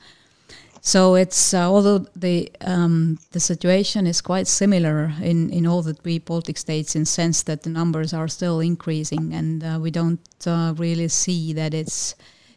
So 0.85 1.15
it's 1.15 1.55
uh, 1.55 1.71
although 1.71 2.07
the 2.17 2.51
um, 2.61 3.19
the 3.31 3.39
situation 3.39 4.05
is 4.05 4.21
quite 4.21 4.49
similar 4.49 5.13
in, 5.23 5.49
in 5.51 5.65
all 5.65 5.81
the 5.81 5.95
three 5.95 6.19
Baltic 6.19 6.59
states 6.59 6.97
in 6.97 7.05
sense 7.05 7.45
that 7.45 7.63
the 7.63 7.71
numbers 7.71 8.13
are 8.13 8.27
still 8.27 8.59
increasing 8.59 9.33
and 9.33 9.63
uh, 9.63 9.79
we 9.81 9.93
don't 9.93 10.19
uh, 10.45 10.75
really 10.77 11.07
see 11.07 11.53
that 11.53 11.73
it's 11.73 12.17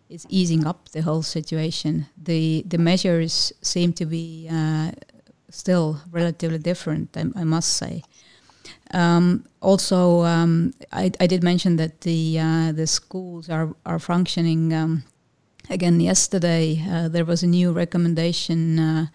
it's 0.10 0.26
easing 0.28 0.65
up 0.65 0.89
the 0.89 1.02
whole 1.02 1.22
situation. 1.22 2.08
The 2.18 2.63
the 2.68 2.80
measures 2.80 3.54
seem 3.62 3.94
to 3.94 4.08
be 4.08 4.50
still 5.56 6.02
relatively 6.12 6.60
different. 6.60 7.15
I, 7.18 7.26
I 7.36 7.44
must 7.44 7.74
say. 7.74 8.04
Um, 8.94 9.46
also, 9.62 10.22
um, 10.24 10.74
I, 10.91 11.12
I 11.20 11.28
did 11.28 11.44
mention 11.44 11.76
that 11.78 12.02
the 12.02 12.39
uh, 12.39 12.72
the 12.72 12.88
schools 12.88 13.50
are 13.50 13.76
are 13.86 14.00
functioning. 14.00 14.74
Um, 14.74 15.04
again 15.70 16.00
yesterday 16.00 16.84
uh, 16.89 17.08
there 17.08 17.26
was 17.26 17.44
a 17.44 17.48
new 17.48 17.72
recommendation 17.72 18.80
uh, 18.80 19.06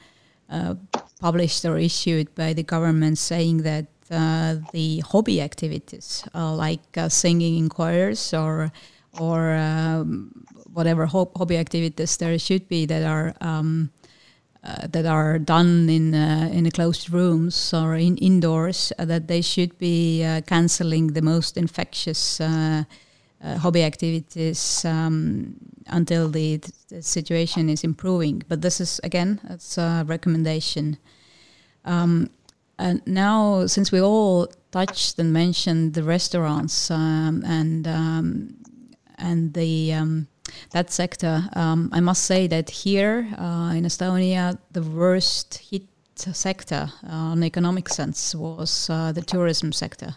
uh, 0.51 0.75
published 1.21 1.65
or 1.65 1.79
issued 1.79 2.35
by 2.35 2.53
the 2.53 2.63
government 2.63 3.19
saying 3.19 3.59
that 3.59 3.87
uh, 4.11 4.57
the 4.73 5.01
hobby 5.01 5.41
activities 5.41 6.25
uh, 6.35 6.53
like 6.53 6.81
singing 7.09 7.59
in 7.59 7.69
choirs 7.69 8.35
or 8.35 8.73
or 9.19 9.55
um, 9.55 10.31
whatever 10.73 11.07
ho- 11.07 11.31
hobby 11.37 11.57
activities 11.57 12.17
there 12.17 12.39
should 12.39 12.69
be 12.69 12.87
that 12.87 13.05
are 13.05 13.35
um, 14.63 14.87
that 14.91 15.07
are 15.07 15.39
done 15.39 15.89
in 15.89 16.15
in 16.15 16.71
closed 16.71 17.11
rooms 17.11 17.73
or 17.73 17.97
in 17.97 18.17
indoors 18.19 18.93
that 18.99 19.27
they 19.27 19.43
should 19.43 19.79
be 19.79 20.23
canceling 20.47 21.15
the 21.15 21.23
most 21.23 21.57
infectious 21.57 22.41
uh, 23.43 23.57
hobby 23.57 23.83
activities 23.83 24.85
um, 24.85 25.57
until 25.87 26.29
the, 26.29 26.61
the, 26.89 27.03
situation 27.03 27.71
is 27.71 27.85
improving. 27.85 28.43
But 28.49 28.61
this 28.61 28.81
is 28.81 29.01
again, 29.03 29.41
it's 29.49 29.79
a 29.79 30.05
recommendation. 30.07 30.99
Um, 31.85 32.31
and 32.79 33.03
now, 33.07 33.67
since 33.67 33.93
we 33.93 34.01
all 34.01 34.49
touched 34.73 35.19
and 35.19 35.33
mentioned 35.33 35.95
the 35.95 36.03
restaurants 36.03 36.91
um, 36.91 37.43
and 37.47 37.87
um, 37.87 38.57
and 39.19 39.55
the 39.55 39.93
um, 39.95 40.29
that 40.71 40.91
sector, 40.91 41.49
um, 41.55 41.91
I 41.93 42.01
must 42.01 42.25
say 42.25 42.47
that 42.49 42.71
here 42.71 43.29
uh, 43.39 43.73
in 43.75 43.85
Estonia, 43.85 44.59
the 44.73 44.83
worst 44.83 45.63
hit 45.71 45.83
sector 46.17 46.93
uh, 47.09 47.13
on 47.13 47.43
economic 47.43 47.89
sense 47.89 48.35
was 48.35 48.91
uh, 48.91 49.13
the 49.13 49.23
tourism 49.23 49.73
sector. 49.73 50.15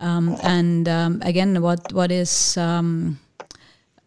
Um, 0.00 0.36
and 0.42 0.88
um, 0.88 1.22
again, 1.22 1.62
what 1.62 1.92
what 1.92 2.10
is 2.10 2.56
um, 2.56 3.20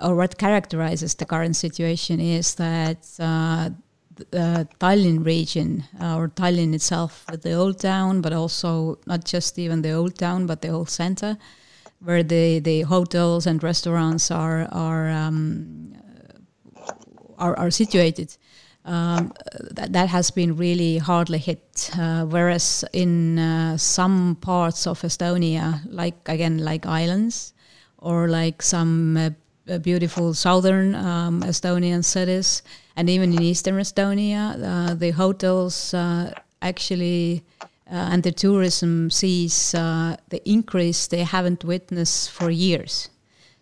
or 0.02 0.16
what 0.16 0.38
characterizes 0.38 1.16
the 1.16 1.26
current 1.26 1.56
situation 1.56 2.20
is 2.20 2.56
that 2.56 3.08
uh, 3.20 3.70
the 4.32 4.68
Tallinn 4.80 5.26
region 5.26 5.84
uh, 6.02 6.18
or 6.18 6.28
Tallinn 6.28 6.74
itself, 6.74 7.26
the 7.28 7.54
old 7.54 7.80
town, 7.80 8.22
but 8.22 8.34
also 8.34 9.00
not 9.06 9.24
just 9.24 9.58
even 9.58 9.82
the 9.82 9.92
old 9.92 10.18
town, 10.18 10.46
but 10.46 10.62
the 10.62 10.70
old 10.70 10.90
center, 10.90 11.38
where 12.00 12.24
the, 12.24 12.60
the 12.60 12.82
hotels 12.82 13.48
and 13.48 13.62
restaurants 13.64 14.32
are 14.32 14.68
are 14.72 15.10
um, 15.10 15.94
are, 17.38 17.58
are 17.58 17.72
situated 17.72 18.38
um, 18.86 19.34
that, 19.72 19.94
that 19.94 20.10
has 20.10 20.32
been 20.32 20.56
really 20.56 20.98
hardly 20.98 21.38
hit. 21.38 21.92
Uh, 21.98 22.26
whereas 22.26 22.84
in 22.94 23.38
uh, 23.38 23.78
some 23.78 24.38
parts 24.42 24.88
of 24.88 25.02
Estonia, 25.02 25.82
like 25.88 26.16
again, 26.28 26.60
like 26.60 26.86
islands, 26.86 27.54
or 27.98 28.28
like 28.28 28.62
some 28.62 29.18
uh, 29.18 29.78
beautiful 29.80 30.34
southern 30.34 30.96
um, 30.96 31.42
Estonian 31.44 32.04
cities, 32.04 32.64
and 32.96 33.10
even 33.10 33.34
in 33.34 33.42
eastern 33.42 33.76
Estonia, 33.76 34.56
uh, 34.64 34.94
the 34.94 35.12
hotels 35.12 35.94
uh, 35.94 36.32
actually 36.62 37.44
uh, 37.90 38.10
and 38.12 38.24
the 38.24 38.32
tourism 38.32 39.10
sees 39.10 39.72
the 39.72 40.42
increase 40.46 41.08
they 41.08 41.24
haven't 41.24 41.64
witnessed 41.64 42.32
for 42.32 42.50
years. 42.50 43.10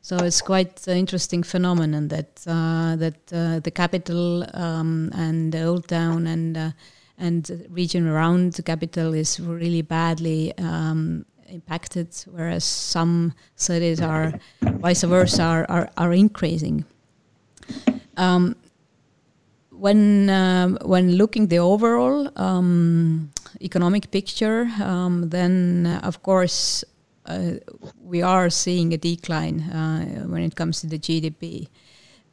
So 0.06 0.18
it's 0.18 0.40
quite 0.40 0.86
an 0.88 0.98
interesting 0.98 1.42
phenomenon 1.42 2.10
that 2.10 2.40
uh, 2.46 2.96
that 2.98 3.34
uh, 3.34 3.60
the 3.60 3.72
capital 3.72 4.46
um, 4.54 5.10
and 5.16 5.52
the 5.52 5.64
old 5.64 5.88
town 5.88 6.28
and 6.28 6.56
uh, 6.56 6.72
and 7.18 7.66
region 7.72 8.08
around 8.08 8.54
the 8.54 8.62
capital 8.62 9.16
is 9.16 9.40
really 9.40 9.82
badly 9.82 10.54
um, 10.60 11.26
impacted, 11.50 12.10
whereas 12.30 12.64
some 12.64 13.34
cities 13.56 14.00
are 14.00 14.34
vice 14.62 15.02
versa 15.02 15.42
are 15.42 15.66
are, 15.70 15.90
are 15.98 16.14
increasing. 16.14 16.86
Um, 18.16 18.56
when 19.72 20.30
um, 20.30 20.78
when 20.86 21.18
looking 21.18 21.48
the 21.48 21.58
overall 21.58 22.30
um, 22.36 23.32
economic 23.62 24.12
picture, 24.12 24.70
um, 24.82 25.30
then 25.30 25.88
uh, 25.88 26.08
of 26.08 26.22
course 26.24 26.84
uh, 27.26 27.54
we 28.04 28.22
are 28.22 28.50
seeing 28.50 28.94
a 28.94 28.98
decline 28.98 29.62
uh, 29.62 30.26
when 30.28 30.44
it 30.44 30.56
comes 30.56 30.82
to 30.82 30.88
the 30.88 31.00
GDP. 31.00 31.68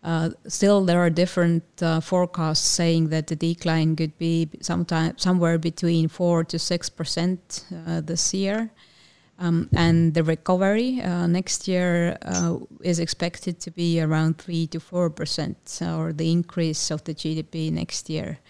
Uh, 0.02 0.30
still, 0.48 0.84
there 0.84 0.98
are 0.98 1.10
different 1.10 1.62
uh, 1.80 2.00
forecasts 2.00 2.66
saying 2.66 3.08
that 3.08 3.28
the 3.28 3.36
decline 3.36 3.94
could 3.94 4.16
be 4.18 4.48
sometime 4.60 5.16
somewhere 5.16 5.58
between 5.58 6.08
four 6.08 6.42
to 6.42 6.58
six 6.58 6.90
percent 6.90 7.64
uh, 7.86 8.00
this 8.00 8.34
year, 8.34 8.70
um, 9.38 9.68
and 9.72 10.12
the 10.14 10.24
recovery 10.24 11.00
next 11.28 11.68
year 11.68 12.18
is 12.80 12.98
expected 12.98 13.60
to 13.60 13.70
be 13.70 14.00
around 14.00 14.38
three 14.38 14.66
to 14.66 14.80
four 14.80 15.08
percent, 15.08 15.78
or 15.80 16.12
the 16.12 16.32
increase 16.32 16.90
of 16.90 17.04
the 17.04 17.14
GDP 17.14 17.70
next 17.70 18.10
year 18.10 18.40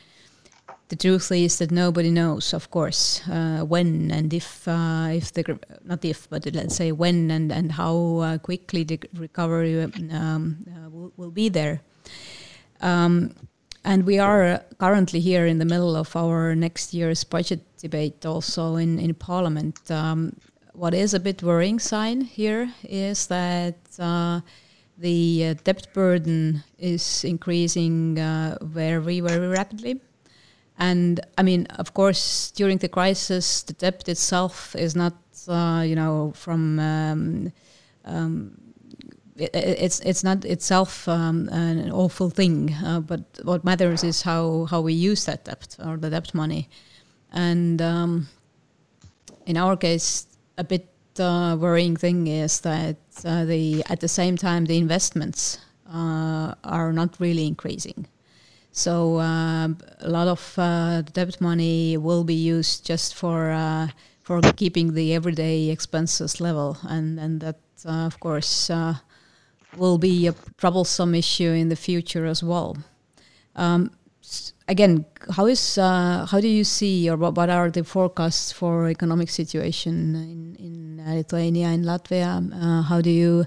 the 0.93 0.97
truth 0.97 1.33
is 1.33 1.57
that 1.57 1.71
nobody 1.71 2.11
knows, 2.11 2.53
of 2.53 2.71
course, 2.71 3.27
uh, 3.29 3.65
when 3.65 4.11
and 4.11 4.35
if, 4.35 4.69
uh, 4.69 5.09
if 5.11 5.33
the 5.33 5.59
not 5.85 6.05
if, 6.05 6.29
but 6.29 6.45
let's 6.53 6.77
say 6.77 6.93
when 6.93 7.31
and 7.31 7.51
and 7.51 7.73
how 7.73 8.19
uh, 8.19 8.39
quickly 8.39 8.85
the 8.85 9.01
recovery 9.15 9.83
um, 9.83 10.57
uh, 10.69 10.91
will, 10.91 11.11
will, 11.17 11.31
be 11.31 11.49
there. 11.49 11.81
Um, 12.83 13.35
and 13.85 14.05
we 14.05 14.19
are 14.19 14.63
currently 14.79 15.21
here 15.21 15.47
in 15.47 15.59
the 15.59 15.65
middle 15.65 15.97
of 15.97 16.15
our 16.15 16.55
next 16.55 16.93
year's 16.93 17.25
budget 17.25 17.61
debate, 17.79 18.27
also 18.27 18.77
in 18.77 18.99
in 18.99 19.15
Parliament. 19.15 19.91
Um, 19.91 20.37
what 20.75 20.93
is 20.93 21.15
a 21.15 21.21
bit 21.21 21.43
worrying 21.43 21.79
sign 21.79 22.21
here 22.21 22.71
is 22.85 23.29
that 23.29 23.79
uh, 23.99 24.41
the 24.99 25.47
uh, 25.47 25.55
debt 25.65 25.89
burden 25.95 26.65
is 26.79 27.25
increasing 27.25 28.17
very 28.61 29.21
very 29.21 29.49
rapidly 29.49 30.01
and 30.79 31.21
I 31.39 31.43
mean, 31.43 31.67
of 31.79 31.95
course, 31.95 32.51
during 32.51 32.79
the 32.79 32.89
crisis, 32.89 33.63
the 33.63 33.75
debt 33.75 34.09
itself 34.09 34.75
is 34.77 34.97
not, 34.97 35.15
uh, 35.49 35.85
you 35.87 35.95
know, 35.95 36.33
from 36.35 36.79
um, 36.79 37.53
um, 38.05 38.57
it, 39.37 39.51
it's 39.55 40.01
it's 40.01 40.25
not 40.25 40.45
itself 40.45 41.09
um, 41.09 41.49
an 41.51 41.91
awful 41.91 42.31
thing, 42.31 42.75
uh, 42.85 43.01
but 43.01 43.23
what 43.43 43.65
matters 43.65 44.05
is 44.05 44.23
how 44.23 44.67
how 44.71 44.81
we 44.81 44.93
use 44.93 45.25
that 45.27 45.45
debt 45.45 45.77
or 45.85 45.97
the 45.97 46.11
debt 46.11 46.35
money, 46.35 46.69
and 47.33 47.81
um, 47.81 48.29
in 49.47 49.57
our 49.57 49.77
case, 49.77 50.27
a 50.59 50.65
bit 50.65 50.89
uh, 51.19 51.57
worrying 51.59 51.97
thing 51.97 52.27
is 52.27 52.61
that 52.61 52.97
uh, 53.25 53.45
the 53.45 53.85
at 53.89 54.01
the 54.01 54.09
same 54.09 54.37
time 54.37 54.65
the 54.65 54.79
investments 54.79 55.59
uh, 55.93 56.55
are 56.65 56.93
not 56.93 57.17
really 57.21 57.47
increasing. 57.47 58.07
So 58.73 59.21
um, 59.21 59.79
a 60.01 60.09
lot 60.09 60.29
of 60.29 60.55
uh, 60.59 61.03
debt 61.03 61.41
money 61.41 61.97
will 61.97 62.25
be 62.25 62.35
used 62.35 62.87
just 62.87 63.15
for 63.15 63.51
uh, 63.51 63.89
for 64.23 64.41
keeping 64.57 64.95
the 64.95 65.15
everyday 65.15 65.69
expenses 65.69 66.41
level, 66.41 66.79
and 66.83 67.21
and 67.21 67.41
that 67.41 67.59
of 67.85 68.19
course 68.19 68.71
will 69.77 69.99
be 69.99 70.27
a 70.27 70.35
troublesome 70.59 71.15
issue 71.15 71.51
in 71.51 71.69
the 71.69 71.77
future 71.77 72.27
as 72.27 72.43
well. 72.43 72.77
Um, 73.57 73.91
again, 74.69 75.05
how 75.31 75.47
is 75.47 75.79
uh, 75.79 76.27
how 76.31 76.41
do 76.41 76.49
you 76.49 76.65
see 76.65 77.09
or 77.11 77.17
what, 77.17 77.51
are 77.51 77.71
the 77.71 77.85
forecasts 77.85 78.53
for 78.53 78.89
economic 78.89 79.31
situation 79.31 80.15
in 80.15 80.57
in 80.59 81.03
Lithuania 81.05 81.69
and 81.69 81.85
Latvia? 81.85 82.41
Uh, 82.53 82.83
how 82.83 83.01
do 83.01 83.11
you 83.11 83.47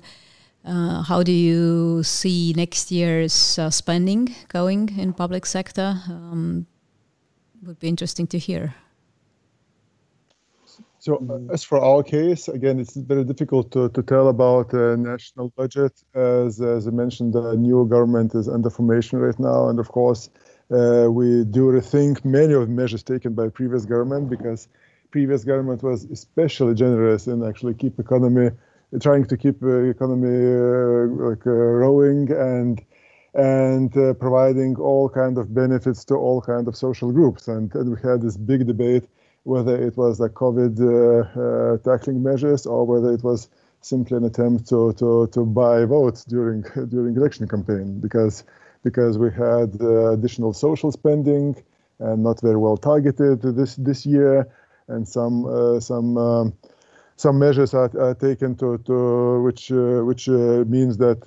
uh, 0.65 1.03
how 1.03 1.23
do 1.23 1.31
you 1.31 2.03
see 2.03 2.53
next 2.55 2.91
year's 2.91 3.59
uh, 3.59 3.69
spending 3.69 4.35
going 4.47 4.89
in 4.97 5.13
public 5.13 5.45
sector? 5.45 6.01
Um, 6.09 6.65
would 7.63 7.79
be 7.79 7.87
interesting 7.87 8.27
to 8.27 8.37
hear. 8.37 8.75
So 10.99 11.23
uh, 11.29 11.53
as 11.53 11.63
for 11.63 11.79
our 11.79 12.01
case, 12.01 12.47
again, 12.47 12.79
it's 12.79 12.95
very 12.95 13.23
difficult 13.23 13.71
to, 13.73 13.89
to 13.89 14.01
tell 14.01 14.27
about 14.29 14.69
the 14.69 14.97
national 14.97 15.49
budget. 15.49 15.93
As, 16.15 16.59
as 16.59 16.87
I 16.87 16.91
mentioned, 16.91 17.33
the 17.33 17.55
new 17.55 17.87
government 17.87 18.33
is 18.33 18.49
under 18.49 18.71
formation 18.71 19.19
right 19.19 19.39
now. 19.39 19.69
And 19.69 19.79
of 19.79 19.89
course, 19.89 20.29
uh, 20.71 21.07
we 21.09 21.43
do 21.43 21.71
rethink 21.71 22.25
many 22.25 22.53
of 22.53 22.61
the 22.61 22.73
measures 22.73 23.03
taken 23.03 23.33
by 23.33 23.49
previous 23.49 23.85
government 23.85 24.31
because 24.31 24.67
previous 25.11 25.43
government 25.43 25.83
was 25.83 26.05
especially 26.05 26.73
generous 26.73 27.27
in 27.27 27.43
actually 27.43 27.75
keep 27.75 27.99
economy, 27.99 28.49
trying 28.99 29.25
to 29.25 29.37
keep 29.37 29.61
uh, 29.63 29.89
economy 29.89 30.27
uh, 30.27 31.29
like 31.29 31.45
uh, 31.45 31.51
rowing 31.51 32.31
and 32.31 32.81
and 33.33 33.95
uh, 33.97 34.13
providing 34.13 34.77
all 34.77 35.09
kind 35.09 35.37
of 35.37 35.53
benefits 35.53 36.05
to 36.05 36.15
all 36.15 36.39
kind 36.39 36.69
of 36.69 36.75
social 36.75 37.11
groups. 37.11 37.49
And, 37.49 37.73
and 37.75 37.91
we 37.91 37.97
had 38.01 38.21
this 38.21 38.37
big 38.37 38.65
debate 38.65 39.07
whether 39.43 39.75
it 39.75 39.95
was 39.95 40.17
the 40.17 40.29
COVID 40.29 40.79
uh, 40.79 41.39
uh, 41.39 41.77
tackling 41.79 42.23
measures 42.23 42.65
or 42.65 42.85
whether 42.85 43.13
it 43.13 43.23
was 43.23 43.49
simply 43.81 44.17
an 44.17 44.23
attempt 44.23 44.67
to, 44.69 44.93
to, 44.93 45.27
to 45.27 45.45
buy 45.45 45.85
votes 45.85 46.23
during 46.23 46.61
during 46.89 47.15
election 47.15 47.47
campaign 47.47 47.99
because 47.99 48.43
because 48.83 49.17
we 49.17 49.29
had 49.31 49.79
additional 49.81 50.53
social 50.53 50.91
spending 50.91 51.55
and 51.99 52.23
not 52.23 52.41
very 52.41 52.57
well 52.57 52.77
targeted 52.77 53.41
this 53.41 53.75
this 53.75 54.05
year 54.05 54.47
and 54.87 55.07
some 55.07 55.79
some 55.79 56.17
um, 56.17 56.53
some 57.17 57.39
measures 57.39 57.73
are, 57.73 57.91
are, 57.99 58.15
taken 58.15 58.55
to, 58.55 58.77
to 58.79 59.41
which 59.41 59.71
uh, 59.71 60.03
which 60.03 60.27
uh, 60.27 60.63
means 60.67 60.97
that 60.97 61.25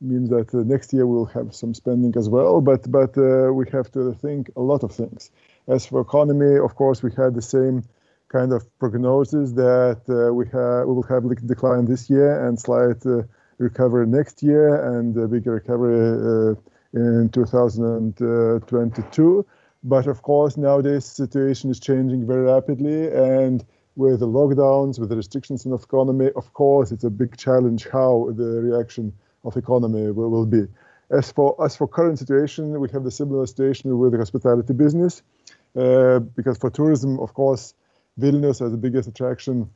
means 0.00 0.30
that 0.30 0.52
next 0.54 0.92
year 0.92 1.06
we'll 1.06 1.26
have 1.26 1.54
some 1.54 1.74
spending 1.74 2.14
as 2.16 2.28
well 2.28 2.60
but 2.60 2.90
but 2.90 3.16
we 3.54 3.66
have 3.70 3.90
to 3.92 4.14
think 4.14 4.50
a 4.56 4.60
lot 4.60 4.82
of 4.82 4.92
things 4.92 5.30
as 5.68 5.86
for 5.86 6.00
economy, 6.00 6.58
of 6.58 6.74
course, 6.74 7.02
we 7.02 7.12
had 7.12 7.34
the 7.34 7.42
same 7.42 7.84
kind 8.28 8.52
of 8.52 8.66
prognosis 8.78 9.52
that 9.52 10.00
uh, 10.08 10.32
we 10.32 10.46
have 10.46 10.86
we 10.86 10.94
will 10.94 11.02
have 11.02 11.24
a 11.24 11.34
decline 11.34 11.84
this 11.84 12.08
year 12.10 12.46
and 12.46 12.58
slight 12.58 13.04
uh, 13.06 13.22
recovery 13.58 14.06
next 14.06 14.42
year 14.42 14.96
and 14.96 15.16
a 15.16 15.28
bigger 15.28 15.52
recovery 15.52 16.52
uh, 16.52 16.54
in 16.94 17.28
2022. 17.30 19.46
But 19.84 20.06
of 20.06 20.22
course, 20.22 20.56
nowadays 20.56 21.04
the 21.04 21.26
situation 21.26 21.70
is 21.70 21.80
changing 21.80 22.26
very 22.26 22.46
rapidly, 22.46 23.08
and 23.08 23.64
with 23.98 24.20
the 24.20 24.28
lockdowns, 24.28 25.00
with 25.00 25.08
the 25.08 25.16
restrictions 25.16 25.64
in 25.64 25.72
the 25.72 25.76
economy, 25.76 26.30
of 26.36 26.52
course, 26.52 26.92
it's 26.92 27.02
a 27.02 27.10
big 27.10 27.36
challenge 27.36 27.88
how 27.88 28.30
the 28.30 28.62
reaction 28.62 29.12
of 29.44 29.56
economy 29.56 30.12
will, 30.12 30.30
will 30.30 30.46
be. 30.46 30.62
As 31.10 31.32
for 31.32 31.56
as 31.64 31.74
for 31.76 31.88
current 31.88 32.18
situation, 32.18 32.78
we 32.78 32.88
have 32.90 33.02
the 33.02 33.10
similar 33.10 33.44
situation 33.46 33.98
with 33.98 34.12
the 34.12 34.18
hospitality 34.18 34.72
business. 34.72 35.22
Uh, 35.74 36.20
because 36.20 36.56
for 36.58 36.70
tourism, 36.70 37.18
of 37.18 37.34
course, 37.34 37.74
Vilnius 38.20 38.62
is 38.62 38.70
the 38.70 38.76
biggest 38.76 39.08
attraction 39.08 39.68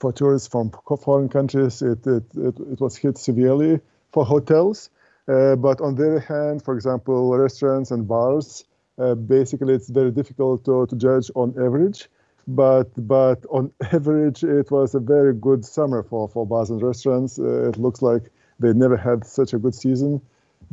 for 0.00 0.12
tourists 0.12 0.48
from 0.48 0.70
foreign 1.00 1.28
countries. 1.28 1.82
It, 1.82 2.06
it, 2.06 2.24
it, 2.36 2.60
it 2.72 2.80
was 2.80 2.96
hit 2.96 3.18
severely 3.18 3.80
for 4.12 4.24
hotels. 4.24 4.90
Uh, 5.26 5.56
but 5.56 5.80
on 5.80 5.96
the 5.96 6.06
other 6.06 6.20
hand, 6.20 6.62
for 6.62 6.74
example, 6.74 7.36
restaurants 7.36 7.90
and 7.90 8.06
bars, 8.06 8.64
uh, 8.98 9.14
basically 9.14 9.74
it's 9.74 9.88
very 9.88 10.12
difficult 10.12 10.64
to, 10.66 10.86
to 10.86 10.94
judge 10.96 11.30
on 11.34 11.50
average. 11.58 12.08
But 12.46 12.90
but 12.96 13.44
on 13.50 13.72
average, 13.92 14.44
it 14.44 14.70
was 14.70 14.94
a 14.94 15.00
very 15.00 15.34
good 15.34 15.64
summer 15.64 16.02
for, 16.02 16.28
for 16.28 16.46
bars 16.46 16.70
and 16.70 16.82
restaurants. 16.82 17.38
Uh, 17.38 17.68
it 17.68 17.76
looks 17.76 18.02
like 18.02 18.30
they 18.58 18.72
never 18.72 18.96
had 18.96 19.26
such 19.26 19.52
a 19.52 19.58
good 19.58 19.74
season 19.74 20.20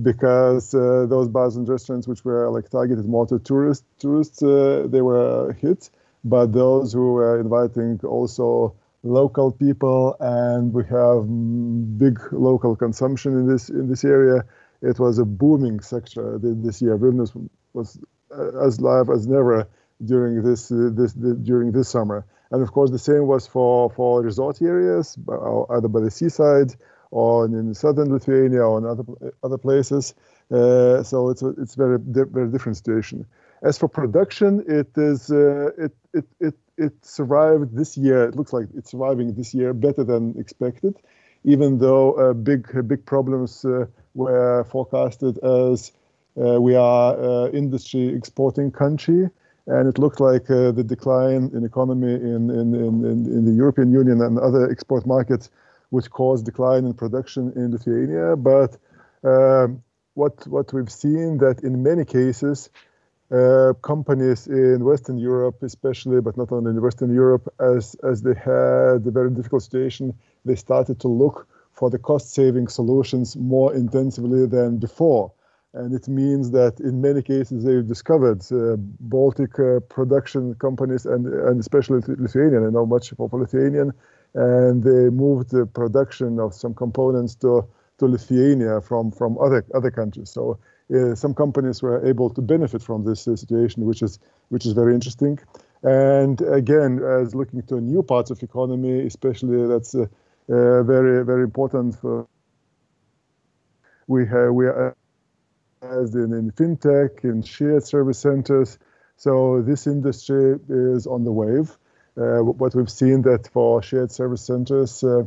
because 0.01 0.73
uh, 0.73 1.05
those 1.07 1.27
bars 1.27 1.55
and 1.55 1.67
restaurants 1.67 2.07
which 2.07 2.23
were 2.25 2.49
like 2.49 2.69
targeted 2.69 3.05
more 3.05 3.25
to 3.27 3.39
tourists, 3.39 3.86
tourists 3.99 4.41
uh, 4.41 4.88
they 4.88 5.01
were 5.01 5.53
hit. 5.53 5.89
But 6.23 6.53
those 6.53 6.93
who 6.93 7.13
were 7.13 7.39
inviting 7.39 7.99
also 8.03 8.75
local 9.03 9.51
people, 9.51 10.15
and 10.21 10.73
we 10.73 10.83
have 10.86 11.27
big 11.97 12.19
local 12.31 12.75
consumption 12.75 13.33
in 13.33 13.47
this 13.47 13.69
in 13.69 13.89
this 13.89 14.03
area. 14.05 14.45
It 14.81 14.99
was 14.99 15.17
a 15.17 15.25
booming 15.25 15.79
sector 15.79 16.38
this 16.39 16.81
year. 16.81 16.97
Vilnius 16.97 17.31
was 17.73 17.97
uh, 18.31 18.65
as 18.65 18.79
live 18.79 19.09
as 19.09 19.27
never 19.27 19.67
during 20.05 20.41
this, 20.43 20.71
uh, 20.71 20.89
this, 20.93 21.13
during 21.13 21.71
this 21.71 21.89
summer. 21.89 22.25
And 22.53 22.61
of 22.61 22.71
course, 22.71 22.91
the 22.91 22.99
same 22.99 23.25
was 23.25 23.47
for 23.47 23.89
for 23.89 24.21
resort 24.21 24.61
areas, 24.61 25.17
either 25.71 25.87
by 25.87 26.01
the 26.01 26.11
seaside 26.11 26.75
or 27.09 27.45
in 27.45 27.73
southern 27.73 28.11
Lithuania 28.11 28.61
or 28.61 28.77
in 28.77 28.85
other 28.85 29.03
other 29.43 29.57
places. 29.57 30.13
Uh, 30.51 31.01
so 31.01 31.29
it's 31.29 31.41
a, 31.41 31.49
it's 31.57 31.73
very 31.73 31.97
very 31.99 32.49
different 32.49 32.77
situation. 32.77 33.25
As 33.63 33.79
for 33.79 33.87
production, 33.87 34.63
it 34.67 34.95
is 34.95 35.31
uh, 35.31 35.71
it, 35.79 35.95
it 36.13 36.25
it 36.39 36.55
it 36.77 36.93
survived 37.03 37.75
this 37.75 37.97
year. 37.97 38.25
It 38.25 38.35
looks 38.35 38.53
like 38.53 38.67
it's 38.75 38.91
surviving 38.91 39.33
this 39.33 39.55
year 39.55 39.73
better 39.73 40.03
than 40.03 40.35
expected, 40.37 40.95
even 41.43 41.79
though 41.79 42.13
uh, 42.13 42.33
big 42.33 42.87
big 42.87 43.03
problems 43.03 43.65
uh, 43.65 43.87
were 44.13 44.63
forecasted 44.65 45.39
as 45.39 45.91
uh, 46.39 46.61
we 46.61 46.75
are 46.75 47.17
uh, 47.17 47.49
industry 47.49 48.09
exporting 48.09 48.71
country 48.71 49.31
and 49.67 49.88
it 49.88 49.97
looked 49.97 50.19
like 50.19 50.49
uh, 50.49 50.71
the 50.71 50.84
decline 50.84 51.49
in 51.54 51.63
economy 51.63 52.13
in, 52.13 52.49
in, 52.49 52.73
in, 52.73 53.06
in, 53.06 53.45
the 53.45 53.54
European 53.54 53.91
Union 53.91 54.21
and 54.21 54.38
other 54.38 54.69
export 54.69 55.06
markets 55.06 55.49
which 55.89 56.10
caused 56.10 56.45
decline 56.45 56.86
in 56.86 56.93
production 56.93 57.54
in 57.56 57.71
Lithuania. 57.71 58.36
But 58.36 58.78
um, 59.23 59.84
what 60.15 60.45
what 60.47 60.73
we've 60.73 60.91
seen 60.91 61.38
that 61.38 61.63
in 61.63 61.84
many 61.84 62.04
cases, 62.04 62.69
uh, 63.32 63.73
companies 63.82 64.47
in 64.47 64.84
Western 64.84 65.17
Europe, 65.17 65.63
especially, 65.63 66.19
but 66.19 66.36
not 66.36 66.52
only 66.52 66.71
in 66.71 66.82
Western 66.82 67.13
Europe, 67.13 67.47
as 67.60 67.95
as 68.04 68.21
they 68.21 68.34
had 68.34 69.08
a 69.08 69.12
very 69.12 69.30
difficult 69.32 69.63
situation, 69.63 70.13
they 70.45 70.56
started 70.56 70.99
to 70.99 71.08
look 71.08 71.47
for 71.71 71.89
the 71.89 71.97
cost-saving 71.97 72.67
solutions 72.67 73.36
more 73.36 73.73
intensively 73.73 74.45
than 74.45 74.78
before. 74.78 75.32
And 75.73 75.93
it 75.95 76.07
means 76.07 76.51
that 76.51 76.79
in 76.79 77.01
many 77.01 77.21
cases 77.23 77.63
they've 77.63 77.88
discovered 77.88 78.41
uh, 78.51 78.75
Baltic 78.99 79.57
uh, 79.59 79.79
production 79.89 80.53
companies 80.55 81.05
and, 81.05 81.25
and 81.25 81.59
especially 81.59 82.01
Lithuanian. 82.07 82.65
I 82.65 82.69
know 82.69 82.86
much 82.86 83.09
for 83.12 83.27
Lithuanian 83.31 83.91
and 84.36 84.83
they 84.83 85.09
moved 85.09 85.49
the 85.49 85.65
production 85.65 86.39
of 86.39 86.53
some 86.53 86.75
components 86.75 87.33
to, 87.36 87.67
to 87.97 88.05
Lithuania 88.05 88.81
from, 88.81 89.12
from 89.12 89.38
other, 89.39 89.65
other 89.73 89.89
countries. 89.89 90.29
So 90.29 90.59
uh, 90.93 91.15
some 91.15 91.33
companies 91.33 91.81
were 91.81 92.05
able 92.05 92.29
to 92.29 92.41
benefit 92.41 92.83
from 92.83 93.03
this 93.03 93.27
uh, 93.27 93.36
situation, 93.36 93.86
which 93.86 94.03
is, 94.03 94.19
which 94.49 94.67
is 94.67 94.73
very 94.73 94.93
interesting. 94.93 95.39
And 95.81 96.39
again, 96.41 97.01
as 97.03 97.34
looking 97.34 97.63
to 97.63 97.82
new 97.82 98.03
parts 98.03 98.30
of 98.30 98.43
economy, 98.43 99.05
especially 99.07 99.67
that's 99.67 99.95
uh, 99.95 100.05
uh 100.49 100.84
very, 100.84 101.26
very 101.26 101.43
important 101.43 101.95
for 101.95 102.28
we 104.07 104.28
have 104.28 104.51
we 104.51 104.65
are 104.65 104.95
as 105.84 106.15
in, 106.15 106.34
in 106.34 106.51
fintech, 106.51 107.23
in 107.23 107.41
shared 107.43 107.84
service 107.84 108.19
centers. 108.19 108.77
So 109.17 109.61
this 109.61 109.88
industry 109.88 110.59
is 110.69 111.07
on 111.07 111.23
the 111.23 111.31
wave. 111.31 111.77
Uh, 112.15 112.39
what 112.39 112.75
we've 112.75 112.91
seen 112.91 113.23
that 113.23 113.47
for 113.47 113.81
shared 113.81 114.11
service 114.11 114.45
centers, 114.45 115.03
uh, 115.03 115.23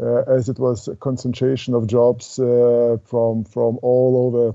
uh, 0.00 0.22
as 0.26 0.48
it 0.48 0.58
was 0.58 0.88
a 0.88 0.96
concentration 0.96 1.74
of 1.74 1.86
jobs 1.86 2.36
from 2.36 3.44
from 3.44 3.78
all 3.82 4.26
over 4.26 4.54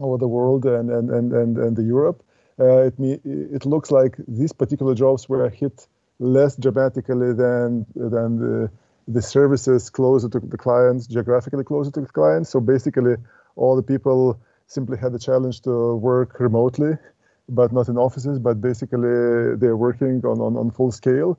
over 0.00 0.18
the 0.18 0.26
world 0.26 0.64
and 0.66 0.90
and 0.90 1.10
and 1.10 1.32
and, 1.32 1.58
and 1.58 1.76
the 1.76 1.82
Europe, 1.84 2.24
it 2.58 2.98
me 2.98 3.20
it 3.24 3.64
looks 3.64 3.92
like 3.92 4.16
these 4.26 4.52
particular 4.52 4.94
jobs 4.94 5.28
were 5.28 5.48
hit 5.48 5.86
less 6.18 6.56
dramatically 6.56 7.32
than 7.32 7.86
than 7.94 8.38
the 8.38 8.70
the 9.06 9.22
services 9.22 9.90
closer 9.90 10.28
to 10.28 10.40
the 10.40 10.58
clients, 10.58 11.06
geographically 11.06 11.64
closer 11.64 11.92
to 11.92 12.00
the 12.00 12.06
clients. 12.06 12.50
So 12.50 12.60
basically, 12.60 13.16
all 13.54 13.76
the 13.76 13.82
people 13.82 14.40
simply 14.72 14.96
had 14.98 15.12
the 15.12 15.18
challenge 15.18 15.60
to 15.62 15.96
work 15.96 16.40
remotely, 16.40 16.92
but 17.48 17.72
not 17.72 17.88
in 17.88 17.96
offices, 17.96 18.38
but 18.38 18.60
basically 18.60 19.56
they're 19.56 19.76
working 19.76 20.24
on, 20.24 20.40
on, 20.40 20.56
on 20.56 20.70
full 20.70 20.92
scale. 20.92 21.38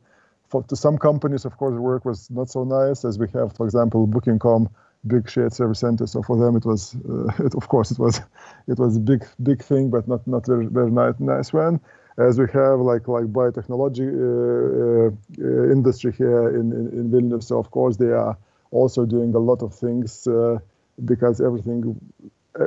For, 0.49 0.63
to 0.63 0.75
some 0.75 0.97
companies, 0.97 1.45
of 1.45 1.57
course, 1.57 1.73
the 1.73 1.81
work 1.81 2.05
was 2.05 2.29
not 2.29 2.49
so 2.49 2.63
nice, 2.63 3.05
as 3.05 3.17
we 3.17 3.27
have, 3.33 3.55
for 3.55 3.65
example, 3.65 4.05
Booking.com, 4.05 4.69
big 5.07 5.29
shared 5.29 5.53
service 5.53 5.79
center. 5.79 6.05
So 6.05 6.21
for 6.21 6.37
them, 6.37 6.55
it 6.55 6.65
was, 6.65 6.95
uh, 7.09 7.27
it, 7.45 7.55
of 7.55 7.67
course, 7.67 7.91
it 7.91 7.99
was, 7.99 8.21
it 8.67 8.77
was 8.77 8.97
a 8.97 8.99
big, 8.99 9.25
big 9.41 9.63
thing, 9.63 9.89
but 9.89 10.07
not 10.07 10.25
not 10.27 10.45
very, 10.45 10.67
very 10.67 10.91
nice, 10.91 11.15
nice 11.19 11.51
one 11.53 11.79
as 12.17 12.37
we 12.37 12.45
have 12.53 12.79
like 12.79 13.07
like 13.07 13.25
biotechnology 13.25 14.07
uh, 14.07 15.09
uh, 15.09 15.71
industry 15.71 16.11
here 16.13 16.49
in, 16.49 16.71
in, 16.71 16.87
in 16.99 17.09
Vilnius. 17.11 17.45
So 17.45 17.57
of 17.57 17.71
course 17.71 17.97
they 17.97 18.11
are 18.11 18.37
also 18.71 19.05
doing 19.05 19.33
a 19.35 19.39
lot 19.39 19.61
of 19.61 19.73
things 19.73 20.27
uh, 20.27 20.59
because 21.05 21.41
everything, 21.41 21.99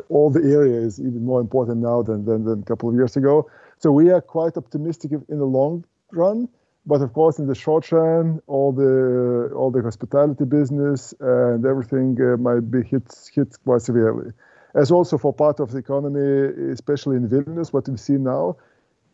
all 0.09 0.31
the 0.31 0.43
area 0.43 0.81
is 0.81 1.01
even 1.01 1.25
more 1.25 1.41
important 1.41 1.79
now 1.79 2.03
than, 2.03 2.25
than, 2.25 2.45
than 2.45 2.61
a 2.61 2.65
couple 2.65 2.89
of 2.89 2.95
years 2.95 3.17
ago. 3.17 3.49
So 3.79 3.91
we 3.93 4.11
are 4.11 4.21
quite 4.21 4.57
optimistic 4.57 5.13
in 5.13 5.39
the 5.39 5.45
long 5.45 5.85
run. 6.13 6.49
But 6.89 7.03
of 7.03 7.13
course, 7.13 7.41
in 7.41 7.49
the 7.49 7.55
short 7.55 7.91
run, 7.91 8.41
all 8.47 8.71
the 8.71 9.53
all 9.57 9.73
the 9.73 9.83
hospitality 9.83 10.45
business 10.45 11.13
and 11.19 11.67
everything 11.67 12.17
uh, 12.21 12.37
might 12.37 12.71
be 12.71 12.83
hit 12.83 13.13
hit 13.35 13.57
quite 13.65 13.83
severely. 13.83 14.31
As 14.75 14.93
also 14.93 15.19
for 15.19 15.33
part 15.33 15.59
of 15.59 15.73
the 15.73 15.79
economy, 15.79 16.71
especially 16.73 17.17
in 17.17 17.29
Vilnius, 17.29 17.73
what 17.73 17.89
we 17.89 17.97
see 17.97 18.19
now 18.19 18.57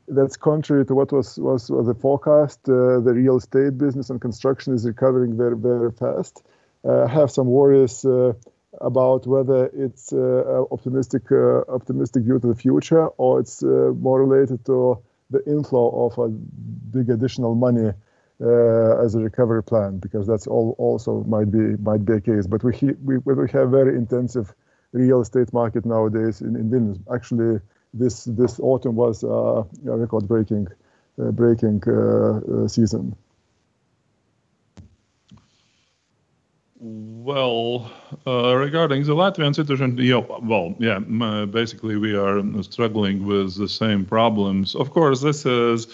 that's 0.09 0.37
contrary 0.37 0.85
to 0.87 0.95
what 0.95 1.13
was 1.13 1.39
was, 1.39 1.71
was 1.71 1.87
the 1.87 1.95
forecast. 1.95 2.61
Uh, 2.69 3.01
the 3.01 3.13
real 3.15 3.39
estate 3.39 3.79
business 3.79 4.11
and 4.11 4.21
construction 4.21 4.75
is 4.75 4.87
recovering 4.87 5.37
very 5.37 5.57
very 5.57 5.93
fast. 5.93 6.43
Uh, 6.85 7.07
have 7.07 7.31
some 7.31 7.47
worries 7.47 8.05
uh, 8.05 8.33
about 8.81 9.27
whether 9.27 9.67
it's 9.75 10.13
uh, 10.13 10.65
optimistic 10.71 11.31
uh, 11.31 11.61
optimistic 11.69 12.23
view 12.25 12.39
to 12.39 12.47
the 12.49 12.55
future 12.55 13.07
or 13.19 13.41
it's 13.41 13.63
uh, 13.63 13.93
more 13.99 14.25
related 14.25 14.65
to 14.65 14.99
the 15.31 15.45
inflow 15.47 16.07
of 16.07 16.19
a 16.19 16.29
big 16.29 17.11
additional 17.11 17.55
money 17.55 17.93
as 19.05 19.15
a 19.15 19.21
recovery 19.21 19.63
plan 19.63 19.99
because 19.99 20.27
that's 20.27 20.49
all 20.49 20.75
also 20.79 21.23
might 21.25 21.51
be 21.51 21.77
might 21.77 22.05
be 22.05 22.15
a 22.15 22.21
case. 22.21 22.47
But 22.47 22.65
we 22.65 22.73
we 23.05 23.19
we 23.19 23.51
have 23.51 23.71
very 23.71 23.97
intensive 23.97 24.53
real 24.93 25.21
estate 25.21 25.53
market 25.53 25.87
nowadays 25.87 26.41
in, 26.41 26.57
in 26.57 26.69
Vilnius. 26.71 26.99
Actually 27.15 27.61
this 27.95 28.25
this 28.25 28.59
autumn 28.61 28.97
was 28.97 29.23
uh, 29.25 29.63
a 29.87 29.97
record 29.97 30.27
breaking 30.27 30.67
uh, 31.21 31.31
breaking 31.31 31.83
uh, 31.87 32.67
season. 32.69 33.15
Well, 36.85 37.93
uh, 38.27 38.57
regarding 38.57 39.05
the 39.05 39.15
Latvian 39.15 39.55
situation, 39.55 39.97
yeah, 39.99 40.17
well, 40.43 40.75
yeah, 40.81 40.99
uh, 41.21 41.47
basically 41.47 41.95
we 41.95 42.17
are 42.17 42.43
struggling 42.65 43.25
with 43.25 43.57
the 43.57 43.69
same 43.69 44.05
problems. 44.05 44.75
Of 44.75 44.91
course, 44.91 45.21
this 45.21 45.47
is 45.47 45.87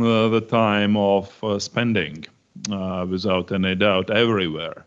uh, 0.00 0.28
the 0.30 0.40
time 0.40 0.96
of 0.96 1.32
spending, 1.62 2.24
without 2.68 3.52
any 3.52 3.76
doubt, 3.76 4.10
everywhere 4.10 4.84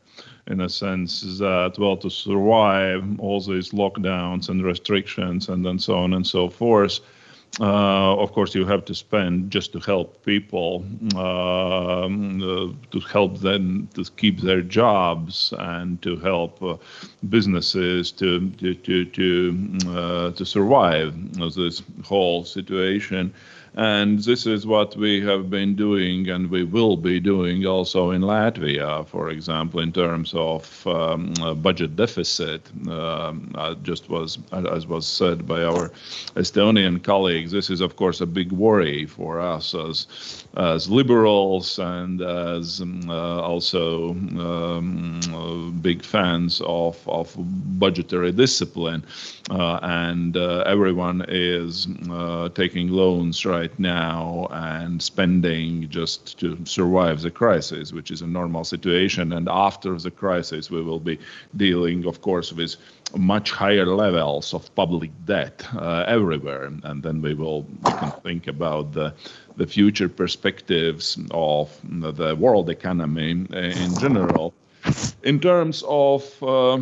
in 0.48 0.60
a 0.60 0.70
sense 0.70 1.22
that 1.40 1.76
well 1.80 1.98
to 1.98 2.10
survive 2.10 3.04
all 3.20 3.40
these 3.40 3.70
lockdowns 3.70 4.50
and 4.50 4.62
restrictions 4.62 5.48
and 5.50 5.66
then 5.66 5.80
so 5.80 5.98
on 5.98 6.14
and 6.14 6.28
so 6.28 6.50
forth 6.50 7.00
uh, 7.60 8.18
of 8.18 8.34
course 8.34 8.54
you 8.54 8.66
have 8.66 8.84
to 8.86 8.94
spend 8.94 9.50
just 9.50 9.72
to 9.72 9.80
help 9.80 10.24
people 10.26 10.86
um, 11.16 12.42
uh, 12.42 12.74
to 12.92 13.00
help 13.12 13.40
them 13.40 13.88
to 13.94 14.04
keep 14.18 14.42
their 14.42 14.62
jobs 14.62 15.54
and 15.60 16.02
to 16.02 16.18
help 16.18 16.62
uh, 16.62 16.76
businesses 17.30 18.12
to 18.12 18.50
to 18.52 18.76
to 18.76 19.06
to, 19.06 19.78
uh, 19.90 20.32
to 20.32 20.46
survive 20.46 21.14
this 21.56 21.82
whole 22.04 22.44
situation 22.44 23.34
and 23.76 24.20
this 24.20 24.46
is 24.46 24.66
what 24.66 24.96
we 24.96 25.20
have 25.22 25.50
been 25.50 25.76
doing 25.76 26.30
and 26.30 26.50
we 26.50 26.64
will 26.64 26.96
be 26.96 27.20
doing 27.20 27.66
also 27.66 28.12
in 28.12 28.22
Latvia, 28.22 29.06
for 29.06 29.30
example, 29.30 29.82
in 29.82 29.92
terms 29.92 30.34
of 30.34 30.88
um, 30.88 31.34
budget 31.62 31.98
deficit. 31.98 32.62
Um, 32.88 33.54
just 33.84 34.10
was, 34.10 34.38
as 34.54 34.88
was 34.88 35.06
said 35.06 35.46
by 35.46 35.64
our 35.64 35.90
Estonian 36.36 37.04
colleagues, 37.04 37.52
this 37.52 37.70
is, 37.70 37.82
of 37.82 37.98
course, 37.98 38.22
a 38.22 38.26
big 38.26 38.54
worry 38.54 39.06
for 39.06 39.42
us 39.42 39.76
as, 39.76 40.46
as 40.56 40.90
liberals 40.90 41.78
and 41.78 42.22
as 42.22 42.80
um, 42.80 43.10
uh, 43.10 43.42
also 43.42 44.12
um, 44.12 45.20
uh, 45.34 45.70
big 45.82 46.02
fans 46.02 46.62
of, 46.66 46.98
of 47.10 47.36
budgetary 47.78 48.32
discipline. 48.32 49.04
Uh, 49.50 49.80
and 49.84 50.38
uh, 50.38 50.64
everyone 50.66 51.26
is 51.28 51.88
uh, 52.10 52.48
taking 52.50 52.88
loans 52.88 53.46
right 53.46 53.65
right 53.66 53.80
now 53.80 54.48
and 54.52 55.02
spending 55.02 55.90
just 55.90 56.38
to 56.40 56.58
survive 56.66 57.22
the 57.22 57.32
crisis, 57.32 57.92
which 57.92 58.12
is 58.12 58.22
a 58.22 58.28
normal 58.28 58.64
situation. 58.64 59.34
And 59.34 59.48
after 59.50 59.98
the 59.98 60.12
crisis, 60.12 60.70
we 60.70 60.82
will 60.82 61.00
be 61.00 61.18
dealing, 61.56 62.06
of 62.06 62.22
course, 62.22 62.54
with 62.54 62.76
much 63.18 63.52
higher 63.52 63.86
levels 63.86 64.54
of 64.54 64.64
public 64.76 65.12
debt 65.26 65.66
uh, 65.76 66.04
everywhere, 66.08 66.66
and 66.84 67.04
then 67.04 67.22
we 67.22 67.34
will 67.34 67.62
we 67.86 67.92
can 68.02 68.12
think 68.24 68.48
about 68.48 68.94
the 68.94 69.14
the 69.58 69.68
future 69.68 70.10
perspectives 70.10 71.18
of 71.32 71.68
the 72.20 72.36
world 72.36 72.70
economy 72.70 73.32
in 73.86 73.92
general. 74.00 74.54
In 75.24 75.40
terms 75.40 75.84
of 75.88 76.22
uh, 76.44 76.80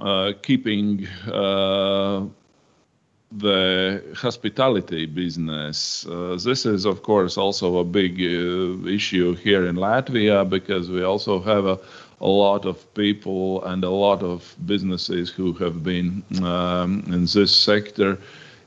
uh, 0.00 0.32
keeping 0.42 1.06
uh, 1.26 2.26
the 3.38 4.02
hospitality 4.14 5.06
business. 5.06 6.06
Uh, 6.06 6.38
this 6.42 6.66
is, 6.66 6.84
of 6.84 7.02
course, 7.02 7.36
also 7.36 7.78
a 7.78 7.84
big 7.84 8.20
uh, 8.20 8.86
issue 8.88 9.34
here 9.34 9.66
in 9.66 9.76
Latvia 9.76 10.48
because 10.48 10.90
we 10.90 11.02
also 11.02 11.40
have 11.40 11.66
a, 11.66 11.78
a, 12.20 12.26
lot 12.26 12.64
of 12.64 12.76
people 12.94 13.62
and 13.64 13.84
a 13.84 13.90
lot 13.90 14.22
of 14.22 14.54
businesses 14.64 15.30
who 15.30 15.52
have 15.54 15.82
been 15.82 16.22
um, 16.42 17.04
in 17.08 17.26
this 17.26 17.54
sector. 17.54 18.18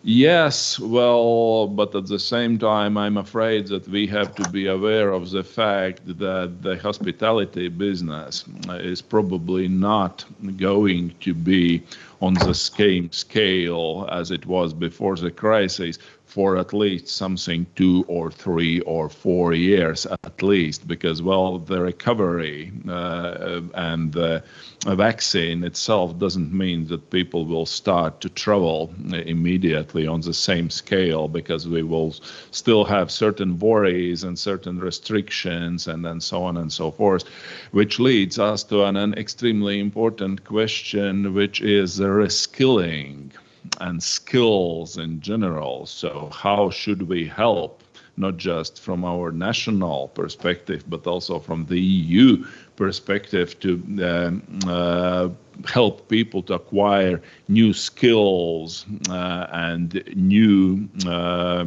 Yes, 0.02 0.80
well, 0.80 1.68
but 1.68 1.94
at 1.94 2.08
the 2.08 2.20
same 2.20 2.58
time, 2.58 2.98
I'm 2.98 3.18
afraid 3.18 3.68
that 3.68 3.88
we 3.88 4.08
have 4.08 4.34
to 4.36 4.46
be 4.46 4.68
aware 4.68 5.12
of 5.12 5.30
the 5.32 5.44
fact 5.44 6.06
that 6.20 6.62
the 6.62 6.78
hospitality 6.82 7.68
business 7.68 8.46
is 8.70 9.02
probably 9.02 9.68
not 9.68 10.24
going 10.56 11.16
to 11.20 11.34
be 11.34 11.84
on 12.22 12.36
the 12.36 12.54
same 12.54 13.12
scale 13.12 14.08
as 14.10 14.32
it 14.32 14.46
was 14.46 14.74
before 14.74 15.18
the 15.18 15.32
crisis 15.32 16.00
for 16.30 16.58
at 16.58 16.74
least 16.74 17.08
something 17.08 17.66
two 17.76 18.06
or 18.08 18.30
three 18.30 18.80
or 18.82 19.10
four 19.10 19.52
years 19.54 20.06
at 20.06 20.44
least, 20.44 20.88
because, 20.88 21.24
well, 21.24 21.58
the 21.58 21.82
recovery 21.82 22.72
uh, 22.88 23.62
and 23.74 24.14
the 24.14 24.44
vaccine 24.86 25.64
itself 25.64 26.20
doesn't 26.20 26.54
mean 26.54 26.86
that 26.88 27.10
people 27.10 27.46
will 27.46 27.66
start 27.66 28.22
to 28.22 28.30
travel 28.30 28.94
immediately 29.12 30.06
on 30.06 30.22
the 30.22 30.34
same 30.34 30.70
scale, 30.70 31.28
because 31.28 31.68
we 31.68 31.82
will 31.82 32.14
still 32.52 32.86
have 32.86 33.10
certain 33.10 33.58
worries 33.58 34.24
and 34.24 34.38
certain 34.38 34.80
restrictions 34.80 35.88
and 35.88 36.06
then 36.06 36.22
so 36.22 36.44
on 36.44 36.58
and 36.58 36.72
so 36.72 36.92
forth, 36.92 37.24
which 37.72 38.00
leads 38.00 38.38
us 38.38 38.64
to 38.64 38.84
an, 38.84 38.96
an 38.98 39.16
extremely 39.16 39.80
important 39.80 40.44
question, 40.46 41.34
which 41.34 41.60
is 41.60 41.98
the 41.98 42.06
reskilling 42.06 43.32
and 43.80 44.02
skills 44.02 44.98
in 44.98 45.22
general. 45.22 45.86
So, 45.86 46.30
how 46.34 46.70
should 46.70 47.04
we 47.04 47.26
help, 47.26 47.84
not 48.18 48.38
just 48.38 48.82
from 48.82 49.06
our 49.06 49.32
national 49.32 50.10
perspective, 50.10 50.84
but 50.88 51.08
also 51.08 51.40
from 51.40 51.66
the 51.66 51.80
EU 51.80 52.46
perspective, 52.76 53.60
to 53.60 53.72
um, 54.04 54.44
uh, 54.68 55.30
help 55.66 56.08
people 56.10 56.42
to 56.44 56.54
acquire 56.54 57.22
new 57.48 57.74
skills 57.74 58.86
uh, 59.10 59.48
and 59.52 60.04
new 60.16 60.88
uh, 61.08 61.66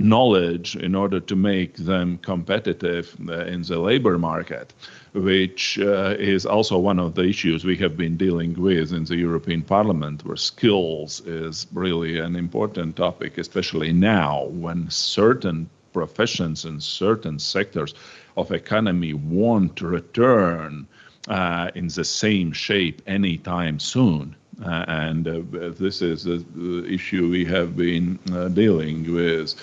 knowledge 0.00 0.76
in 0.76 0.94
order 0.94 1.20
to 1.20 1.36
make 1.36 1.76
them 1.76 2.18
competitive 2.18 3.16
uh, 3.28 3.44
in 3.44 3.62
the 3.62 3.78
labor 3.78 4.18
market, 4.18 4.72
which 5.12 5.78
uh, 5.78 6.14
is 6.18 6.46
also 6.46 6.78
one 6.78 6.98
of 6.98 7.14
the 7.14 7.22
issues 7.22 7.64
we 7.64 7.76
have 7.76 7.96
been 7.96 8.16
dealing 8.16 8.54
with 8.60 8.92
in 8.92 9.04
the 9.04 9.16
European 9.16 9.62
Parliament, 9.62 10.24
where 10.24 10.36
skills 10.36 11.20
is 11.26 11.66
really 11.72 12.18
an 12.18 12.36
important 12.36 12.96
topic, 12.96 13.38
especially 13.38 13.92
now 13.92 14.44
when 14.46 14.90
certain 14.90 15.68
professions 15.92 16.64
and 16.64 16.82
certain 16.82 17.38
sectors 17.38 17.94
of 18.36 18.52
economy 18.52 19.14
won't 19.14 19.80
return 19.80 20.86
uh, 21.28 21.70
in 21.74 21.88
the 21.88 22.04
same 22.04 22.52
shape 22.52 23.02
anytime 23.06 23.78
soon. 23.78 24.36
Uh, 24.64 24.84
and 24.88 25.28
uh, 25.28 25.40
this 25.78 26.02
is 26.02 26.24
the 26.24 26.84
issue 26.88 27.28
we 27.28 27.44
have 27.44 27.76
been 27.76 28.18
uh, 28.32 28.48
dealing 28.48 29.12
with. 29.14 29.54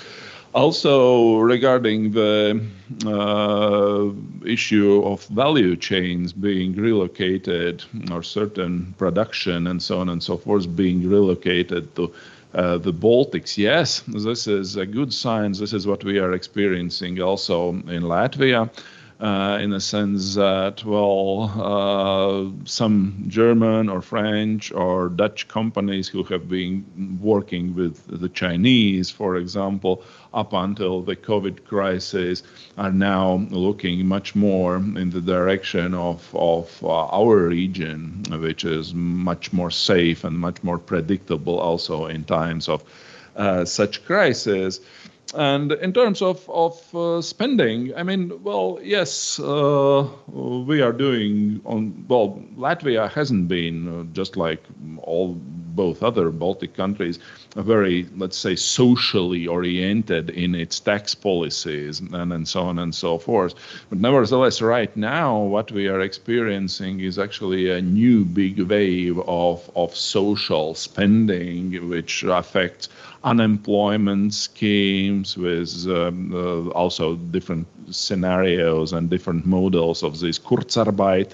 Also, 0.56 1.36
regarding 1.40 2.12
the 2.12 2.66
uh, 3.06 4.48
issue 4.48 5.04
of 5.04 5.22
value 5.26 5.76
chains 5.76 6.32
being 6.32 6.74
relocated 6.78 7.84
or 8.10 8.24
certain 8.24 8.96
production 8.98 9.68
and 9.68 9.84
so 9.84 10.00
on 10.00 10.08
and 10.08 10.24
so 10.24 10.38
forth 10.38 10.74
being 10.74 11.10
relocated 11.10 11.94
to 11.98 12.10
uh, 12.54 12.78
the 12.78 12.94
Baltics, 12.94 13.58
yes, 13.58 14.02
this 14.08 14.48
is 14.48 14.78
a 14.78 14.86
good 14.86 15.14
sign. 15.14 15.52
This 15.52 15.74
is 15.74 15.86
what 15.86 16.06
we 16.06 16.20
are 16.20 16.32
experiencing 16.32 17.22
also 17.22 17.72
in 17.72 18.04
Latvia 18.04 18.70
uh, 19.20 19.58
in 19.62 19.70
the 19.70 19.80
sense 19.80 20.36
that, 20.36 20.84
well, 20.84 21.52
uh, 21.56 22.66
some 22.66 23.26
German 23.28 23.88
or 23.88 24.02
French 24.02 24.72
or 24.74 25.08
Dutch 25.08 25.48
companies 25.48 26.08
who 26.08 26.24
have 26.24 26.50
been 26.50 27.20
working 27.22 27.76
with 27.76 28.06
the 28.08 28.28
Chinese, 28.28 29.10
for 29.10 29.38
example, 29.38 30.04
up 30.34 30.52
until 30.52 31.02
the 31.02 31.16
COVID 31.16 31.64
crisis, 31.64 32.44
are 32.78 32.92
now 32.92 33.48
looking 33.52 34.06
much 34.06 34.36
more 34.36 34.76
in 34.76 35.10
the 35.12 35.22
direction 35.22 35.94
of, 35.94 36.30
of 36.36 36.84
uh, 36.84 37.08
our 37.08 37.48
region, 37.48 38.24
which 38.30 38.66
is 38.66 38.94
much 38.94 39.54
more 39.54 39.72
safe 39.72 40.26
and 40.26 40.38
much 40.38 40.62
more 40.62 40.78
predictable 40.78 41.58
also 41.58 42.08
in 42.08 42.26
times 42.26 42.68
of 42.68 42.84
uh, 43.38 43.64
such 43.64 44.04
crisis. 44.06 44.82
And 45.34 45.72
in 45.72 45.92
terms 45.94 46.22
of, 46.22 46.48
of 46.50 46.96
uh, 46.96 47.22
spending, 47.22 47.96
I 47.96 48.04
mean, 48.04 48.44
well, 48.44 48.80
yes, 48.82 49.40
uh, 49.40 50.08
we 50.28 50.82
are 50.82 50.94
doing 50.94 51.62
on, 51.66 52.06
well, 52.08 52.42
Latvia 52.58 53.10
hasn't 53.12 53.48
been 53.48 53.88
uh, 53.88 54.04
just 54.14 54.38
like 54.38 54.64
all 55.02 55.40
both 55.76 56.04
other 56.04 56.30
Baltic 56.30 56.74
countries, 56.76 57.20
very, 57.56 58.08
let's 58.18 58.38
say, 58.38 58.56
socially 58.56 59.48
oriented 59.48 60.30
in 60.30 60.56
its 60.56 60.80
tax 60.80 61.16
policies 61.16 62.00
and, 62.00 62.34
and 62.34 62.48
so 62.48 62.62
on 62.62 62.80
and 62.80 62.94
so 62.94 63.18
forth. 63.18 63.56
But 63.90 64.00
nevertheless, 64.00 64.62
right 64.62 64.96
now, 64.96 65.40
what 65.40 65.72
we 65.72 65.88
are 65.88 66.02
experiencing 66.02 67.00
is 67.00 67.20
actually 67.20 67.70
a 67.70 67.82
new 67.82 68.26
big 68.26 68.60
wave 68.60 69.20
of, 69.28 69.70
of 69.76 69.96
social 69.96 70.76
spending, 70.76 71.90
which 71.90 72.24
affects 72.24 72.90
unemployment 73.24 74.34
schemes 74.34 75.36
with 75.36 75.88
um, 75.88 76.34
uh, 76.34 76.70
also 76.72 77.16
different 77.16 77.68
scenarios 77.90 78.94
and 78.94 79.10
different 79.10 79.46
models 79.46 80.04
of 80.04 80.20
this 80.20 80.38
Kurzarbeit 80.38 81.34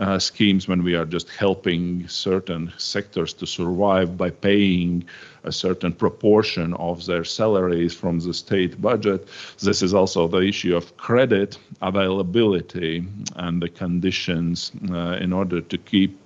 uh, 0.00 0.18
schemes 0.18 0.66
when 0.66 0.82
we 0.82 0.94
are 0.94 1.04
just 1.04 1.28
helping 1.28 2.08
certain 2.08 2.72
sectors 2.78 3.32
to 3.34 3.46
survive 3.46 4.16
by 4.16 4.30
paying 4.30 5.04
a 5.44 5.52
certain 5.52 5.92
proportion 5.92 6.74
of 6.74 7.04
their 7.06 7.24
salaries 7.24 7.94
from 7.94 8.18
the 8.18 8.32
state 8.32 8.80
budget. 8.80 9.28
This 9.58 9.82
is 9.82 9.94
also 9.94 10.26
the 10.26 10.40
issue 10.40 10.74
of 10.76 10.96
credit 10.96 11.58
availability 11.82 13.06
and 13.36 13.62
the 13.62 13.68
conditions 13.68 14.72
uh, 14.90 15.18
in 15.20 15.32
order 15.32 15.60
to 15.60 15.78
keep 15.78 16.18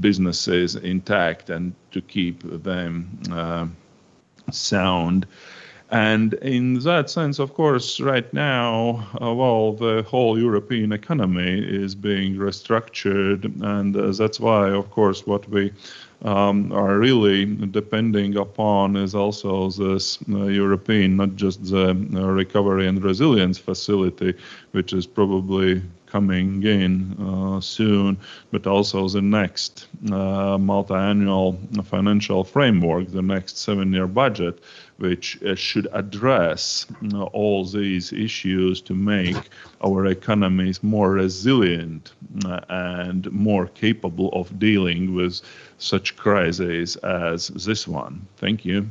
businesses 0.00 0.76
intact 0.76 1.50
and 1.50 1.74
to 1.92 2.00
keep 2.00 2.42
them 2.62 3.20
uh, 3.30 3.66
sound. 4.50 5.26
And 5.90 6.34
in 6.34 6.78
that 6.80 7.10
sense, 7.10 7.40
of 7.40 7.54
course, 7.54 7.98
right 7.98 8.32
now, 8.32 9.08
uh, 9.20 9.34
well, 9.34 9.72
the 9.72 10.04
whole 10.08 10.38
European 10.38 10.92
economy 10.92 11.58
is 11.58 11.96
being 11.96 12.36
restructured. 12.36 13.44
And 13.60 13.96
uh, 13.96 14.12
that's 14.12 14.38
why, 14.38 14.68
of 14.70 14.88
course, 14.92 15.26
what 15.26 15.48
we 15.48 15.72
um, 16.22 16.70
are 16.72 16.96
really 16.98 17.44
depending 17.44 18.36
upon 18.36 18.94
is 18.94 19.16
also 19.16 19.70
this 19.70 20.18
uh, 20.30 20.44
European, 20.44 21.16
not 21.16 21.34
just 21.34 21.64
the 21.64 21.90
uh, 21.90 22.26
recovery 22.26 22.86
and 22.86 23.02
resilience 23.02 23.58
facility, 23.58 24.34
which 24.70 24.92
is 24.92 25.08
probably 25.08 25.82
coming 26.10 26.62
in 26.62 27.16
uh, 27.20 27.60
soon, 27.60 28.18
but 28.50 28.66
also 28.66 29.08
the 29.08 29.22
next 29.22 29.86
uh, 30.10 30.58
multi-annual 30.58 31.58
financial 31.84 32.44
framework, 32.44 33.08
the 33.08 33.22
next 33.22 33.58
seven-year 33.58 34.06
budget, 34.06 34.58
which 34.98 35.42
uh, 35.42 35.54
should 35.54 35.88
address 35.92 36.86
uh, 37.14 37.22
all 37.22 37.64
these 37.64 38.12
issues 38.12 38.82
to 38.82 38.94
make 38.94 39.48
our 39.82 40.06
economies 40.06 40.82
more 40.82 41.12
resilient 41.12 42.12
uh, 42.44 42.60
and 42.68 43.30
more 43.32 43.66
capable 43.66 44.28
of 44.32 44.58
dealing 44.58 45.14
with 45.14 45.40
such 45.78 46.16
crises 46.16 46.96
as 46.96 47.48
this 47.48 47.88
one. 47.88 48.26
Thank 48.36 48.64
you. 48.64 48.90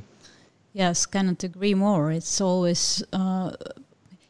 Yes, 0.74 1.06
cannot 1.06 1.44
agree 1.44 1.74
more. 1.74 2.12
It's 2.12 2.40
always 2.42 3.04
uh, 3.12 3.52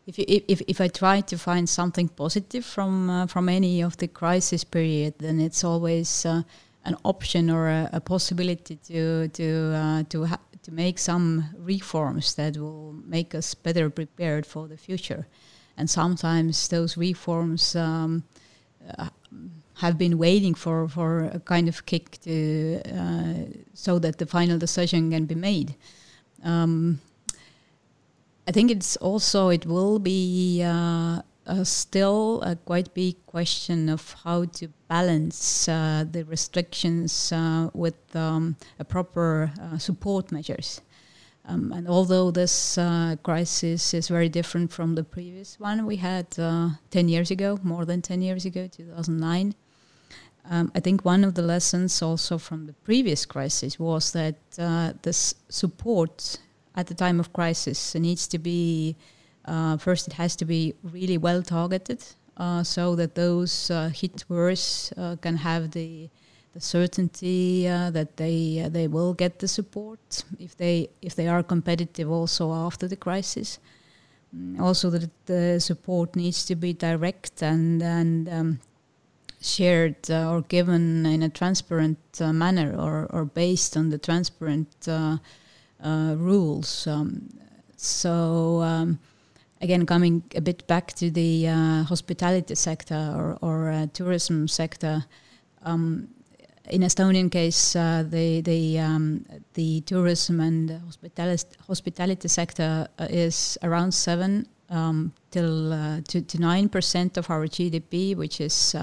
if, 0.10 0.18
you, 0.18 0.26
if, 0.28 0.62
if 0.68 0.82
I 0.82 0.88
try 0.88 1.22
to 1.22 1.38
find 1.38 1.70
something 1.70 2.10
positive 2.10 2.66
from 2.66 3.10
uh, 3.10 3.28
from 3.28 3.47
any 3.47 3.84
of 3.84 3.95
the 3.97 4.07
crisis 4.07 4.64
period, 4.64 5.14
then 5.20 5.39
it's 5.39 5.64
always 5.64 6.26
uh, 6.26 6.41
an 6.84 6.95
option 7.03 7.49
or 7.49 7.68
a, 7.68 7.89
a 7.93 7.99
possibility 7.99 8.76
to 8.88 9.28
to 9.28 9.74
uh, 9.76 10.03
to 10.10 10.26
ha- 10.26 10.45
to 10.64 10.72
make 10.72 10.99
some 10.99 11.43
reforms 11.57 12.34
that 12.36 12.57
will 12.57 12.93
make 13.05 13.38
us 13.38 13.55
better 13.55 13.89
prepared 13.89 14.45
for 14.45 14.68
the 14.68 14.78
future. 14.78 15.28
And 15.78 15.89
sometimes 15.89 16.68
those 16.68 16.97
reforms 16.97 17.76
um, 17.76 18.24
uh, 18.97 19.10
have 19.76 19.97
been 19.97 20.18
waiting 20.18 20.55
for, 20.55 20.89
for 20.89 21.32
a 21.34 21.39
kind 21.39 21.70
of 21.70 21.86
kick 21.86 22.20
to 22.22 22.82
uh, 22.86 23.34
so 23.74 23.99
that 23.99 24.18
the 24.18 24.26
final 24.26 24.57
decision 24.57 25.12
can 25.12 25.26
be 25.26 25.36
made. 25.36 25.76
Um, 26.43 26.99
I 28.49 28.51
think 28.51 28.71
it's 28.71 28.97
also 28.97 29.49
it 29.49 29.67
will 29.67 29.99
be 29.99 30.63
uh, 30.63 31.21
still 31.61 32.41
a 32.41 32.55
quite 32.55 32.91
big 32.95 33.23
question 33.27 33.89
of 33.89 34.15
how 34.23 34.45
to 34.45 34.69
balance 34.87 35.69
uh, 35.69 36.03
the 36.11 36.23
restrictions 36.23 37.31
uh, 37.31 37.69
with 37.75 38.15
um, 38.15 38.55
a 38.79 38.83
proper 38.83 39.51
uh, 39.61 39.77
support 39.77 40.31
measures. 40.31 40.81
Um, 41.45 41.71
and 41.71 41.87
although 41.87 42.31
this 42.31 42.75
uh, 42.79 43.17
crisis 43.21 43.93
is 43.93 44.07
very 44.07 44.29
different 44.29 44.71
from 44.71 44.95
the 44.95 45.03
previous 45.03 45.59
one 45.59 45.85
we 45.85 45.97
had 45.97 46.25
uh, 46.39 46.69
10 46.89 47.07
years 47.07 47.29
ago, 47.29 47.59
more 47.61 47.85
than 47.85 48.01
10 48.01 48.23
years 48.23 48.45
ago, 48.45 48.67
2009, 48.67 49.53
um, 50.49 50.71
I 50.73 50.79
think 50.79 51.05
one 51.05 51.23
of 51.23 51.35
the 51.35 51.43
lessons 51.43 52.01
also 52.01 52.39
from 52.39 52.65
the 52.65 52.73
previous 52.73 53.27
crisis 53.27 53.77
was 53.77 54.11
that 54.13 54.37
this 55.03 55.35
support 55.49 56.39
at 56.76 56.88
the 56.88 56.93
time 56.93 57.20
of 57.20 57.34
crisis 57.34 57.95
it 57.95 57.99
needs 57.99 58.28
to 58.28 58.38
be 58.38 58.95
uh, 59.45 59.78
first 59.78 60.07
it 60.07 60.13
has 60.13 60.36
to 60.36 60.45
be 60.45 60.74
really 60.84 61.17
well 61.17 61.41
targeted 61.41 62.03
uh, 62.38 62.63
so 62.63 62.95
that 62.95 63.15
those 63.15 63.70
uh, 63.70 63.89
hit 63.93 64.24
worse 64.30 64.93
uh, 64.97 65.15
can 65.22 65.38
have 65.38 65.72
the 65.72 66.09
the 66.53 66.61
certainty 66.61 67.67
uh, 67.67 67.91
that 67.91 68.17
they 68.17 68.63
uh, 68.65 68.70
they 68.70 68.88
will 68.88 69.13
get 69.13 69.39
the 69.39 69.47
support 69.47 70.24
if 70.39 70.55
they 70.57 70.89
if 71.01 71.15
they 71.15 71.28
are 71.28 71.43
competitive 71.43 72.09
also 72.09 72.53
after 72.53 72.88
the 72.88 72.95
crisis. 72.95 73.59
Mm, 74.36 74.59
also, 74.59 74.89
that 74.89 75.09
the 75.26 75.59
support 75.59 76.15
needs 76.15 76.45
to 76.45 76.55
be 76.55 76.74
direct 76.74 77.43
and 77.43 77.82
and 77.82 78.30
um, 78.30 78.59
shared 79.41 80.09
or 80.09 80.41
given 80.41 81.05
in 81.05 81.24
a 81.24 81.30
transparent 81.30 81.99
manner 82.20 82.76
or 82.76 83.07
or 83.11 83.26
based 83.26 83.78
on 83.78 83.89
the 83.89 83.97
transparent 83.97 84.88
uh, 84.88 85.17
rules. 85.84 86.88
Um, 86.88 87.30
so 87.77 88.61
um, 88.61 88.99
again, 89.61 89.86
coming 89.86 90.23
a 90.36 90.41
bit 90.41 90.65
back 90.67 90.93
to 90.93 91.09
the 91.09 91.47
uh, 91.47 91.84
hospitality 91.84 92.55
sector 92.55 93.13
or, 93.15 93.38
or 93.41 93.71
uh, 93.71 93.88
tourism 93.93 94.47
sector. 94.47 95.05
Um, 95.63 96.09
in 96.69 96.82
Estonian 96.82 97.32
case, 97.32 97.75
uh, 97.75 98.03
the 98.07 98.41
the 98.41 98.80
um, 98.80 99.25
the 99.53 99.82
tourism 99.82 100.39
and 100.39 100.69
hospitality 100.86 101.47
hospitality 101.65 102.27
sector 102.27 102.88
uh, 102.99 103.07
is 103.09 103.57
around 103.63 103.91
seven 103.93 104.47
um, 104.69 105.11
till 105.32 105.73
uh, 105.73 106.01
to, 106.09 106.21
to 106.21 106.39
nine 106.39 106.69
percent 106.69 107.17
of 107.17 107.30
our 107.30 107.47
GDP, 107.47 108.15
which 108.15 108.39
is 108.39 108.75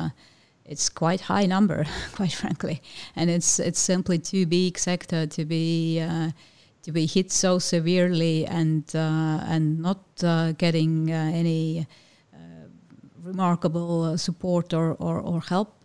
it's 0.64 0.88
quite 0.88 1.20
high 1.20 1.46
number, 1.46 1.86
quite 2.12 2.32
frankly, 2.32 2.82
and 3.14 3.30
it's 3.30 3.60
it's 3.60 3.78
simply 3.78 4.18
too 4.18 4.46
big 4.46 4.78
sector 4.78 5.26
to 5.26 5.44
be 5.44 6.00
to 6.86 6.92
be 6.92 7.04
hit 7.04 7.32
so 7.32 7.58
severely 7.58 8.46
and 8.46 8.84
uh, 8.94 9.52
and 9.52 9.80
not 9.80 10.04
uh, 10.22 10.52
getting 10.52 11.10
uh, 11.10 11.30
any 11.34 11.86
remarkable 13.26 14.16
support 14.16 14.72
or, 14.72 14.94
or, 15.00 15.18
or, 15.18 15.40
help. 15.40 15.84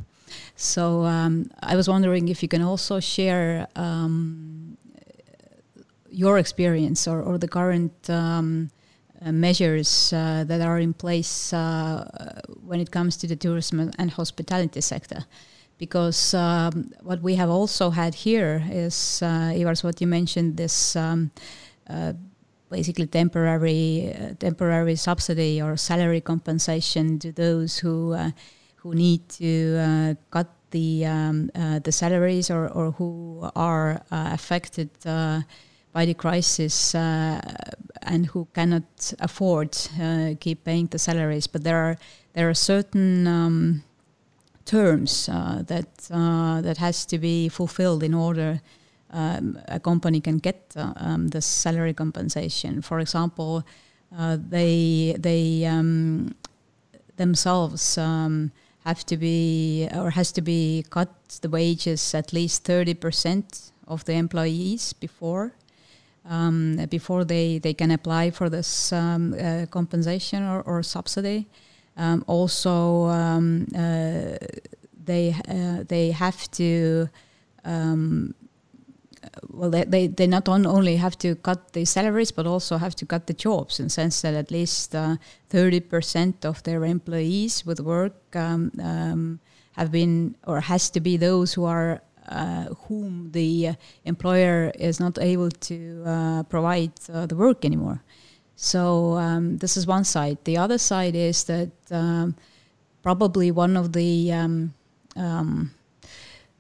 So 0.56 1.04
um, 1.06 1.50
I 1.64 1.76
was 1.76 1.90
wondering 1.90 2.30
if 2.30 2.44
you 2.44 2.48
can 2.48 2.62
also 2.62 3.00
share 3.00 3.68
um, 3.76 4.78
your 6.12 6.38
experience 6.38 7.08
or, 7.08 7.22
or 7.24 7.40
the 7.40 7.48
current 7.48 8.10
um, 8.10 8.70
measures 9.22 10.14
uh, 10.14 10.44
that 10.48 10.62
are 10.62 10.80
in 10.80 10.94
place 10.94 11.52
uh, 11.52 12.42
when 12.64 12.80
it 12.80 12.92
comes 12.92 13.18
to 13.18 13.28
the 13.28 13.36
tourism 13.36 13.92
and 13.98 14.12
hospitality 14.12 14.82
sector 14.82 15.26
because 15.82 16.36
um, 16.36 16.92
what 17.02 17.24
we 17.24 17.34
have 17.34 17.50
also 17.50 17.90
had 17.90 18.14
here 18.14 18.64
is, 18.70 19.20
uh, 19.24 19.50
Ivars, 19.50 19.84
what 19.84 20.00
you 20.00 20.06
mentioned, 20.06 20.56
this 20.56 20.96
um, 20.96 21.32
uh, 21.90 22.14
basically 22.70 23.08
temporary 23.08 24.14
uh, 24.14 24.36
temporary 24.38 24.96
subsidy 24.96 25.60
or 25.60 25.76
salary 25.76 26.22
compensation 26.22 27.18
to 27.18 27.32
those 27.32 27.80
who 27.80 28.14
uh, 28.14 28.30
who 28.76 28.94
need 28.94 29.28
to 29.30 29.78
uh, 29.80 30.14
cut 30.30 30.50
the 30.70 31.04
um, 31.04 31.50
uh, 31.56 31.80
the 31.80 31.92
salaries 31.92 32.52
or, 32.52 32.70
or 32.70 32.92
who 32.92 33.50
are 33.56 34.04
uh, 34.12 34.30
affected 34.38 34.90
by 35.94 36.06
the 36.06 36.14
crisis 36.14 36.94
and 36.94 38.26
who 38.28 38.48
cannot 38.54 39.14
afford 39.20 39.76
keep 40.40 40.64
paying 40.64 40.86
the 40.88 41.00
salaries. 41.00 41.48
But 41.48 41.64
there 41.64 41.78
are 41.78 41.98
there 42.34 42.48
are 42.48 42.54
certain 42.54 43.82
terms 44.66 45.26
that 45.26 45.98
that 46.64 46.78
has 46.78 47.06
to 47.06 47.18
be 47.18 47.50
fulfilled 47.50 48.04
in 48.04 48.14
order 48.14 48.62
um, 49.12 49.60
a 49.68 49.80
company 49.80 50.22
can 50.22 50.38
get 50.38 50.74
uh, 50.76 50.94
um, 50.96 51.28
the 51.30 51.42
salary 51.42 51.94
compensation. 51.94 52.82
For 52.82 53.00
example, 53.00 53.64
uh, 54.18 54.38
they 54.50 55.16
they 55.20 55.66
um, 55.66 56.36
themselves 57.18 57.98
um, 57.98 58.52
have 58.86 59.06
to 59.06 59.18
be 59.18 59.88
or 59.94 60.12
has 60.12 60.32
to 60.34 60.42
be 60.42 60.86
cut 60.90 61.40
the 61.42 61.50
wages 61.50 62.16
at 62.16 62.34
least 62.34 62.64
thirty 62.64 62.94
percent 62.94 63.72
of 63.88 64.06
the 64.06 64.14
employees 64.14 64.94
before. 64.94 65.54
Um, 66.24 66.86
before 66.90 67.26
they, 67.26 67.58
they 67.58 67.74
can 67.74 67.90
apply 67.90 68.30
for 68.30 68.48
this 68.48 68.94
um, 68.94 69.34
uh, 69.34 69.66
compensation 69.72 70.44
or, 70.44 70.62
or 70.62 70.84
subsidy. 70.84 71.48
Also, 72.28 73.06
uh, 73.06 74.38
they 75.04 75.36
uh, 75.48 75.84
they 75.88 76.12
have 76.12 76.50
to 76.52 77.10
um, 77.64 78.34
well, 79.50 79.70
they, 79.70 79.84
they, 79.84 80.08
they 80.08 80.28
not 80.28 80.50
only 80.50 80.96
have 80.98 81.18
to 81.20 81.36
cut 81.36 81.74
the 81.74 81.86
salaries, 81.86 82.32
but 82.32 82.48
also 82.48 82.78
have 82.78 82.96
to 82.96 83.06
cut 83.06 83.28
the 83.28 83.34
jobs 83.34 83.80
in 83.80 83.86
the 83.86 83.90
sense 83.90 84.22
that 84.22 84.34
at 84.34 84.52
least 84.52 84.96
uh, 84.96 85.18
30% 85.50 86.46
of 86.46 86.64
their 86.64 86.84
employees 86.86 87.66
with 87.66 87.80
work 87.80 88.36
um, 88.36 88.72
um, 88.82 89.40
have 89.74 89.92
been 89.92 90.36
or 90.46 90.60
has 90.62 90.90
to 90.90 91.00
be 91.00 91.18
those 91.18 91.54
who 91.54 91.66
are 91.66 92.02
uh, 92.30 92.66
whom 92.88 93.32
the 93.32 93.70
uh, 93.70 93.74
employer 94.06 94.72
is 94.80 95.00
not 95.00 95.18
able 95.20 95.50
to 95.50 96.04
uh, 96.06 96.44
provide 96.44 96.92
uh, 97.12 97.26
the 97.26 97.36
work 97.36 97.66
anymore. 97.66 98.02
So 98.64 99.16
um, 99.18 99.58
this 99.58 99.76
is 99.76 99.88
one 99.88 100.04
side. 100.04 100.38
The 100.44 100.58
other 100.58 100.78
side 100.78 101.16
is 101.16 101.46
that 101.46 101.72
um, 101.90 102.36
probably 103.02 103.50
one 103.50 103.76
of 103.76 103.92
the 103.94 104.32
um, 104.32 104.76
um, 105.16 105.72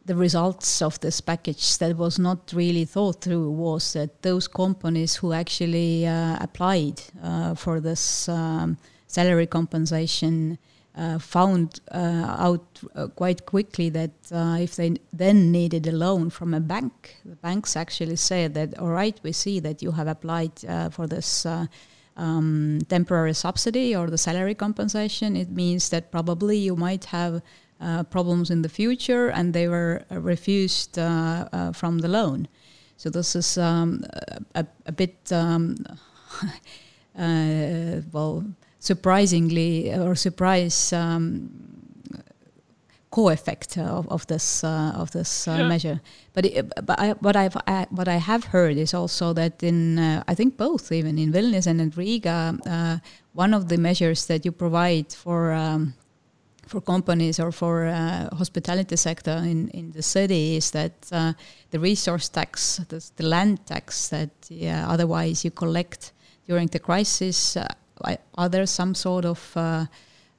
the 0.05 0.15
results 0.15 0.81
of 0.81 0.99
this 1.01 1.21
package 1.21 1.77
that 1.77 1.95
was 1.95 2.17
not 2.17 2.51
really 2.55 2.85
thought 2.85 3.21
through 3.21 3.51
was 3.51 3.93
that 3.93 4.23
those 4.23 4.47
companies 4.47 5.17
who 5.17 5.31
actually 5.31 6.07
uh, 6.07 6.37
applied 6.41 6.99
uh, 7.21 7.53
for 7.53 7.79
this 7.79 8.27
um, 8.27 8.77
salary 9.05 9.45
compensation 9.45 10.57
uh, 10.97 11.19
found 11.19 11.81
uh, 11.91 12.35
out 12.39 12.81
uh, 12.95 13.07
quite 13.09 13.45
quickly 13.45 13.89
that 13.89 14.11
uh, 14.31 14.57
if 14.59 14.75
they 14.75 14.95
then 15.13 15.51
needed 15.51 15.85
a 15.85 15.91
loan 15.91 16.31
from 16.31 16.55
a 16.55 16.59
bank, 16.59 17.17
the 17.23 17.35
banks 17.35 17.75
actually 17.75 18.15
said 18.15 18.55
that, 18.55 18.75
all 18.79 18.89
right, 18.89 19.19
we 19.21 19.31
see 19.31 19.59
that 19.59 19.83
you 19.83 19.91
have 19.91 20.07
applied 20.07 20.51
for 20.91 21.05
this. 21.05 21.45
Um, 22.17 22.79
temporary 22.89 23.33
subsidy 23.33 23.95
or 23.95 24.09
the 24.09 24.17
salary 24.17 24.53
compensation, 24.53 25.37
it 25.37 25.49
means 25.49 25.89
that 25.89 26.11
probably 26.11 26.57
you 26.57 26.75
might 26.75 27.05
have 27.05 27.41
uh, 27.81 28.03
problems 28.03 28.51
in 28.51 28.61
the 28.61 28.69
future, 28.69 29.29
and 29.29 29.53
they 29.53 29.67
were 29.67 30.03
uh, 30.11 30.19
refused 30.19 30.99
uh, 30.99 31.47
uh, 31.51 31.71
from 31.71 31.97
the 31.99 32.07
loan. 32.07 32.47
So 32.97 33.09
this 33.09 33.35
is 33.35 33.57
um, 33.57 34.03
a, 34.53 34.65
a, 34.85 34.91
bit 34.91 35.31
um, 35.31 35.77
well 38.11 38.45
surprisingly 38.77 39.91
or 39.93 40.13
surprise 40.13 40.93
um, 40.93 41.49
co-effect 43.11 43.77
of, 43.77 44.07
of 44.07 44.25
this 44.27 44.63
uh, 44.63 44.93
of 44.95 45.11
this 45.11 45.47
uh, 45.47 45.57
yeah. 45.59 45.67
measure. 45.67 46.01
But 46.33 46.45
it, 46.45 46.71
but 46.85 46.99
I, 46.99 47.11
what 47.19 47.35
I've 47.35 47.57
I, 47.67 47.85
what 47.89 48.07
I 48.07 48.17
have 48.17 48.45
heard 48.45 48.77
is 48.77 48.93
also 48.93 49.33
that 49.33 49.61
in 49.63 49.99
uh, 49.99 50.23
I 50.27 50.35
think 50.35 50.57
both 50.57 50.91
even 50.91 51.17
in 51.17 51.31
Vilnius 51.31 51.67
and 51.67 51.79
in 51.81 51.91
Riga, 51.95 53.01
one 53.33 53.53
of 53.53 53.67
the 53.67 53.77
measures 53.77 54.25
that 54.25 54.45
you 54.45 54.51
provide 54.51 55.13
for 55.13 55.51
um, 55.53 55.93
for 56.71 56.81
companies 56.81 57.39
or 57.39 57.51
for 57.51 57.85
uh, 57.85 58.33
hospitality 58.35 58.95
sector 58.95 59.37
in, 59.43 59.67
in 59.69 59.91
the 59.91 60.01
city 60.01 60.55
is 60.55 60.71
that 60.71 60.93
uh, 61.11 61.33
the 61.71 61.79
resource 61.79 62.29
tax, 62.29 62.79
the, 62.87 63.11
the 63.17 63.25
land 63.25 63.65
tax 63.65 64.07
that 64.09 64.29
yeah, 64.49 64.89
otherwise 64.89 65.43
you 65.43 65.51
collect 65.51 66.13
during 66.47 66.67
the 66.67 66.79
crisis, 66.79 67.57
uh, 67.57 67.67
are 68.35 68.49
there 68.49 68.65
some 68.65 68.95
sort 68.95 69.25
of 69.25 69.57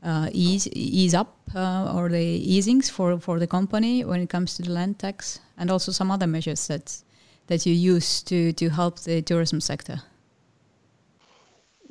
uh, 0.02 0.28
ease 0.32 0.68
ease 0.68 1.14
up 1.14 1.36
uh, 1.54 1.92
or 1.94 2.08
the 2.08 2.18
easings 2.18 2.90
for, 2.90 3.18
for 3.18 3.38
the 3.38 3.46
company 3.46 4.04
when 4.04 4.20
it 4.20 4.28
comes 4.28 4.54
to 4.56 4.62
the 4.62 4.70
land 4.70 4.98
tax, 4.98 5.40
and 5.58 5.70
also 5.70 5.92
some 5.92 6.10
other 6.10 6.26
measures 6.26 6.66
that 6.66 7.02
that 7.46 7.66
you 7.66 7.74
use 7.74 8.22
to 8.22 8.52
to 8.52 8.68
help 8.68 9.00
the 9.00 9.22
tourism 9.22 9.60
sector? 9.60 10.02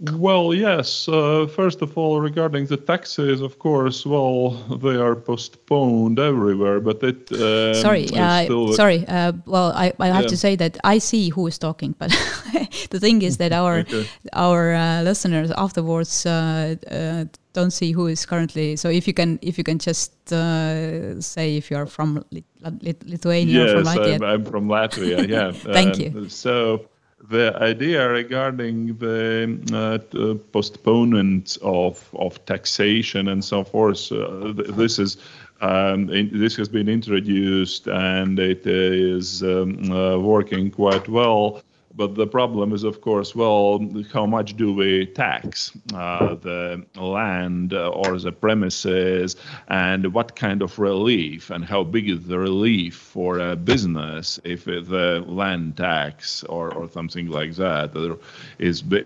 Well, 0.02 0.52
yes. 0.52 1.08
Uh, 1.08 1.46
first 1.46 1.84
of 1.84 1.96
all, 1.96 2.20
regarding 2.22 2.66
the 2.66 2.78
taxes, 2.78 3.40
of 3.40 3.60
course, 3.60 4.04
well, 4.04 4.50
they 4.82 4.96
are 4.96 5.16
postponed 5.16 6.20
everywhere, 6.20 6.80
but 6.80 7.04
it. 7.04 7.32
Um, 7.32 7.76
sorry, 7.76 8.08
uh, 8.16 8.74
sorry. 8.74 9.06
Uh, 9.08 9.34
well, 9.46 9.72
I, 9.74 9.94
I 10.00 10.08
have 10.08 10.24
yeah. 10.24 10.30
to 10.30 10.38
say 10.38 10.56
that 10.56 10.80
I 10.84 10.98
see 10.98 11.30
who 11.30 11.46
is 11.46 11.60
talking, 11.60 11.94
but 12.00 12.10
the 12.90 13.00
thing 13.00 13.22
is 13.22 13.38
that 13.38 13.52
our 13.52 13.78
okay. 13.80 14.08
our 14.34 14.74
uh, 14.74 15.04
listeners 15.04 15.52
afterwards 15.52 16.26
uh, 16.26 16.76
uh, 16.90 17.26
don't 17.54 17.72
see 17.72 17.92
who 17.92 18.08
is 18.08 18.26
currently. 18.26 18.76
So 18.76 18.90
if 18.90 19.08
you 19.08 19.14
can, 19.14 19.40
if 19.42 19.58
you 19.58 19.64
can 19.64 19.80
just 19.80 20.14
say 20.30 21.58
if 21.58 21.70
you 21.70 21.78
are 21.78 21.86
from 21.86 22.24
Lithuania 22.62 23.66
yes, 23.66 23.70
or 23.72 23.84
from 23.84 23.86
Latvia. 23.86 24.16
I'm, 24.16 24.24
I'm 24.24 24.46
from 24.46 24.68
Latvia. 24.68 25.28
Yeah. 25.28 25.52
Thank 25.74 25.96
um, 25.96 26.02
you. 26.02 26.30
So 26.30 26.86
the 27.30 27.56
idea 27.62 28.10
regarding 28.10 28.98
the 28.98 29.58
uh, 29.74 30.36
postponement 30.52 31.58
of 31.62 32.10
of 32.14 32.44
taxation 32.46 33.28
and 33.28 33.44
so 33.44 33.64
forth. 33.64 34.12
Uh, 34.12 34.54
this 34.54 35.00
is 35.00 35.18
um, 35.62 36.10
in, 36.10 36.30
this 36.34 36.56
has 36.56 36.68
been 36.68 36.90
introduced 36.90 37.88
and 37.88 38.40
it 38.40 38.66
is 38.66 39.44
um, 39.44 39.92
uh, 39.92 40.18
working 40.18 40.72
quite 40.72 41.08
well. 41.08 41.62
But 41.94 42.16
the 42.16 42.28
problem 42.28 42.74
is, 42.74 42.84
of 42.84 43.02
course, 43.02 43.36
well, 43.36 43.80
how 44.14 44.26
much 44.26 44.56
do 44.56 44.74
we 44.74 45.06
tax 45.08 45.72
uh, 45.94 46.36
the 46.36 46.86
land 46.96 47.74
or 47.74 48.18
the 48.18 48.32
premises, 48.32 49.36
and 49.68 50.14
what 50.14 50.36
kind 50.36 50.62
of 50.62 50.80
relief, 50.80 51.50
and 51.50 51.66
how 51.66 51.84
big 51.84 52.10
is 52.10 52.24
the 52.24 52.40
relief 52.40 52.96
for 52.96 53.40
a 53.40 53.56
business 53.56 54.40
if 54.44 54.66
the 54.66 55.24
land 55.28 55.78
tax 55.78 56.44
or, 56.46 56.74
or 56.74 56.90
something 56.90 57.28
like 57.28 57.56
that 57.56 58.18
is 58.58 58.82
big? 58.82 59.06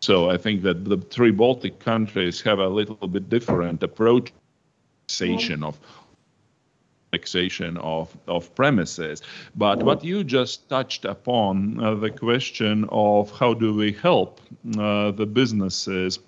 So 0.00 0.30
I 0.30 0.36
think 0.36 0.62
that 0.62 0.84
the 0.84 0.96
three 0.96 1.30
Baltic 1.30 1.78
countries 1.78 2.40
have 2.40 2.58
a 2.58 2.68
little 2.68 3.06
bit 3.06 3.28
different 3.28 3.82
approach 3.82 4.32
of 5.62 5.78
of, 7.12 8.16
of 8.26 8.54
premises. 8.54 9.22
But 9.54 9.82
what 9.82 10.02
you 10.02 10.24
just 10.24 10.68
touched 10.68 11.04
upon, 11.04 11.82
uh, 11.82 11.94
the 11.94 12.10
question 12.10 12.86
of 12.90 13.30
how 13.30 13.52
do 13.54 13.74
we 13.74 13.92
help 13.92 14.40
uh, 14.78 15.10
the 15.10 15.26
businesses 15.26 16.18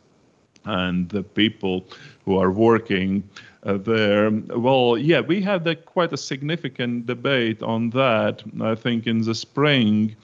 and 0.66 1.08
the 1.08 1.22
people 1.22 1.86
who 2.24 2.38
are 2.38 2.50
working 2.50 3.22
uh, 3.62 3.78
there. 3.78 4.30
Well, 4.30 4.98
yeah, 4.98 5.20
we 5.20 5.40
had 5.40 5.66
a, 5.66 5.74
quite 5.74 6.12
a 6.12 6.18
significant 6.18 7.06
debate 7.06 7.62
on 7.62 7.90
that, 7.90 8.42
I 8.60 8.74
think, 8.74 9.06
in 9.06 9.22
the 9.22 9.34
spring. 9.34 10.16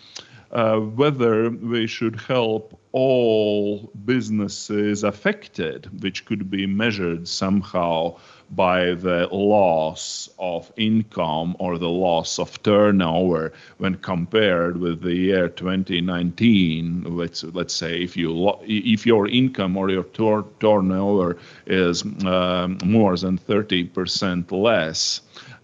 Uh, 0.52 0.80
whether 0.80 1.48
we 1.48 1.86
should 1.86 2.20
help 2.20 2.76
all 2.90 3.88
businesses 4.04 5.04
affected, 5.04 6.02
which 6.02 6.24
could 6.24 6.50
be 6.50 6.66
measured 6.66 7.28
somehow 7.28 8.16
by 8.50 8.94
the 8.94 9.28
loss 9.32 10.28
of 10.38 10.72
income 10.76 11.56
or 11.58 11.78
the 11.78 11.88
loss 11.88 12.38
of 12.38 12.62
turnover 12.62 13.52
when 13.78 13.94
compared 13.96 14.76
with 14.78 15.02
the 15.02 15.14
year 15.14 15.48
2019 15.48 17.04
let's 17.16 17.44
let's 17.44 17.74
say 17.74 18.02
if 18.02 18.16
you 18.16 18.32
lo- 18.32 18.60
if 18.64 19.06
your 19.06 19.28
income 19.28 19.76
or 19.76 19.90
your 19.90 20.04
tur- 20.04 20.44
turnover 20.60 21.36
is 21.66 22.02
um, 22.26 22.78
more 22.84 23.16
than 23.16 23.38
30% 23.38 24.50
less 24.52 25.20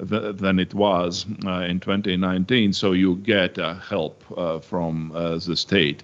th- 0.09 0.37
than 0.37 0.59
it 0.59 0.75
was 0.75 1.27
uh, 1.47 1.61
in 1.69 1.81
2019 1.81 2.73
so 2.73 2.93
you 2.93 3.17
get 3.17 3.59
uh, 3.59 3.75
help 3.75 4.23
uh, 4.37 4.59
from 4.59 5.13
uh, 5.13 5.39
the 5.39 5.57
state. 5.57 6.03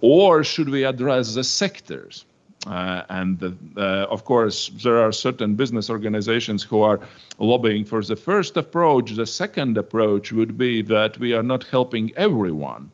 Or 0.00 0.44
should 0.44 0.68
we 0.68 0.84
address 0.84 1.34
the 1.34 1.44
sectors 1.44 2.24
uh, 2.66 3.02
and 3.08 3.38
the, 3.38 3.56
uh, 3.76 4.06
of 4.10 4.24
course, 4.24 4.70
there 4.82 4.98
are 4.98 5.12
certain 5.12 5.54
business 5.54 5.88
organizations 5.88 6.62
who 6.62 6.82
are 6.82 7.00
lobbying 7.38 7.84
for 7.84 8.02
the 8.02 8.16
first 8.16 8.56
approach. 8.56 9.12
The 9.12 9.26
second 9.26 9.78
approach 9.78 10.32
would 10.32 10.58
be 10.58 10.82
that 10.82 11.18
we 11.18 11.34
are 11.34 11.42
not 11.42 11.64
helping 11.64 12.12
everyone. 12.16 12.90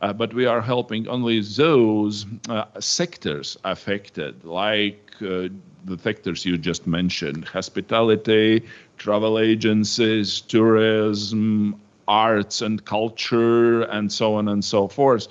Uh, 0.00 0.12
but 0.12 0.34
we 0.34 0.44
are 0.44 0.60
helping 0.60 1.08
only 1.08 1.40
those 1.40 2.26
uh, 2.50 2.64
sectors 2.78 3.56
affected, 3.64 4.44
like 4.44 5.12
uh, 5.22 5.48
the 5.84 5.98
sectors 6.02 6.44
you 6.44 6.58
just 6.58 6.86
mentioned 6.86 7.44
hospitality, 7.46 8.62
travel 8.98 9.38
agencies, 9.38 10.42
tourism, 10.42 11.80
arts 12.06 12.60
and 12.60 12.84
culture, 12.84 13.82
and 13.82 14.12
so 14.12 14.34
on 14.34 14.48
and 14.48 14.64
so 14.64 14.88
forth. 14.88 15.28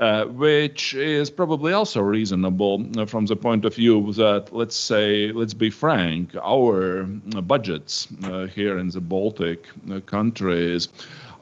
Uh, 0.00 0.24
which 0.24 0.94
is 0.94 1.28
probably 1.28 1.74
also 1.74 2.00
reasonable 2.00 2.82
uh, 2.96 3.04
from 3.04 3.26
the 3.26 3.36
point 3.36 3.66
of 3.66 3.74
view 3.74 4.10
that, 4.14 4.48
let's 4.50 4.74
say, 4.74 5.30
let's 5.30 5.52
be 5.52 5.68
frank, 5.68 6.34
our 6.42 7.02
budgets 7.42 8.08
uh, 8.24 8.46
here 8.46 8.78
in 8.78 8.88
the 8.88 9.00
Baltic 9.02 9.66
uh, 9.92 10.00
countries 10.00 10.88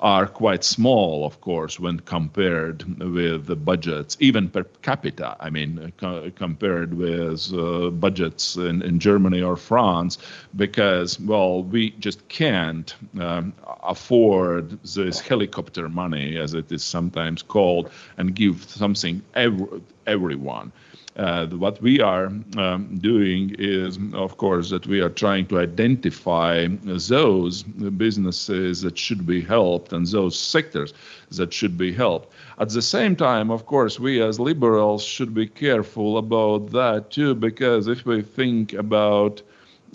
are 0.01 0.27
quite 0.27 0.65
small, 0.65 1.27
of 1.27 1.41
course, 1.41 1.81
when 1.81 2.01
compared 2.01 2.85
with 3.01 3.47
the 3.47 3.57
budgets, 3.57 4.17
even 4.21 4.49
per 4.49 4.65
capita. 4.83 5.37
I 5.41 5.51
mean, 5.51 5.93
co- 5.97 6.31
compared 6.31 6.95
with 6.95 7.53
uh, 7.53 7.91
budgets 7.91 8.57
in, 8.57 8.83
in 8.83 8.99
Germany 8.99 9.43
or 9.43 9.57
France, 9.57 10.19
because, 10.55 11.19
well, 11.21 11.63
we 11.63 11.91
just 11.99 12.29
can't 12.29 12.95
um, 13.21 13.53
afford 13.83 14.83
this 14.83 15.21
helicopter 15.21 15.89
money, 15.89 16.37
as 16.37 16.55
it 16.55 16.71
is 16.71 16.85
sometimes 16.85 17.43
called, 17.43 17.91
and 18.17 18.35
give 18.35 18.65
something 18.65 19.23
every, 19.35 19.83
everyone. 20.07 20.73
Uh, 21.19 21.47
what 21.49 21.83
we 21.83 22.01
are 22.01 22.27
um, 22.57 22.97
doing 23.01 23.53
is, 23.59 23.99
of 24.15 24.37
course, 24.37 24.71
that 24.71 24.87
we 24.87 25.01
are 25.01 25.09
trying 25.11 25.45
to 25.45 25.59
identify 25.59 26.69
those 26.85 27.65
businesses 27.65 28.83
that 28.83 28.97
should 28.97 29.27
be 29.27 29.41
helped 29.41 29.93
and 29.93 30.07
those 30.07 30.39
sectors 30.39 30.95
that 31.31 31.53
should 31.53 31.77
be 31.77 31.93
helped. 31.93 32.33
At 32.61 32.69
the 32.69 32.83
same 32.83 33.17
time, 33.17 33.51
of 33.51 33.67
course, 33.67 33.99
we 33.99 34.23
as 34.23 34.39
liberals 34.39 35.03
should 35.03 35.35
be 35.35 35.49
careful 35.49 36.19
about 36.19 36.71
that 36.71 37.11
too, 37.11 37.35
because 37.35 37.89
if 37.89 38.05
we 38.05 38.23
think 38.23 38.73
about 38.73 39.43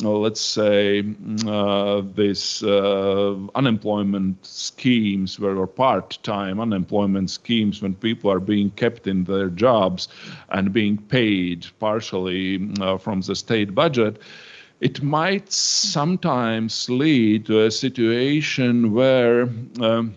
let's 0.01 0.41
say, 0.41 1.03
uh, 1.45 2.01
these 2.15 2.63
uh, 2.63 3.35
unemployment 3.55 4.45
schemes 4.45 5.39
where 5.39 5.55
or 5.57 5.67
part-time 5.67 6.59
unemployment 6.59 7.29
schemes 7.29 7.81
when 7.81 7.93
people 7.95 8.31
are 8.31 8.39
being 8.39 8.71
kept 8.71 9.07
in 9.07 9.23
their 9.23 9.49
jobs 9.49 10.07
and 10.49 10.73
being 10.73 10.97
paid 10.97 11.67
partially 11.79 12.69
uh, 12.81 12.97
from 12.97 13.21
the 13.21 13.35
state 13.35 13.73
budget, 13.75 14.19
it 14.79 15.01
might 15.01 15.51
sometimes 15.51 16.89
lead 16.89 17.45
to 17.45 17.61
a 17.61 17.71
situation 17.71 18.91
where 18.93 19.47
um, 19.79 20.15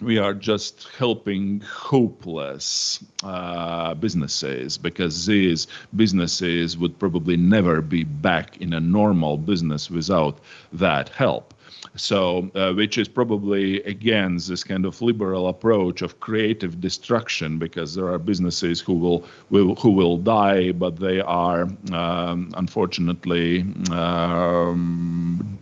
we 0.00 0.18
are 0.18 0.34
just 0.34 0.88
helping 0.98 1.60
hopeless 1.60 3.02
uh, 3.22 3.94
businesses 3.94 4.76
because 4.76 5.26
these 5.26 5.66
businesses 5.96 6.76
would 6.76 6.98
probably 6.98 7.36
never 7.36 7.80
be 7.80 8.04
back 8.04 8.60
in 8.60 8.72
a 8.72 8.80
normal 8.80 9.36
business 9.36 9.90
without 9.90 10.38
that 10.72 11.08
help. 11.10 11.54
So, 11.96 12.50
uh, 12.54 12.72
which 12.72 12.98
is 12.98 13.08
probably 13.08 13.82
again 13.82 14.38
this 14.48 14.64
kind 14.64 14.84
of 14.84 15.00
liberal 15.00 15.48
approach 15.48 16.02
of 16.02 16.18
creative 16.18 16.80
destruction, 16.80 17.58
because 17.58 17.94
there 17.94 18.08
are 18.08 18.18
businesses 18.18 18.80
who 18.80 18.94
will, 18.94 19.24
will 19.50 19.76
who 19.76 19.90
will 19.90 20.16
die, 20.16 20.72
but 20.72 20.98
they 20.98 21.20
are 21.20 21.68
um, 21.92 22.50
unfortunately 22.56 23.60
um, 23.92 25.58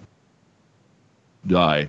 die 1.47 1.89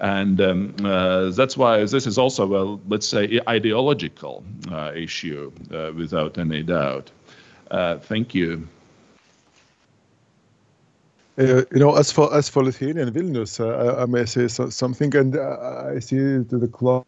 and 0.00 0.40
um, 0.40 0.74
uh, 0.84 1.30
that's 1.30 1.56
why 1.56 1.84
this 1.84 2.06
is 2.06 2.18
also, 2.18 2.46
well, 2.46 2.80
let's 2.88 3.08
say, 3.08 3.40
ideological 3.48 4.44
uh, 4.70 4.92
issue, 4.94 5.50
uh, 5.72 5.92
without 5.94 6.38
any 6.38 6.62
doubt. 6.62 7.10
Uh, 7.70 7.98
thank 7.98 8.34
you. 8.34 8.66
Uh, 11.36 11.62
you 11.72 11.78
know, 11.78 11.94
as 11.96 12.10
for 12.10 12.34
as 12.34 12.48
for 12.48 12.64
Lithuania 12.64 13.04
and 13.04 13.14
Vilnius, 13.14 13.60
uh, 13.60 13.68
I, 13.68 14.02
I, 14.02 14.06
may 14.06 14.24
say 14.24 14.48
so, 14.48 14.70
something, 14.70 15.14
and 15.14 15.36
I 15.36 16.00
see 16.00 16.16
that 16.16 16.58
the 16.58 16.66
clock 16.66 17.06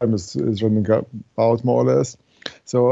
is, 0.00 0.34
is 0.36 0.62
running 0.62 0.90
out 0.90 1.64
more 1.64 1.82
or 1.82 1.84
less. 1.84 2.16
So 2.64 2.90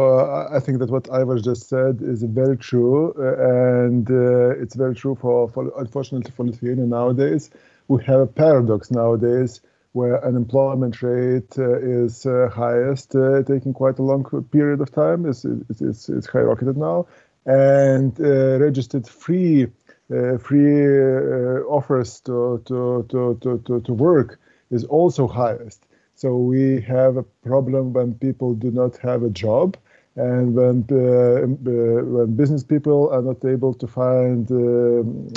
I 0.53 0.61
think 0.61 0.79
that 0.79 0.91
what 0.91 1.05
Ivars 1.05 1.43
just 1.43 1.69
said 1.69 2.01
is 2.03 2.23
very 2.23 2.57
true, 2.57 3.13
and 3.15 4.09
it's 4.61 4.75
very 4.75 4.95
true 4.95 5.17
for, 5.21 5.49
for 5.49 5.73
unfortunately 5.79 6.31
for 6.31 6.45
Lithuania 6.45 6.85
nowadays 6.85 7.51
we 7.91 8.05
have 8.05 8.21
a 8.21 8.27
paradox 8.27 8.93
nowadays 8.93 9.61
where 9.93 10.25
unemployment 10.25 11.03
rate 11.03 11.59
uh, 11.59 11.77
is 11.81 12.25
uh, 12.25 12.49
highest, 12.49 13.17
uh, 13.17 13.43
taking 13.43 13.73
quite 13.73 13.99
a 13.99 14.03
long 14.03 14.23
period 14.53 14.81
of 14.81 14.93
time. 14.93 15.27
It's, 15.27 15.45
it's, 15.45 15.81
it's, 15.81 16.09
it's 16.09 16.27
skyrocketed 16.29 16.77
now, 16.77 17.09
and 17.47 18.13
uh, 18.21 18.61
registered 18.61 19.09
free 19.09 19.65
uh, 19.65 20.39
free 20.39 20.87
uh, 20.87 21.63
offers 21.77 22.21
to, 22.21 22.63
to, 22.67 23.07
to, 23.11 23.63
to, 23.67 23.81
to 23.81 23.93
work 23.93 24.41
is 24.71 24.85
also 24.85 25.27
highest. 25.27 25.85
So 26.15 26.37
we 26.37 26.81
have 26.83 27.17
a 27.17 27.23
problem 27.23 27.93
when 27.93 28.15
people 28.15 28.55
do 28.55 28.71
not 28.71 28.99
have 28.99 29.25
a 29.25 29.31
job, 29.31 29.77
and 30.15 30.55
when 30.55 30.83
when 30.83 32.37
business 32.37 32.63
people 32.63 33.11
are 33.11 33.23
not 33.23 33.45
able 33.45 33.75
to 33.75 33.87
find 33.89 34.49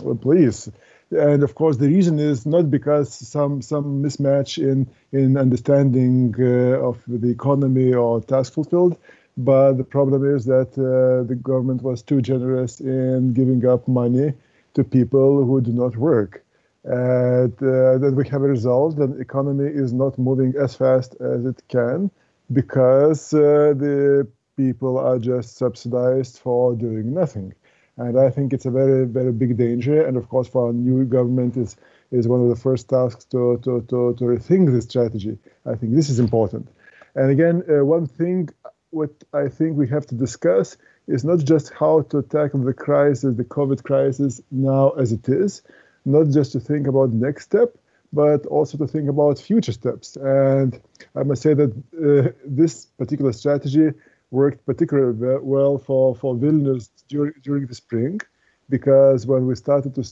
employees 0.03 0.69
and 1.13 1.43
of 1.43 1.55
course 1.55 1.77
the 1.77 1.87
reason 1.87 2.19
is 2.19 2.45
not 2.45 2.69
because 2.69 3.13
some 3.13 3.61
some 3.61 4.03
mismatch 4.03 4.57
in 4.57 4.87
in 5.11 5.37
understanding 5.37 6.33
uh, 6.39 6.89
of 6.89 7.01
the 7.07 7.29
economy 7.29 7.93
or 7.93 8.21
task 8.21 8.53
fulfilled 8.53 8.97
but 9.37 9.73
the 9.73 9.83
problem 9.83 10.35
is 10.35 10.45
that 10.45 10.71
uh, 10.77 11.23
the 11.27 11.35
government 11.35 11.81
was 11.81 12.03
too 12.03 12.21
generous 12.21 12.79
in 12.79 13.33
giving 13.33 13.65
up 13.65 13.87
money 13.87 14.33
to 14.75 14.83
people 14.83 15.43
who 15.43 15.61
do 15.61 15.71
not 15.71 15.97
work. 15.97 16.43
And 16.83 17.53
uh, 17.63 17.97
then 17.97 18.15
we 18.15 18.27
have 18.27 18.43
a 18.43 18.47
result 18.47 18.97
that 18.97 19.15
the 19.15 19.19
economy 19.19 19.69
is 19.69 19.93
not 19.93 20.19
moving 20.19 20.53
as 20.59 20.75
fast 20.75 21.15
as 21.21 21.45
it 21.45 21.63
can 21.67 22.11
because 22.51 23.33
uh, 23.33 23.73
the 23.75 24.27
people 24.57 24.99
are 24.99 25.17
just 25.17 25.57
subsidized 25.57 26.37
for 26.37 26.75
doing 26.75 27.13
nothing 27.13 27.53
and 27.97 28.19
I 28.19 28.29
think 28.29 28.53
it's 28.53 28.65
a 28.65 28.71
very, 28.71 29.05
very 29.05 29.31
big 29.31 29.57
danger. 29.57 30.05
And 30.05 30.17
of 30.17 30.27
course, 30.29 30.47
for 30.47 30.67
our 30.67 30.73
new 30.73 31.05
government, 31.05 31.57
is 31.57 31.75
is 32.11 32.27
one 32.27 32.41
of 32.41 32.49
the 32.49 32.55
first 32.55 32.89
tasks 32.89 33.25
to 33.25 33.59
to 33.63 33.81
to, 33.89 34.15
to 34.17 34.23
rethink 34.23 34.71
this 34.71 34.85
strategy. 34.85 35.37
I 35.65 35.75
think 35.75 35.95
this 35.95 36.09
is 36.09 36.19
important. 36.19 36.69
And 37.15 37.29
again, 37.29 37.63
uh, 37.69 37.85
one 37.85 38.07
thing 38.07 38.49
what 38.89 39.11
I 39.33 39.49
think 39.49 39.77
we 39.77 39.87
have 39.87 40.05
to 40.07 40.15
discuss 40.15 40.77
is 41.07 41.25
not 41.25 41.39
just 41.39 41.73
how 41.73 42.01
to 42.11 42.21
tackle 42.21 42.61
the 42.63 42.73
crisis, 42.73 43.35
the 43.35 43.43
COVID 43.43 43.83
crisis 43.83 44.41
now 44.51 44.91
as 44.91 45.11
it 45.11 45.27
is, 45.27 45.63
not 46.05 46.29
just 46.29 46.53
to 46.53 46.59
think 46.59 46.87
about 46.87 47.09
the 47.09 47.17
next 47.17 47.45
step, 47.45 47.75
but 48.13 48.45
also 48.45 48.77
to 48.77 48.87
think 48.87 49.09
about 49.09 49.39
future 49.39 49.71
steps. 49.71 50.15
And 50.15 50.79
I 51.15 51.23
must 51.23 51.41
say 51.41 51.55
that 51.55 51.71
uh, 51.73 52.31
this 52.45 52.85
particular 52.85 53.33
strategy 53.33 53.91
worked 54.33 54.65
particularly 54.65 55.37
well 55.55 55.77
for, 55.77 56.15
for 56.15 56.35
Vilnius 56.35 56.89
during, 57.07 57.33
during 57.43 57.67
the 57.67 57.75
spring, 57.75 58.19
because 58.67 59.27
when 59.27 59.45
we 59.45 59.55
started 59.55 59.93
to, 59.97 60.03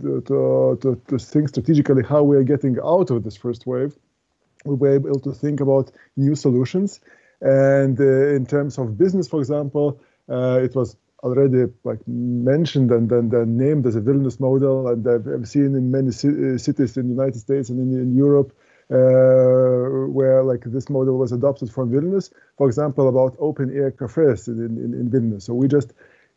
to, 0.00 0.78
to, 0.82 1.00
to 1.10 1.18
think 1.18 1.50
strategically 1.50 2.02
how 2.02 2.22
we 2.22 2.36
are 2.36 2.48
getting 2.54 2.76
out 2.82 3.10
of 3.10 3.22
this 3.22 3.36
first 3.36 3.66
wave, 3.66 3.92
we 4.64 4.74
were 4.74 4.94
able 4.94 5.20
to 5.20 5.32
think 5.32 5.60
about 5.60 5.92
new 6.16 6.34
solutions. 6.34 7.00
And 7.42 8.00
uh, 8.00 8.38
in 8.38 8.46
terms 8.46 8.78
of 8.78 8.96
business, 8.96 9.28
for 9.28 9.40
example, 9.40 10.00
uh, 10.28 10.58
it 10.62 10.74
was 10.74 10.96
already 11.22 11.66
like 11.84 12.00
mentioned 12.06 12.90
and 12.90 13.08
then, 13.10 13.56
named 13.56 13.86
as 13.86 13.96
a 13.96 14.00
Vilnius 14.00 14.40
model, 14.40 14.88
and 14.88 15.06
I've, 15.06 15.26
I've 15.28 15.48
seen 15.48 15.74
in 15.80 15.90
many 15.90 16.08
uh, 16.08 16.58
cities 16.58 16.96
in 16.96 17.08
the 17.08 17.14
United 17.20 17.40
States 17.40 17.68
and 17.68 17.78
in, 17.78 18.00
in 18.00 18.16
Europe 18.16 18.52
uh, 18.90 20.06
where 20.08 20.42
like 20.42 20.62
this 20.64 20.88
model 20.88 21.18
was 21.18 21.32
adopted 21.32 21.70
from 21.70 21.90
Vilnius. 21.90 22.30
For 22.56 22.66
example, 22.66 23.08
about 23.08 23.36
open 23.38 23.76
air 23.76 23.90
cafes 23.90 24.48
in, 24.48 24.58
in, 24.58 24.94
in 24.94 25.10
Vilnius. 25.10 25.42
So 25.42 25.54
we 25.54 25.68
just 25.68 25.92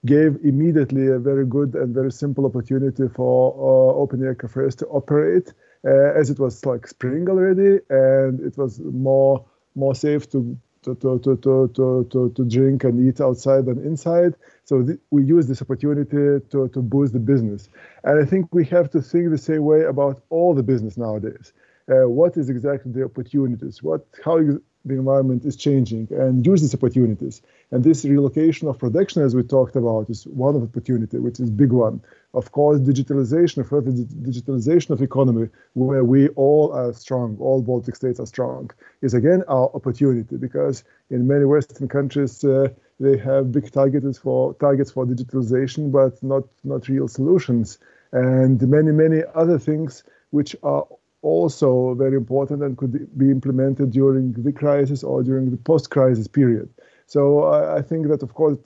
gave 0.05 0.37
immediately 0.43 1.07
a 1.07 1.19
very 1.19 1.45
good 1.45 1.75
and 1.75 1.93
very 1.93 2.11
simple 2.11 2.45
opportunity 2.45 3.07
for 3.09 3.53
uh, 3.53 3.99
open 3.99 4.23
air 4.23 4.35
cafes 4.35 4.75
to 4.75 4.87
operate 4.87 5.53
uh, 5.85 6.13
as 6.15 6.29
it 6.29 6.39
was 6.39 6.65
like 6.65 6.87
spring 6.87 7.27
already 7.29 7.79
and 7.89 8.39
it 8.39 8.57
was 8.57 8.79
more 8.79 9.45
more 9.75 9.93
safe 9.93 10.29
to 10.31 10.57
to, 10.81 10.95
to, 10.95 11.19
to, 11.19 11.71
to, 11.75 12.07
to, 12.09 12.31
to 12.35 12.45
drink 12.45 12.85
and 12.85 13.05
eat 13.05 13.19
outside 13.19 13.65
than 13.65 13.85
inside. 13.85 14.33
So 14.63 14.81
th- 14.81 14.99
we 15.11 15.25
use 15.25 15.45
this 15.45 15.61
opportunity 15.61 16.39
to, 16.49 16.69
to 16.69 16.81
boost 16.81 17.11
the 17.11 17.19
business. 17.19 17.67
And 18.05 18.21
I 18.21 18.25
think 18.25 18.47
we 18.53 18.63
have 18.67 18.89
to 18.91 19.01
think 19.01 19.29
the 19.29 19.37
same 19.37 19.63
way 19.63 19.83
about 19.83 20.23
all 20.29 20.53
the 20.53 20.63
business 20.63 20.97
nowadays 20.97 21.51
what 21.89 22.37
is 22.37 22.49
exactly 22.49 22.91
the 22.91 23.03
opportunities, 23.03 23.81
what 23.81 24.05
how 24.23 24.39
the 24.85 24.95
environment 24.95 25.43
is 25.45 25.55
changing 25.55 26.07
and 26.11 26.45
use 26.45 26.61
these 26.61 26.73
opportunities. 26.73 27.41
And 27.71 27.83
this 27.83 28.05
relocation 28.05 28.67
of 28.67 28.79
production, 28.79 29.21
as 29.21 29.35
we 29.35 29.43
talked 29.43 29.75
about, 29.75 30.09
is 30.09 30.25
one 30.27 30.55
of 30.55 30.61
the 30.61 30.67
opportunity, 30.67 31.17
which 31.19 31.39
is 31.39 31.49
big 31.49 31.71
one. 31.71 32.01
Of 32.33 32.51
course, 32.51 32.79
digitalization, 32.79 33.67
further 33.67 33.91
digitalization 33.91 34.91
of 34.91 35.01
economy, 35.01 35.49
where 35.73 36.03
we 36.03 36.29
all 36.29 36.71
are 36.71 36.93
strong, 36.93 37.37
all 37.39 37.61
Baltic 37.61 37.95
states 37.95 38.19
are 38.19 38.25
strong, 38.25 38.71
is 39.01 39.13
again 39.13 39.43
our 39.47 39.69
opportunity 39.73 40.37
because 40.37 40.83
in 41.09 41.27
many 41.27 41.45
Western 41.45 41.87
countries 41.87 42.43
uh, 42.43 42.69
they 42.99 43.17
have 43.17 43.51
big 43.51 43.71
targets 43.71 44.17
for 44.17 44.53
targets 44.55 44.91
for 44.91 45.05
digitalization, 45.05 45.91
but 45.91 46.21
not 46.23 46.43
not 46.63 46.87
real 46.87 47.07
solutions, 47.07 47.79
and 48.11 48.61
many 48.67 48.91
many 48.91 49.23
other 49.35 49.59
things 49.59 50.03
which 50.31 50.55
are 50.63 50.85
also 51.21 51.93
very 51.95 52.15
important 52.15 52.63
and 52.63 52.77
could 52.77 53.17
be 53.17 53.29
implemented 53.29 53.91
during 53.91 54.33
the 54.33 54.51
crisis 54.51 55.03
or 55.03 55.23
during 55.23 55.51
the 55.51 55.57
post-crisis 55.57 56.27
period. 56.27 56.69
So 57.07 57.43
I, 57.43 57.77
I 57.77 57.81
think 57.81 58.07
that 58.07 58.23
of 58.23 58.33
course 58.33 58.57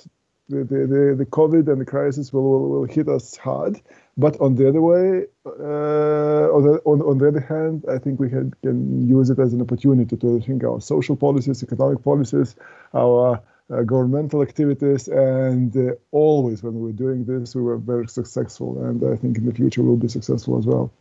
the, 0.50 0.64
the, 0.64 1.16
the, 1.18 1.26
COVID 1.26 1.68
and 1.72 1.80
the 1.80 1.86
crisis 1.86 2.34
will, 2.34 2.44
will, 2.44 2.70
will 2.70 2.84
hit 2.84 3.08
us 3.08 3.38
hard. 3.38 3.82
But 4.18 4.40
on 4.40 4.56
the 4.56 4.68
other 4.68 4.82
way, 4.82 5.26
uh, 5.46 6.54
on, 6.54 6.64
the, 6.64 6.82
on, 6.86 7.02
on, 7.02 7.18
the 7.18 7.30
other 7.30 7.40
hand, 7.40 7.86
I 7.90 7.98
think 7.98 8.20
we 8.20 8.30
can, 8.30 8.54
can 8.62 9.08
use 9.08 9.30
it 9.30 9.40
as 9.40 9.54
an 9.54 9.62
opportunity 9.62 10.16
to 10.18 10.40
think 10.42 10.64
our 10.64 10.82
social 10.82 11.16
policies, 11.16 11.64
economic 11.64 12.04
policies, 12.04 12.56
our 12.94 13.42
uh, 13.72 13.82
governmental 13.82 14.42
activities, 14.42 15.08
and 15.08 15.76
uh, 15.76 15.94
always 16.12 16.62
when 16.62 16.76
we 16.76 16.82
were 16.82 16.92
doing 16.92 17.26
this, 17.26 17.56
we 17.56 17.62
were 17.62 17.78
very 17.78 18.08
successful. 18.08 18.84
And 18.84 19.04
I 19.04 19.16
think 19.16 19.38
in 19.38 19.46
the 19.46 19.54
future 19.54 19.82
we'll 19.82 19.96
be 19.96 20.10
successful 20.10 20.60
as 20.60 20.66
well. 20.66 20.92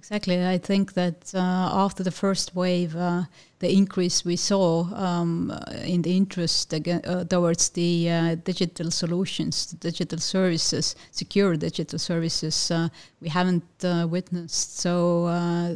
Exactly. 0.00 0.42
I 0.42 0.56
think 0.56 0.94
that 0.94 1.30
uh, 1.34 1.84
after 1.84 2.02
the 2.02 2.10
first 2.10 2.56
wave, 2.56 2.96
uh, 2.96 3.24
the 3.58 3.70
increase 3.70 4.24
we 4.24 4.34
saw 4.34 4.84
um, 4.94 5.52
in 5.84 6.00
the 6.00 6.16
interest 6.16 6.72
again, 6.72 7.02
uh, 7.04 7.24
towards 7.24 7.68
the 7.68 8.10
uh, 8.10 8.34
digital 8.36 8.90
solutions, 8.90 9.66
digital 9.66 10.18
services, 10.18 10.96
secure 11.10 11.54
digital 11.54 11.98
services, 11.98 12.70
uh, 12.70 12.88
we 13.20 13.28
haven't 13.28 13.84
uh, 13.84 14.06
witnessed 14.08 14.78
so 14.78 14.96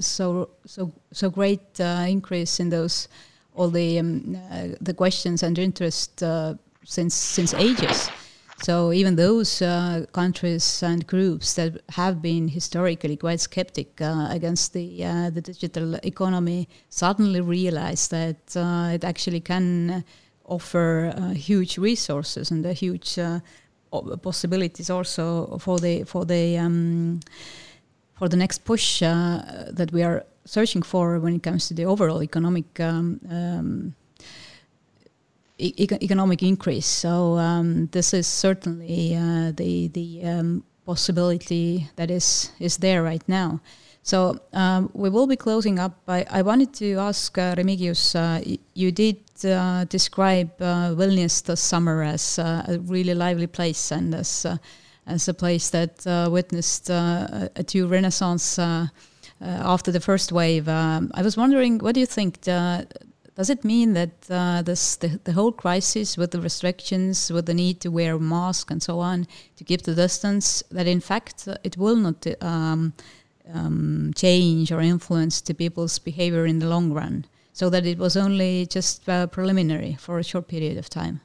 so 0.00 0.48
so 0.64 0.90
so 1.12 1.28
great 1.28 1.78
increase 2.08 2.60
in 2.60 2.70
those 2.70 3.08
all 3.54 3.68
the 3.68 3.98
um, 3.98 4.38
the 4.80 4.94
questions 4.94 5.42
and 5.42 5.58
interest 5.58 6.24
since 6.82 7.14
since 7.14 7.52
ages. 7.52 8.08
So 8.62 8.92
even 8.92 9.16
those 9.16 9.60
uh, 9.60 10.06
countries 10.12 10.82
and 10.82 11.06
groups 11.06 11.54
that 11.54 11.80
have 11.90 12.22
been 12.22 12.48
historically 12.48 13.16
quite 13.16 13.40
skeptic 13.40 14.00
uh, 14.00 14.28
against 14.30 14.72
the 14.72 15.04
uh, 15.04 15.30
the 15.30 15.40
digital 15.40 15.96
economy 16.02 16.68
suddenly 16.88 17.40
realize 17.40 18.08
that 18.08 18.56
uh, 18.56 18.94
it 18.94 19.04
actually 19.04 19.40
can 19.40 20.04
offer 20.44 21.12
uh, 21.16 21.30
huge 21.30 21.78
resources 21.78 22.50
and 22.50 22.64
huge 22.66 23.18
uh, 23.18 23.40
possibilities 24.22 24.88
also 24.88 25.58
for 25.58 25.78
the 25.78 26.04
for 26.04 26.24
the 26.24 26.56
um, 26.58 27.20
for 28.18 28.28
the 28.28 28.36
next 28.36 28.64
push 28.64 29.00
that 29.00 29.90
we 29.92 30.02
are 30.02 30.24
searching 30.44 30.82
for 30.82 31.18
when 31.18 31.34
it 31.34 31.42
comes 31.42 31.68
to 31.68 31.74
the 31.74 31.84
overall 31.84 32.22
economic 32.22 32.80
um, 32.80 33.20
um, 33.30 33.94
e 35.58 35.72
economic 35.78 36.42
increase. 36.42 36.86
So 36.86 37.38
um, 37.38 37.88
this 37.92 38.12
is 38.14 38.26
certainly 38.26 39.16
uh, 39.16 39.52
the 39.56 39.88
the 39.88 40.22
um, 40.24 40.64
possibility 40.84 41.88
that 41.96 42.10
is 42.10 42.52
is 42.58 42.78
there 42.78 43.02
right 43.02 43.22
now. 43.28 43.60
So 44.02 44.38
um, 44.52 44.90
we 44.92 45.08
will 45.08 45.26
be 45.26 45.36
closing 45.36 45.78
up. 45.78 45.92
I, 46.06 46.26
I 46.28 46.42
wanted 46.42 46.74
to 46.74 46.96
ask 46.96 47.38
uh, 47.38 47.54
Remigijus. 47.54 48.14
Uh, 48.14 48.56
you 48.74 48.92
did 48.92 49.16
uh, 49.46 49.84
describe 49.84 50.50
uh, 50.60 50.94
Vilnius 50.94 51.42
this 51.42 51.60
summer 51.60 52.02
as 52.02 52.38
uh, 52.38 52.64
a 52.68 52.78
really 52.80 53.14
lively 53.14 53.46
place 53.46 53.90
and 53.90 54.14
as 54.14 54.46
as 55.06 55.28
a 55.28 55.34
place 55.34 55.70
that 55.70 56.04
witnessed 56.30 56.90
a, 56.90 57.50
a 57.56 57.62
true 57.62 57.86
renaissance. 57.86 58.58
after 59.40 59.92
the 59.92 60.00
first 60.00 60.32
wave, 60.32 60.68
um, 60.68 61.10
I 61.14 61.22
was 61.22 61.36
wondering, 61.36 61.78
what 61.78 61.94
do 61.94 62.00
you 62.00 62.06
think? 62.06 62.40
Does 63.36 63.50
it 63.50 63.64
mean 63.64 63.94
that 63.94 64.30
uh, 64.30 64.62
this 64.62 64.96
the, 64.96 65.20
the 65.24 65.32
whole 65.32 65.50
crisis 65.52 66.16
with 66.16 66.30
the 66.30 66.40
restrictions, 66.40 67.32
with 67.32 67.46
the 67.46 67.54
need 67.54 67.80
to 67.80 67.90
wear 67.90 68.14
a 68.14 68.20
mask 68.20 68.70
and 68.70 68.82
so 68.82 69.00
on 69.00 69.26
to 69.56 69.64
keep 69.64 69.82
the 69.82 69.94
distance, 69.94 70.62
that 70.70 70.86
in 70.86 71.00
fact 71.00 71.48
uh, 71.48 71.56
it 71.64 71.76
will 71.76 71.96
not 71.96 72.26
um, 72.40 72.92
um, 73.52 74.12
change 74.14 74.70
or 74.70 74.80
influence 74.80 75.40
the 75.40 75.54
people's 75.54 75.98
behavior 75.98 76.46
in 76.46 76.60
the 76.60 76.68
long 76.68 76.92
run, 76.92 77.24
so 77.52 77.68
that 77.70 77.84
it 77.84 77.98
was 77.98 78.16
only 78.16 78.66
just 78.66 79.08
uh, 79.08 79.26
preliminary 79.26 79.96
for 79.98 80.18
a 80.18 80.24
short 80.24 80.46
period 80.46 80.78
of 80.78 80.88
time? 80.88 81.20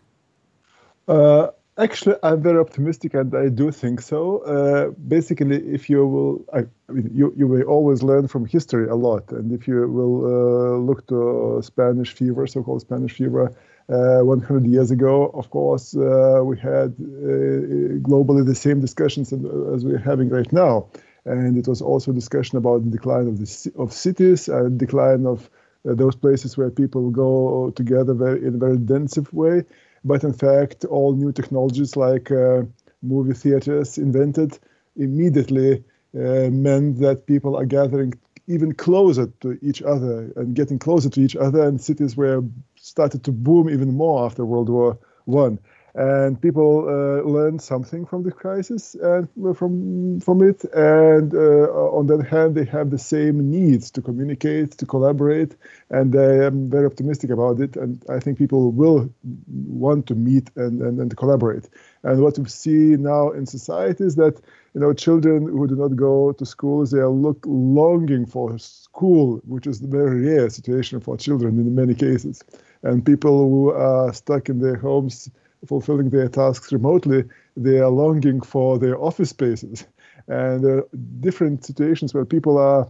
Uh, 1.80 1.84
Actually, 1.84 2.15
I'm 2.23 2.41
very 2.41 2.59
optimistic, 2.59 3.13
and 3.13 3.34
I 3.36 3.49
do 3.49 3.71
think 3.71 4.01
so. 4.01 4.39
Uh, 4.39 4.89
basically, 5.07 5.57
if 5.73 5.89
you 5.89 6.05
will, 6.05 6.45
I, 6.53 6.59
I, 6.89 6.91
mean, 6.91 7.09
you 7.13 7.34
you 7.38 7.47
will 7.47 7.63
always 7.63 8.03
learn 8.03 8.27
from 8.27 8.45
history 8.45 8.88
a 8.88 8.95
lot, 8.95 9.32
and 9.32 9.51
if 9.51 9.67
you 9.67 9.88
will 9.88 10.15
uh, 10.25 10.77
look 10.77 11.07
to 11.07 11.61
Spanish 11.63 12.13
fever, 12.13 12.47
so-called 12.47 12.82
Spanish 12.82 13.13
fever, 13.13 13.53
uh, 13.89 14.19
100 14.23 14.67
years 14.67 14.91
ago, 14.91 15.32
of 15.34 15.49
course, 15.49 15.95
uh, 15.95 16.41
we 16.43 16.57
had 16.57 16.93
uh, 16.99 17.99
globally 18.07 18.45
the 18.45 18.55
same 18.55 18.80
discussions 18.82 19.34
as 19.34 19.86
we're 19.86 20.03
having 20.11 20.30
right 20.30 20.51
now, 20.51 20.88
and 21.25 21.57
it 21.57 21.67
was 21.67 21.82
also 21.82 22.11
discussion 22.11 22.57
about 22.57 22.84
the 22.84 22.91
decline 22.91 23.27
of 23.27 23.38
the 23.39 23.71
of 23.77 23.93
cities 23.93 24.49
and 24.49 24.77
decline 24.77 25.25
of 25.25 25.49
uh, 25.88 25.95
those 25.95 26.15
places 26.15 26.57
where 26.57 26.69
people 26.69 27.09
go 27.09 27.71
together 27.75 28.13
very, 28.13 28.45
in 28.45 28.55
a 28.55 28.57
very 28.57 28.77
dense 28.77 29.17
way 29.32 29.63
but 30.03 30.23
in 30.23 30.33
fact, 30.33 30.85
all 30.85 31.15
new 31.15 31.31
technologies 31.31 31.95
like 31.95 32.31
uh, 32.31 32.63
movie 33.01 33.33
theaters 33.33 33.97
invented 33.97 34.57
immediately 34.95 35.83
uh, 36.15 36.49
meant 36.49 36.99
that 36.99 37.25
people 37.27 37.55
are 37.55 37.65
gathering 37.65 38.13
even 38.47 38.73
closer 38.73 39.27
to 39.41 39.57
each 39.61 39.81
other 39.83 40.31
and 40.35 40.55
getting 40.55 40.79
closer 40.79 41.09
to 41.09 41.21
each 41.21 41.35
other, 41.35 41.61
and 41.63 41.79
cities 41.79 42.17
were 42.17 42.43
started 42.75 43.23
to 43.23 43.31
boom 43.31 43.69
even 43.69 43.93
more 43.93 44.25
after 44.25 44.45
World 44.45 44.69
War 44.69 44.97
One 45.25 45.59
and 45.95 46.39
people 46.39 46.85
uh, 46.87 47.27
learn 47.27 47.59
something 47.59 48.05
from 48.05 48.23
the 48.23 48.31
crisis 48.31 48.95
and 48.95 49.27
uh, 49.45 49.53
from 49.53 50.19
from 50.19 50.43
it. 50.43 50.63
And 50.73 51.33
uh, 51.33 51.97
on 51.97 52.07
the 52.07 52.15
other 52.15 52.23
hand 52.23 52.55
they 52.55 52.65
have 52.65 52.91
the 52.91 52.99
same 52.99 53.49
needs 53.49 53.89
to 53.91 54.01
communicate 54.01 54.71
to 54.77 54.85
collaborate. 54.85 55.55
And 55.89 56.15
i 56.15 56.45
am 56.45 56.69
very 56.69 56.85
optimistic 56.85 57.31
about 57.31 57.59
it. 57.59 57.75
And 57.75 58.03
i 58.09 58.19
think 58.19 58.37
people 58.37 58.71
will 58.71 59.09
want 59.47 60.07
to 60.07 60.15
meet 60.15 60.51
and, 60.55 60.81
and, 60.81 60.99
and 60.99 61.17
collaborate. 61.17 61.69
And 62.03 62.21
what 62.21 62.37
we 62.37 62.47
see 62.49 62.95
now 62.95 63.31
in 63.31 63.45
society 63.45 64.03
is 64.03 64.15
that 64.15 64.39
you 64.73 64.81
know 64.81 64.93
children 64.93 65.47
who 65.47 65.67
do 65.67 65.75
not 65.75 65.95
go 65.95 66.31
to 66.33 66.45
schools 66.45 66.91
they 66.91 66.99
are 66.99 67.09
look 67.09 67.43
longing 67.47 68.25
for 68.27 68.57
school 68.59 69.41
which 69.45 69.65
is 69.65 69.81
a 69.81 69.87
very 69.87 70.21
rare 70.21 70.49
situation 70.49 70.99
for 70.99 71.17
children 71.17 71.57
in 71.59 71.73
many 71.73 71.95
cases. 71.95 72.43
And 72.83 73.05
people 73.05 73.49
who 73.49 73.71
are 73.71 74.13
stuck 74.13 74.47
in 74.47 74.59
their 74.59 74.77
homes 74.77 75.29
fulfilling 75.66 76.10
their 76.10 76.30
tasks 76.30 76.72
remotely, 76.72 77.24
they 77.57 77.80
are 77.80 77.89
longing 77.89 78.41
for 78.41 78.80
their 78.80 78.97
office 78.97 79.30
spaces. 79.30 79.86
And 80.28 80.64
there 80.64 80.78
are 80.78 80.88
different 81.20 81.66
situations 81.66 82.14
where 82.14 82.26
people 82.26 82.57
are, 82.57 82.88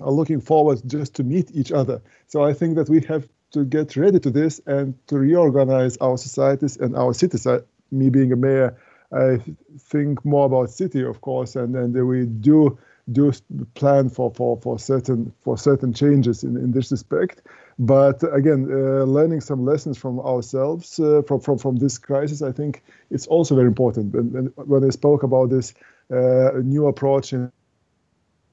are 0.00 0.12
looking 0.12 0.40
forward 0.40 0.80
just 0.86 1.14
to 1.16 1.24
meet 1.24 1.50
each 1.54 1.72
other. 1.72 2.00
So 2.26 2.42
I 2.42 2.52
think 2.52 2.76
that 2.76 2.88
we 2.88 3.00
have 3.02 3.28
to 3.52 3.64
get 3.64 3.96
ready 3.96 4.18
to 4.20 4.30
this 4.30 4.60
and 4.66 4.94
to 5.08 5.16
reorganize 5.18 5.96
our 5.98 6.16
societies 6.16 6.76
and 6.76 6.96
our 6.96 7.12
cities. 7.12 7.46
I, 7.46 7.60
me 7.90 8.08
being 8.08 8.32
a 8.32 8.36
mayor, 8.36 8.76
I 9.12 9.38
think 9.78 10.24
more 10.24 10.46
about 10.46 10.70
city, 10.70 11.04
of 11.04 11.20
course, 11.20 11.56
and, 11.56 11.74
and 11.74 11.94
we 12.06 12.26
do 12.26 12.78
do 13.12 13.32
plan 13.74 14.08
for, 14.08 14.32
for, 14.32 14.56
for 14.60 14.78
certain 14.78 15.32
for 15.40 15.58
certain 15.58 15.92
changes 15.92 16.44
in, 16.44 16.56
in 16.56 16.70
this 16.70 16.92
respect. 16.92 17.42
But 17.80 18.22
again, 18.34 18.68
uh, 18.70 19.04
learning 19.04 19.40
some 19.40 19.64
lessons 19.64 19.96
from 19.96 20.20
ourselves 20.20 21.00
uh, 21.00 21.22
from, 21.26 21.40
from 21.40 21.56
from 21.56 21.76
this 21.76 21.96
crisis, 21.96 22.42
I 22.42 22.52
think 22.52 22.82
it's 23.10 23.26
also 23.26 23.54
very 23.54 23.68
important. 23.68 24.14
And, 24.14 24.34
and 24.34 24.52
when 24.56 24.84
I 24.84 24.90
spoke 24.90 25.22
about 25.22 25.48
this 25.48 25.72
uh, 26.12 26.50
new 26.62 26.88
approach 26.88 27.32
in 27.32 27.50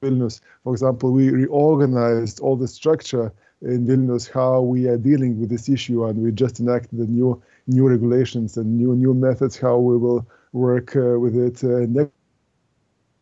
Vilnius, 0.02 0.40
for 0.64 0.72
example, 0.72 1.12
we 1.12 1.28
reorganized 1.28 2.40
all 2.40 2.56
the 2.56 2.66
structure 2.66 3.30
in 3.60 3.86
Vilnius 3.86 4.30
how 4.30 4.62
we 4.62 4.88
are 4.88 4.96
dealing 4.96 5.38
with 5.38 5.50
this 5.50 5.68
issue, 5.68 6.06
and 6.06 6.22
we 6.22 6.32
just 6.32 6.58
enacted 6.58 6.98
the 6.98 7.06
new 7.06 7.42
new 7.66 7.86
regulations 7.86 8.56
and 8.56 8.78
new 8.78 8.96
new 8.96 9.12
methods 9.12 9.58
how 9.58 9.76
we 9.76 9.98
will 9.98 10.26
work 10.52 10.96
uh, 10.96 11.18
with 11.20 11.36
it 11.36 11.62
uh, 11.64 11.84
next 11.90 12.17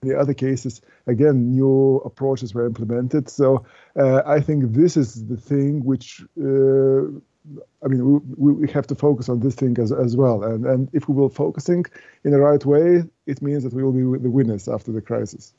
the 0.07 0.19
other 0.19 0.35
cases, 0.35 0.81
again, 1.07 1.51
new 1.51 1.97
approaches 2.05 2.55
were 2.55 2.67
implemented. 2.67 3.29
So 3.29 3.65
uh, 3.99 4.23
I 4.27 4.41
think 4.41 4.73
this 4.73 4.97
is 4.97 5.27
the 5.27 5.37
thing 5.37 5.85
which, 5.85 6.23
uh, 6.41 7.03
I 7.85 7.89
mean, 7.89 8.23
we, 8.37 8.53
we 8.53 8.69
have 8.71 8.87
to 8.89 8.95
focus 8.95 9.29
on 9.29 9.41
this 9.41 9.55
thing 9.55 9.79
as, 9.79 9.93
as 9.93 10.17
well. 10.17 10.43
And, 10.43 10.67
and 10.67 10.89
if 10.93 11.09
we 11.09 11.15
will 11.15 11.29
focusing 11.29 11.85
in 12.25 12.31
the 12.33 12.41
right 12.41 12.65
way, 12.65 13.05
it 13.27 13.43
means 13.43 13.63
that 13.65 13.73
we 13.73 13.83
will 13.83 13.93
be 13.93 14.23
the 14.23 14.31
winners 14.31 14.69
after 14.69 14.93
the 14.93 15.01
crisis. 15.01 15.55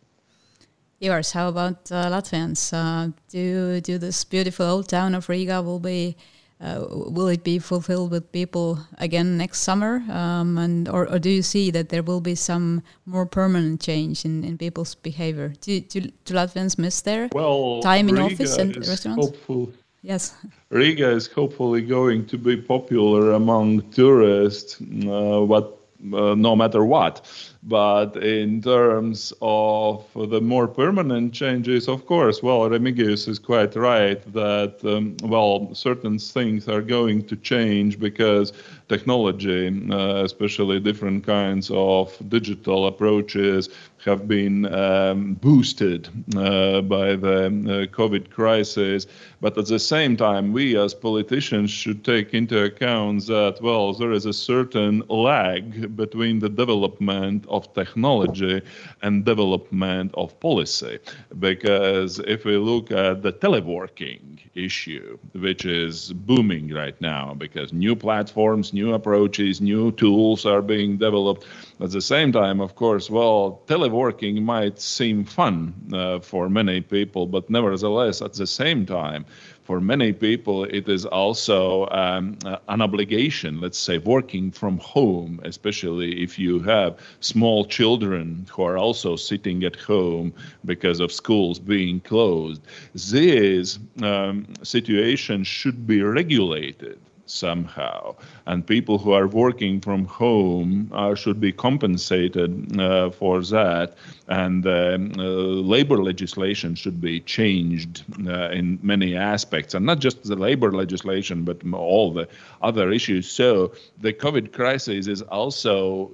Yours, 1.00 1.32
how 1.32 1.48
about 1.48 1.92
uh, 1.92 2.10
Latvians? 2.10 2.74
Uh, 2.74 3.12
do, 3.30 3.80
do 3.82 3.98
this 4.00 4.24
beautiful 4.24 4.66
old 4.66 4.90
town 4.90 5.14
of 5.14 5.30
Riga 5.30 5.62
will 5.62 5.80
be 5.80 6.18
uh, 6.60 6.86
will 6.90 7.28
it 7.28 7.44
be 7.44 7.60
fulfilled 7.60 8.10
with 8.10 8.32
people 8.32 8.80
again 8.98 9.38
next 9.38 9.60
summer? 9.60 10.04
Um, 10.10 10.58
and 10.58 10.90
or, 10.90 11.08
or, 11.08 11.20
do 11.20 11.30
you 11.30 11.44
see 11.44 11.70
that 11.72 11.90
there 11.90 12.02
will 12.02 12.22
be 12.22 12.34
some 12.34 12.82
more 13.06 13.26
permanent 13.28 13.80
change 13.80 14.26
in, 14.26 14.44
in 14.44 14.58
people's 14.58 14.96
behavior? 14.96 15.54
Do, 15.62 15.80
do, 15.82 16.02
do 16.26 16.34
Latvians 16.34 16.78
miss 16.78 17.02
their 17.02 17.30
well, 17.34 17.82
time 17.82 18.10
in 18.10 18.16
Riga 18.16 18.34
office 18.34 18.58
and 18.58 18.76
restaurants? 18.76 19.28
Hopeful. 19.28 19.72
Yes. 20.02 20.36
Riga 20.70 21.10
is 21.10 21.28
hopefully 21.28 21.82
going 21.82 22.26
to 22.28 22.38
be 22.38 22.58
popular 22.58 23.34
among 23.34 23.92
tourists, 23.92 24.82
uh, 24.82 25.42
but 25.42 25.78
uh, 26.14 26.36
no 26.36 26.56
matter 26.56 26.86
what. 26.86 27.26
But 27.64 28.16
in 28.18 28.62
terms 28.62 29.34
of 29.42 30.06
the 30.16 30.40
more 30.40 30.68
permanent 30.68 31.34
changes, 31.34 31.88
of 31.88 32.06
course, 32.06 32.42
well, 32.42 32.70
Remigijus 32.70 33.28
is 33.28 33.40
quite 33.40 33.76
right 33.76 34.22
that, 34.34 34.80
um, 34.86 35.18
well, 35.24 35.74
certain 35.74 36.18
things 36.20 36.68
are 36.70 36.82
going 36.82 37.24
to 37.24 37.36
change 37.36 38.00
because 38.00 38.54
technology, 38.88 39.68
uh, 39.92 40.24
especially 40.24 40.80
different 40.80 41.26
kinds 41.26 41.70
of 41.74 42.16
digital 42.30 42.88
approaches, 42.88 43.70
have 44.06 44.28
been 44.28 44.72
um, 44.74 45.34
boosted 45.36 46.08
uh, 46.36 46.82
by 46.82 47.16
the 47.16 47.46
uh, 47.46 47.86
COVID 47.96 48.30
crisis. 48.30 49.08
But 49.42 49.58
at 49.58 49.68
the 49.68 49.80
same 49.80 50.16
time, 50.16 50.54
we 50.54 50.78
as 50.78 50.94
politicians 50.94 51.72
should 51.72 52.04
take 52.04 52.34
into 52.34 52.64
account 52.64 53.28
that, 53.28 53.60
well, 53.62 53.94
there 53.94 54.12
is 54.12 54.26
a 54.26 54.34
certain 54.34 55.04
lag 55.10 55.96
between 55.96 56.40
the 56.40 56.50
development 56.50 57.46
of 57.48 57.74
technology 57.74 58.62
and 59.02 59.26
development 59.26 60.12
of 60.16 60.40
policy. 60.40 61.00
Because 61.40 62.20
if 62.20 62.46
we 62.46 62.58
look 62.58 62.92
at 62.92 63.22
the 63.22 63.34
teleworking 63.34 64.40
issue, 64.56 65.18
which 65.34 65.66
is 65.66 66.14
booming 66.14 66.74
right 66.74 67.00
now, 67.00 67.34
because 67.34 67.72
new 67.74 67.96
platforms, 67.96 68.74
new 68.74 68.94
approaches, 68.94 69.62
new 69.62 69.92
tools 69.92 70.46
are 70.46 70.62
being 70.62 70.98
developed. 70.98 71.46
At 71.80 71.92
the 71.92 72.02
same 72.02 72.32
time, 72.32 72.60
of 72.60 72.76
course, 72.76 73.10
well, 73.10 73.62
teleworking 73.68 73.87
might 73.90 74.80
seem 74.80 75.26
fun 75.26 75.74
uh, 75.94 76.20
for 76.20 76.50
many 76.50 76.82
people, 76.82 77.26
but 77.26 77.50
nevertheless, 77.50 78.22
at 78.22 78.34
the 78.34 78.48
same 78.48 78.86
time, 78.86 79.26
for 79.68 79.82
many 79.82 80.14
people, 80.14 80.64
it 80.64 80.88
is 80.88 81.06
also 81.06 81.90
um, 81.90 82.38
an 82.70 82.82
obligation, 82.82 83.60
let's 83.60 83.78
say, 83.78 83.98
working 83.98 84.50
from 84.50 84.78
home, 84.78 85.42
especially 85.44 86.24
if 86.24 86.40
you 86.40 86.60
have 86.60 86.98
small 87.20 87.66
children 87.66 88.46
who 88.50 88.64
are 88.64 88.78
also 88.78 89.18
sitting 89.18 89.66
at 89.66 89.76
home 89.76 90.34
because 90.64 91.02
of 91.02 91.12
schools 91.12 91.60
being 91.60 92.00
closed. 92.00 92.62
This 92.94 93.78
um, 94.02 94.48
situation 94.64 95.44
should 95.44 95.86
be 95.86 96.02
regulated 96.02 96.98
somehow. 97.30 98.16
And 98.46 98.66
people 98.66 98.98
who 98.98 99.12
are 99.12 99.28
working 99.28 99.82
from 99.82 100.06
home 100.06 100.92
uh, 100.94 101.16
should 101.16 101.40
be 101.40 101.52
compensated 101.52 102.80
uh, 102.80 103.10
for 103.12 103.42
that. 103.42 103.96
And 104.28 104.66
um, 104.66 105.12
uh, 105.18 105.24
labor 105.24 106.02
legislation 106.04 106.76
should 106.76 107.00
be 107.00 107.20
changed 107.22 108.04
uh, 108.28 108.50
in 108.50 108.80
many 108.82 109.16
aspects, 109.16 109.74
and 109.74 109.86
not 109.86 110.00
just 110.00 110.24
the 110.24 110.36
labor 110.36 110.72
legislation, 110.72 111.44
but 111.44 111.58
all 111.74 112.12
the 112.12 112.28
other 112.62 112.92
issues. 112.92 113.30
So 113.30 113.74
the 114.02 114.14
COVID 114.14 114.54
crisis 114.54 115.08
is 115.08 115.22
also 115.22 116.12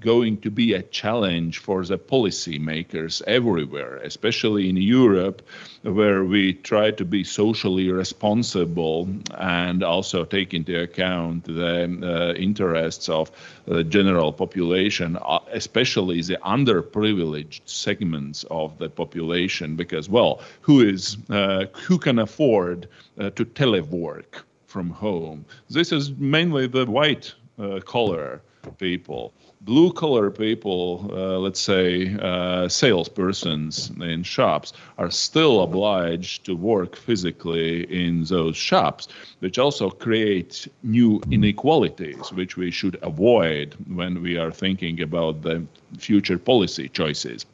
going 0.00 0.38
to 0.38 0.50
be 0.50 0.74
a 0.74 0.82
challenge 0.82 1.58
for 1.58 1.84
the 1.84 1.98
policymakers 1.98 3.22
everywhere, 3.26 3.96
especially 3.96 4.68
in 4.68 4.76
Europe, 4.76 5.42
where 5.82 6.24
we 6.24 6.52
try 6.52 6.90
to 6.90 7.04
be 7.04 7.22
socially 7.24 7.90
responsible 7.90 9.08
and 9.38 9.82
also 9.82 10.24
take 10.24 10.52
into 10.52 10.80
account 10.80 11.44
the 11.44 11.84
uh, 12.02 12.34
interests 12.34 13.08
of 13.08 13.30
the 13.66 13.84
general 13.84 14.32
population, 14.32 15.16
uh, 15.22 15.38
especially 15.52 16.20
the 16.22 16.38
underprivileged 16.44 17.60
segments 17.64 18.44
of 18.50 18.76
the 18.78 18.88
population. 18.88 19.76
Because, 19.76 20.08
well, 20.08 20.40
who 20.60 20.80
is 20.80 21.16
uh, 21.30 21.66
who 21.72 21.98
can 21.98 22.18
afford 22.18 22.88
uh, 23.18 23.30
to 23.30 23.44
telework 23.44 24.42
from 24.66 24.90
home? 24.90 25.44
This 25.70 25.92
is 25.92 26.10
mainly 26.12 26.66
the 26.66 26.86
white 26.86 27.34
uh, 27.58 27.80
collar 27.84 28.42
people 28.78 29.32
blue 29.64 29.92
collar 29.92 30.30
people, 30.30 31.10
uh, 31.12 31.38
let's 31.38 31.60
say 31.60 32.14
uh, 32.14 32.68
salespersons 32.68 33.90
in 34.02 34.22
shops, 34.22 34.72
are 34.98 35.10
still 35.10 35.62
obliged 35.62 36.44
to 36.44 36.54
work 36.54 36.96
physically 36.96 37.84
in 37.84 38.24
those 38.24 38.56
shops, 38.56 39.08
which 39.38 39.58
also 39.58 39.90
creates 39.90 40.68
new 40.82 41.20
inequalities, 41.30 42.32
which 42.32 42.56
we 42.56 42.70
should 42.70 42.98
avoid 43.02 43.74
when 43.88 44.22
we 44.22 44.36
are 44.36 44.52
thinking 44.52 45.00
about 45.00 45.42
the 45.42 45.64
future 45.98 46.38
policy 46.38 46.88
choices. 46.88 47.46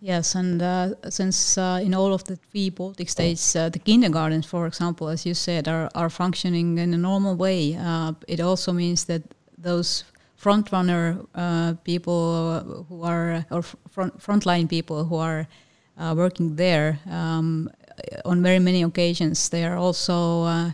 Yes, 0.00 0.34
and 0.34 0.60
uh, 0.60 0.94
since 1.08 1.56
uh, 1.56 1.80
in 1.82 1.94
all 1.94 2.12
of 2.12 2.24
the 2.24 2.36
three 2.36 2.68
Baltic 2.68 3.08
states, 3.08 3.56
uh, 3.56 3.70
the 3.70 3.78
kindergartens, 3.78 4.44
for 4.44 4.66
example, 4.66 5.08
as 5.08 5.24
you 5.24 5.32
said, 5.34 5.66
are, 5.66 5.90
are 5.94 6.10
functioning 6.10 6.78
in 6.78 6.92
a 6.92 6.98
normal 6.98 7.36
way, 7.36 7.74
uh, 7.74 8.12
it 8.28 8.40
also 8.40 8.72
means 8.72 9.04
that 9.04 9.22
those 9.56 10.04
front 10.44 10.70
runner 10.72 11.18
uh, 11.34 11.72
people 11.84 12.84
who 12.88 13.02
are 13.02 13.46
or 13.50 13.62
front 13.94 14.12
frontline 14.18 14.68
people 14.68 15.06
who 15.08 15.16
are 15.16 15.46
uh, 15.98 16.12
working 16.14 16.56
there 16.56 16.98
um, 17.10 17.70
on 18.26 18.42
very 18.42 18.58
many 18.58 18.82
occasions. 18.82 19.48
They 19.48 19.64
are 19.64 19.78
also 19.78 20.42
uh, 20.42 20.70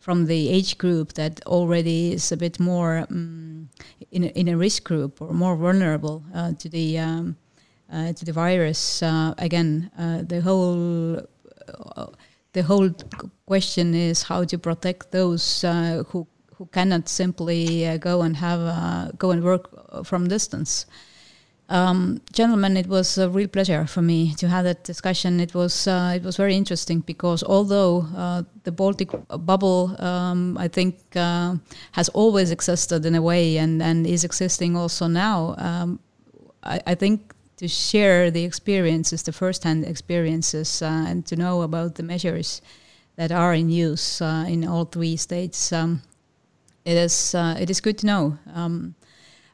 from 0.00 0.26
the 0.26 0.48
age 0.48 0.76
group 0.76 1.12
that 1.12 1.34
already 1.46 2.12
is 2.12 2.32
a 2.32 2.36
bit 2.36 2.58
more 2.58 3.06
um, 3.10 3.68
in, 4.10 4.24
a, 4.24 4.30
in 4.40 4.48
a 4.48 4.56
risk 4.56 4.82
group 4.82 5.22
or 5.22 5.32
more 5.32 5.56
vulnerable 5.56 6.24
uh, 6.34 6.52
to 6.58 6.68
the 6.68 6.98
um, 6.98 7.36
uh, 7.92 8.12
to 8.12 8.24
the 8.24 8.32
virus. 8.32 9.02
Uh, 9.02 9.34
again 9.38 9.90
the 10.28 10.40
whole 10.40 11.22
the 12.54 12.62
whole 12.62 12.90
question 13.46 13.94
is 13.94 14.24
how 14.24 14.44
to 14.44 14.58
protect 14.58 15.12
those 15.12 15.64
who 16.08 16.26
who 16.62 16.68
cannot 16.70 17.08
simply 17.08 17.84
uh, 17.84 17.96
go 17.96 18.22
and 18.22 18.36
have 18.36 18.60
uh, 18.60 19.10
go 19.18 19.32
and 19.32 19.42
work 19.42 19.64
from 20.04 20.28
distance. 20.28 20.86
Um, 21.68 22.20
gentlemen, 22.32 22.76
it 22.76 22.86
was 22.86 23.18
a 23.18 23.28
real 23.28 23.48
pleasure 23.48 23.84
for 23.86 24.02
me 24.02 24.34
to 24.34 24.46
have 24.46 24.64
that 24.64 24.84
discussion. 24.84 25.40
It 25.40 25.54
was 25.54 25.88
uh, 25.88 26.12
it 26.14 26.22
was 26.22 26.36
very 26.36 26.54
interesting 26.54 27.00
because 27.00 27.42
although 27.42 28.06
uh, 28.16 28.42
the 28.62 28.70
Baltic 28.70 29.10
bubble, 29.28 29.96
um, 29.98 30.56
I 30.56 30.68
think, 30.68 30.94
uh, 31.16 31.56
has 31.92 32.08
always 32.10 32.52
existed 32.52 33.04
in 33.06 33.16
a 33.16 33.22
way 33.22 33.58
and, 33.58 33.82
and 33.82 34.06
is 34.06 34.22
existing 34.22 34.76
also 34.76 35.08
now, 35.08 35.56
um, 35.58 35.98
I, 36.62 36.80
I, 36.86 36.94
think 36.94 37.34
to 37.56 37.66
share 37.66 38.30
the 38.30 38.44
experiences, 38.44 39.22
the 39.22 39.32
first-hand 39.32 39.84
experiences, 39.84 40.82
uh, 40.82 41.06
and 41.08 41.26
to 41.26 41.34
know 41.34 41.62
about 41.62 41.96
the 41.96 42.02
measures 42.02 42.62
that 43.16 43.32
are 43.32 43.52
in 43.52 43.68
use 43.68 44.20
in 44.20 44.64
all 44.64 44.84
three 44.84 45.16
states 45.16 45.72
um, 45.72 46.02
it 46.84 46.96
is 46.96 47.34
uh, 47.34 47.56
it 47.58 47.70
is 47.70 47.80
good 47.80 47.98
to 47.98 48.06
know. 48.06 48.38
Um, 48.54 48.94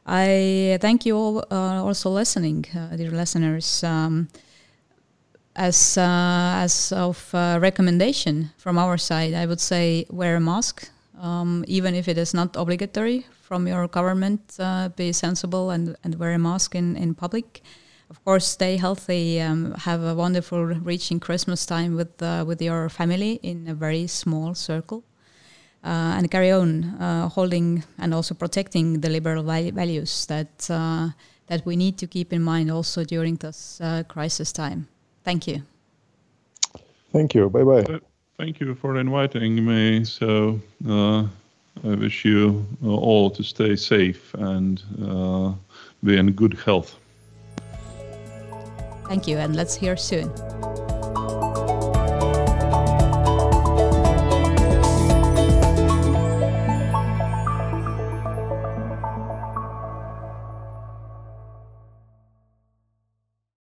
I 0.05 0.77
thank 0.81 1.05
you 1.05 1.15
all 1.15 1.45
uh, 1.51 1.83
also 1.83 2.09
listening, 2.09 2.65
uh, 2.75 2.95
dear 2.95 3.11
listeners. 3.11 3.83
Um, 3.83 4.27
as 5.55 5.97
uh, 5.97 6.63
as 6.63 6.91
of 6.91 7.33
uh, 7.33 7.59
recommendation 7.61 8.51
from 8.57 8.77
our 8.77 8.97
side, 8.97 9.33
I 9.33 9.45
would 9.45 9.59
say 9.59 10.05
wear 10.09 10.37
a 10.37 10.39
mask, 10.39 10.89
um, 11.19 11.63
even 11.67 11.93
if 11.93 12.07
it 12.07 12.17
is 12.17 12.33
not 12.33 12.55
obligatory 12.55 13.25
from 13.41 13.67
your 13.67 13.87
government. 13.87 14.41
Uh, 14.57 14.89
be 14.89 15.11
sensible 15.11 15.69
and, 15.69 15.95
and 16.03 16.15
wear 16.15 16.33
a 16.33 16.39
mask 16.39 16.75
in, 16.75 16.95
in 16.95 17.13
public. 17.13 17.61
Of 18.09 18.23
course, 18.25 18.47
stay 18.47 18.77
healthy. 18.77 19.39
Um, 19.39 19.75
have 19.75 20.01
a 20.03 20.15
wonderful 20.15 20.65
reaching 20.65 21.19
Christmas 21.19 21.65
time 21.67 21.95
with 21.95 22.19
with 22.47 22.61
your 22.61 22.89
family 22.89 23.39
in 23.43 23.67
a 23.67 23.75
very 23.75 24.07
small 24.07 24.55
circle. 24.55 25.03
Uh, 25.81 26.17
and 26.17 26.29
carry 26.29 26.51
on 26.51 26.83
uh, 26.99 27.29
holding 27.29 27.81
and 27.97 28.13
also 28.13 28.35
protecting 28.35 28.99
the 28.99 29.09
liberal 29.09 29.43
values 29.43 30.25
that 30.25 30.69
uh, 30.69 31.07
that 31.47 31.65
we 31.65 31.77
need 31.77 31.97
to 31.97 32.05
keep 32.05 32.33
in 32.33 32.43
mind 32.43 32.69
also 32.69 33.05
during 33.05 33.37
this 33.37 33.81
crisis 34.09 34.51
time. 34.51 34.87
Thank 35.23 35.47
you. 35.47 35.61
Thank 37.13 37.33
you. 37.33 37.49
Bye 37.49 37.63
bye. 37.63 37.99
Thank 38.37 38.59
you 38.59 38.75
for 38.75 38.99
inviting 38.99 39.65
me. 39.65 40.03
So 40.03 40.59
I 40.85 41.95
wish 41.95 42.25
you 42.25 42.65
all 42.83 43.29
to 43.31 43.41
stay 43.41 43.77
safe 43.77 44.33
and 44.33 44.83
be 46.03 46.17
in 46.17 46.33
good 46.33 46.59
health. 46.65 46.97
Thank 49.07 49.27
you, 49.27 49.37
and 49.37 49.55
let's 49.55 49.75
hear 49.75 49.95
soon. 49.95 50.29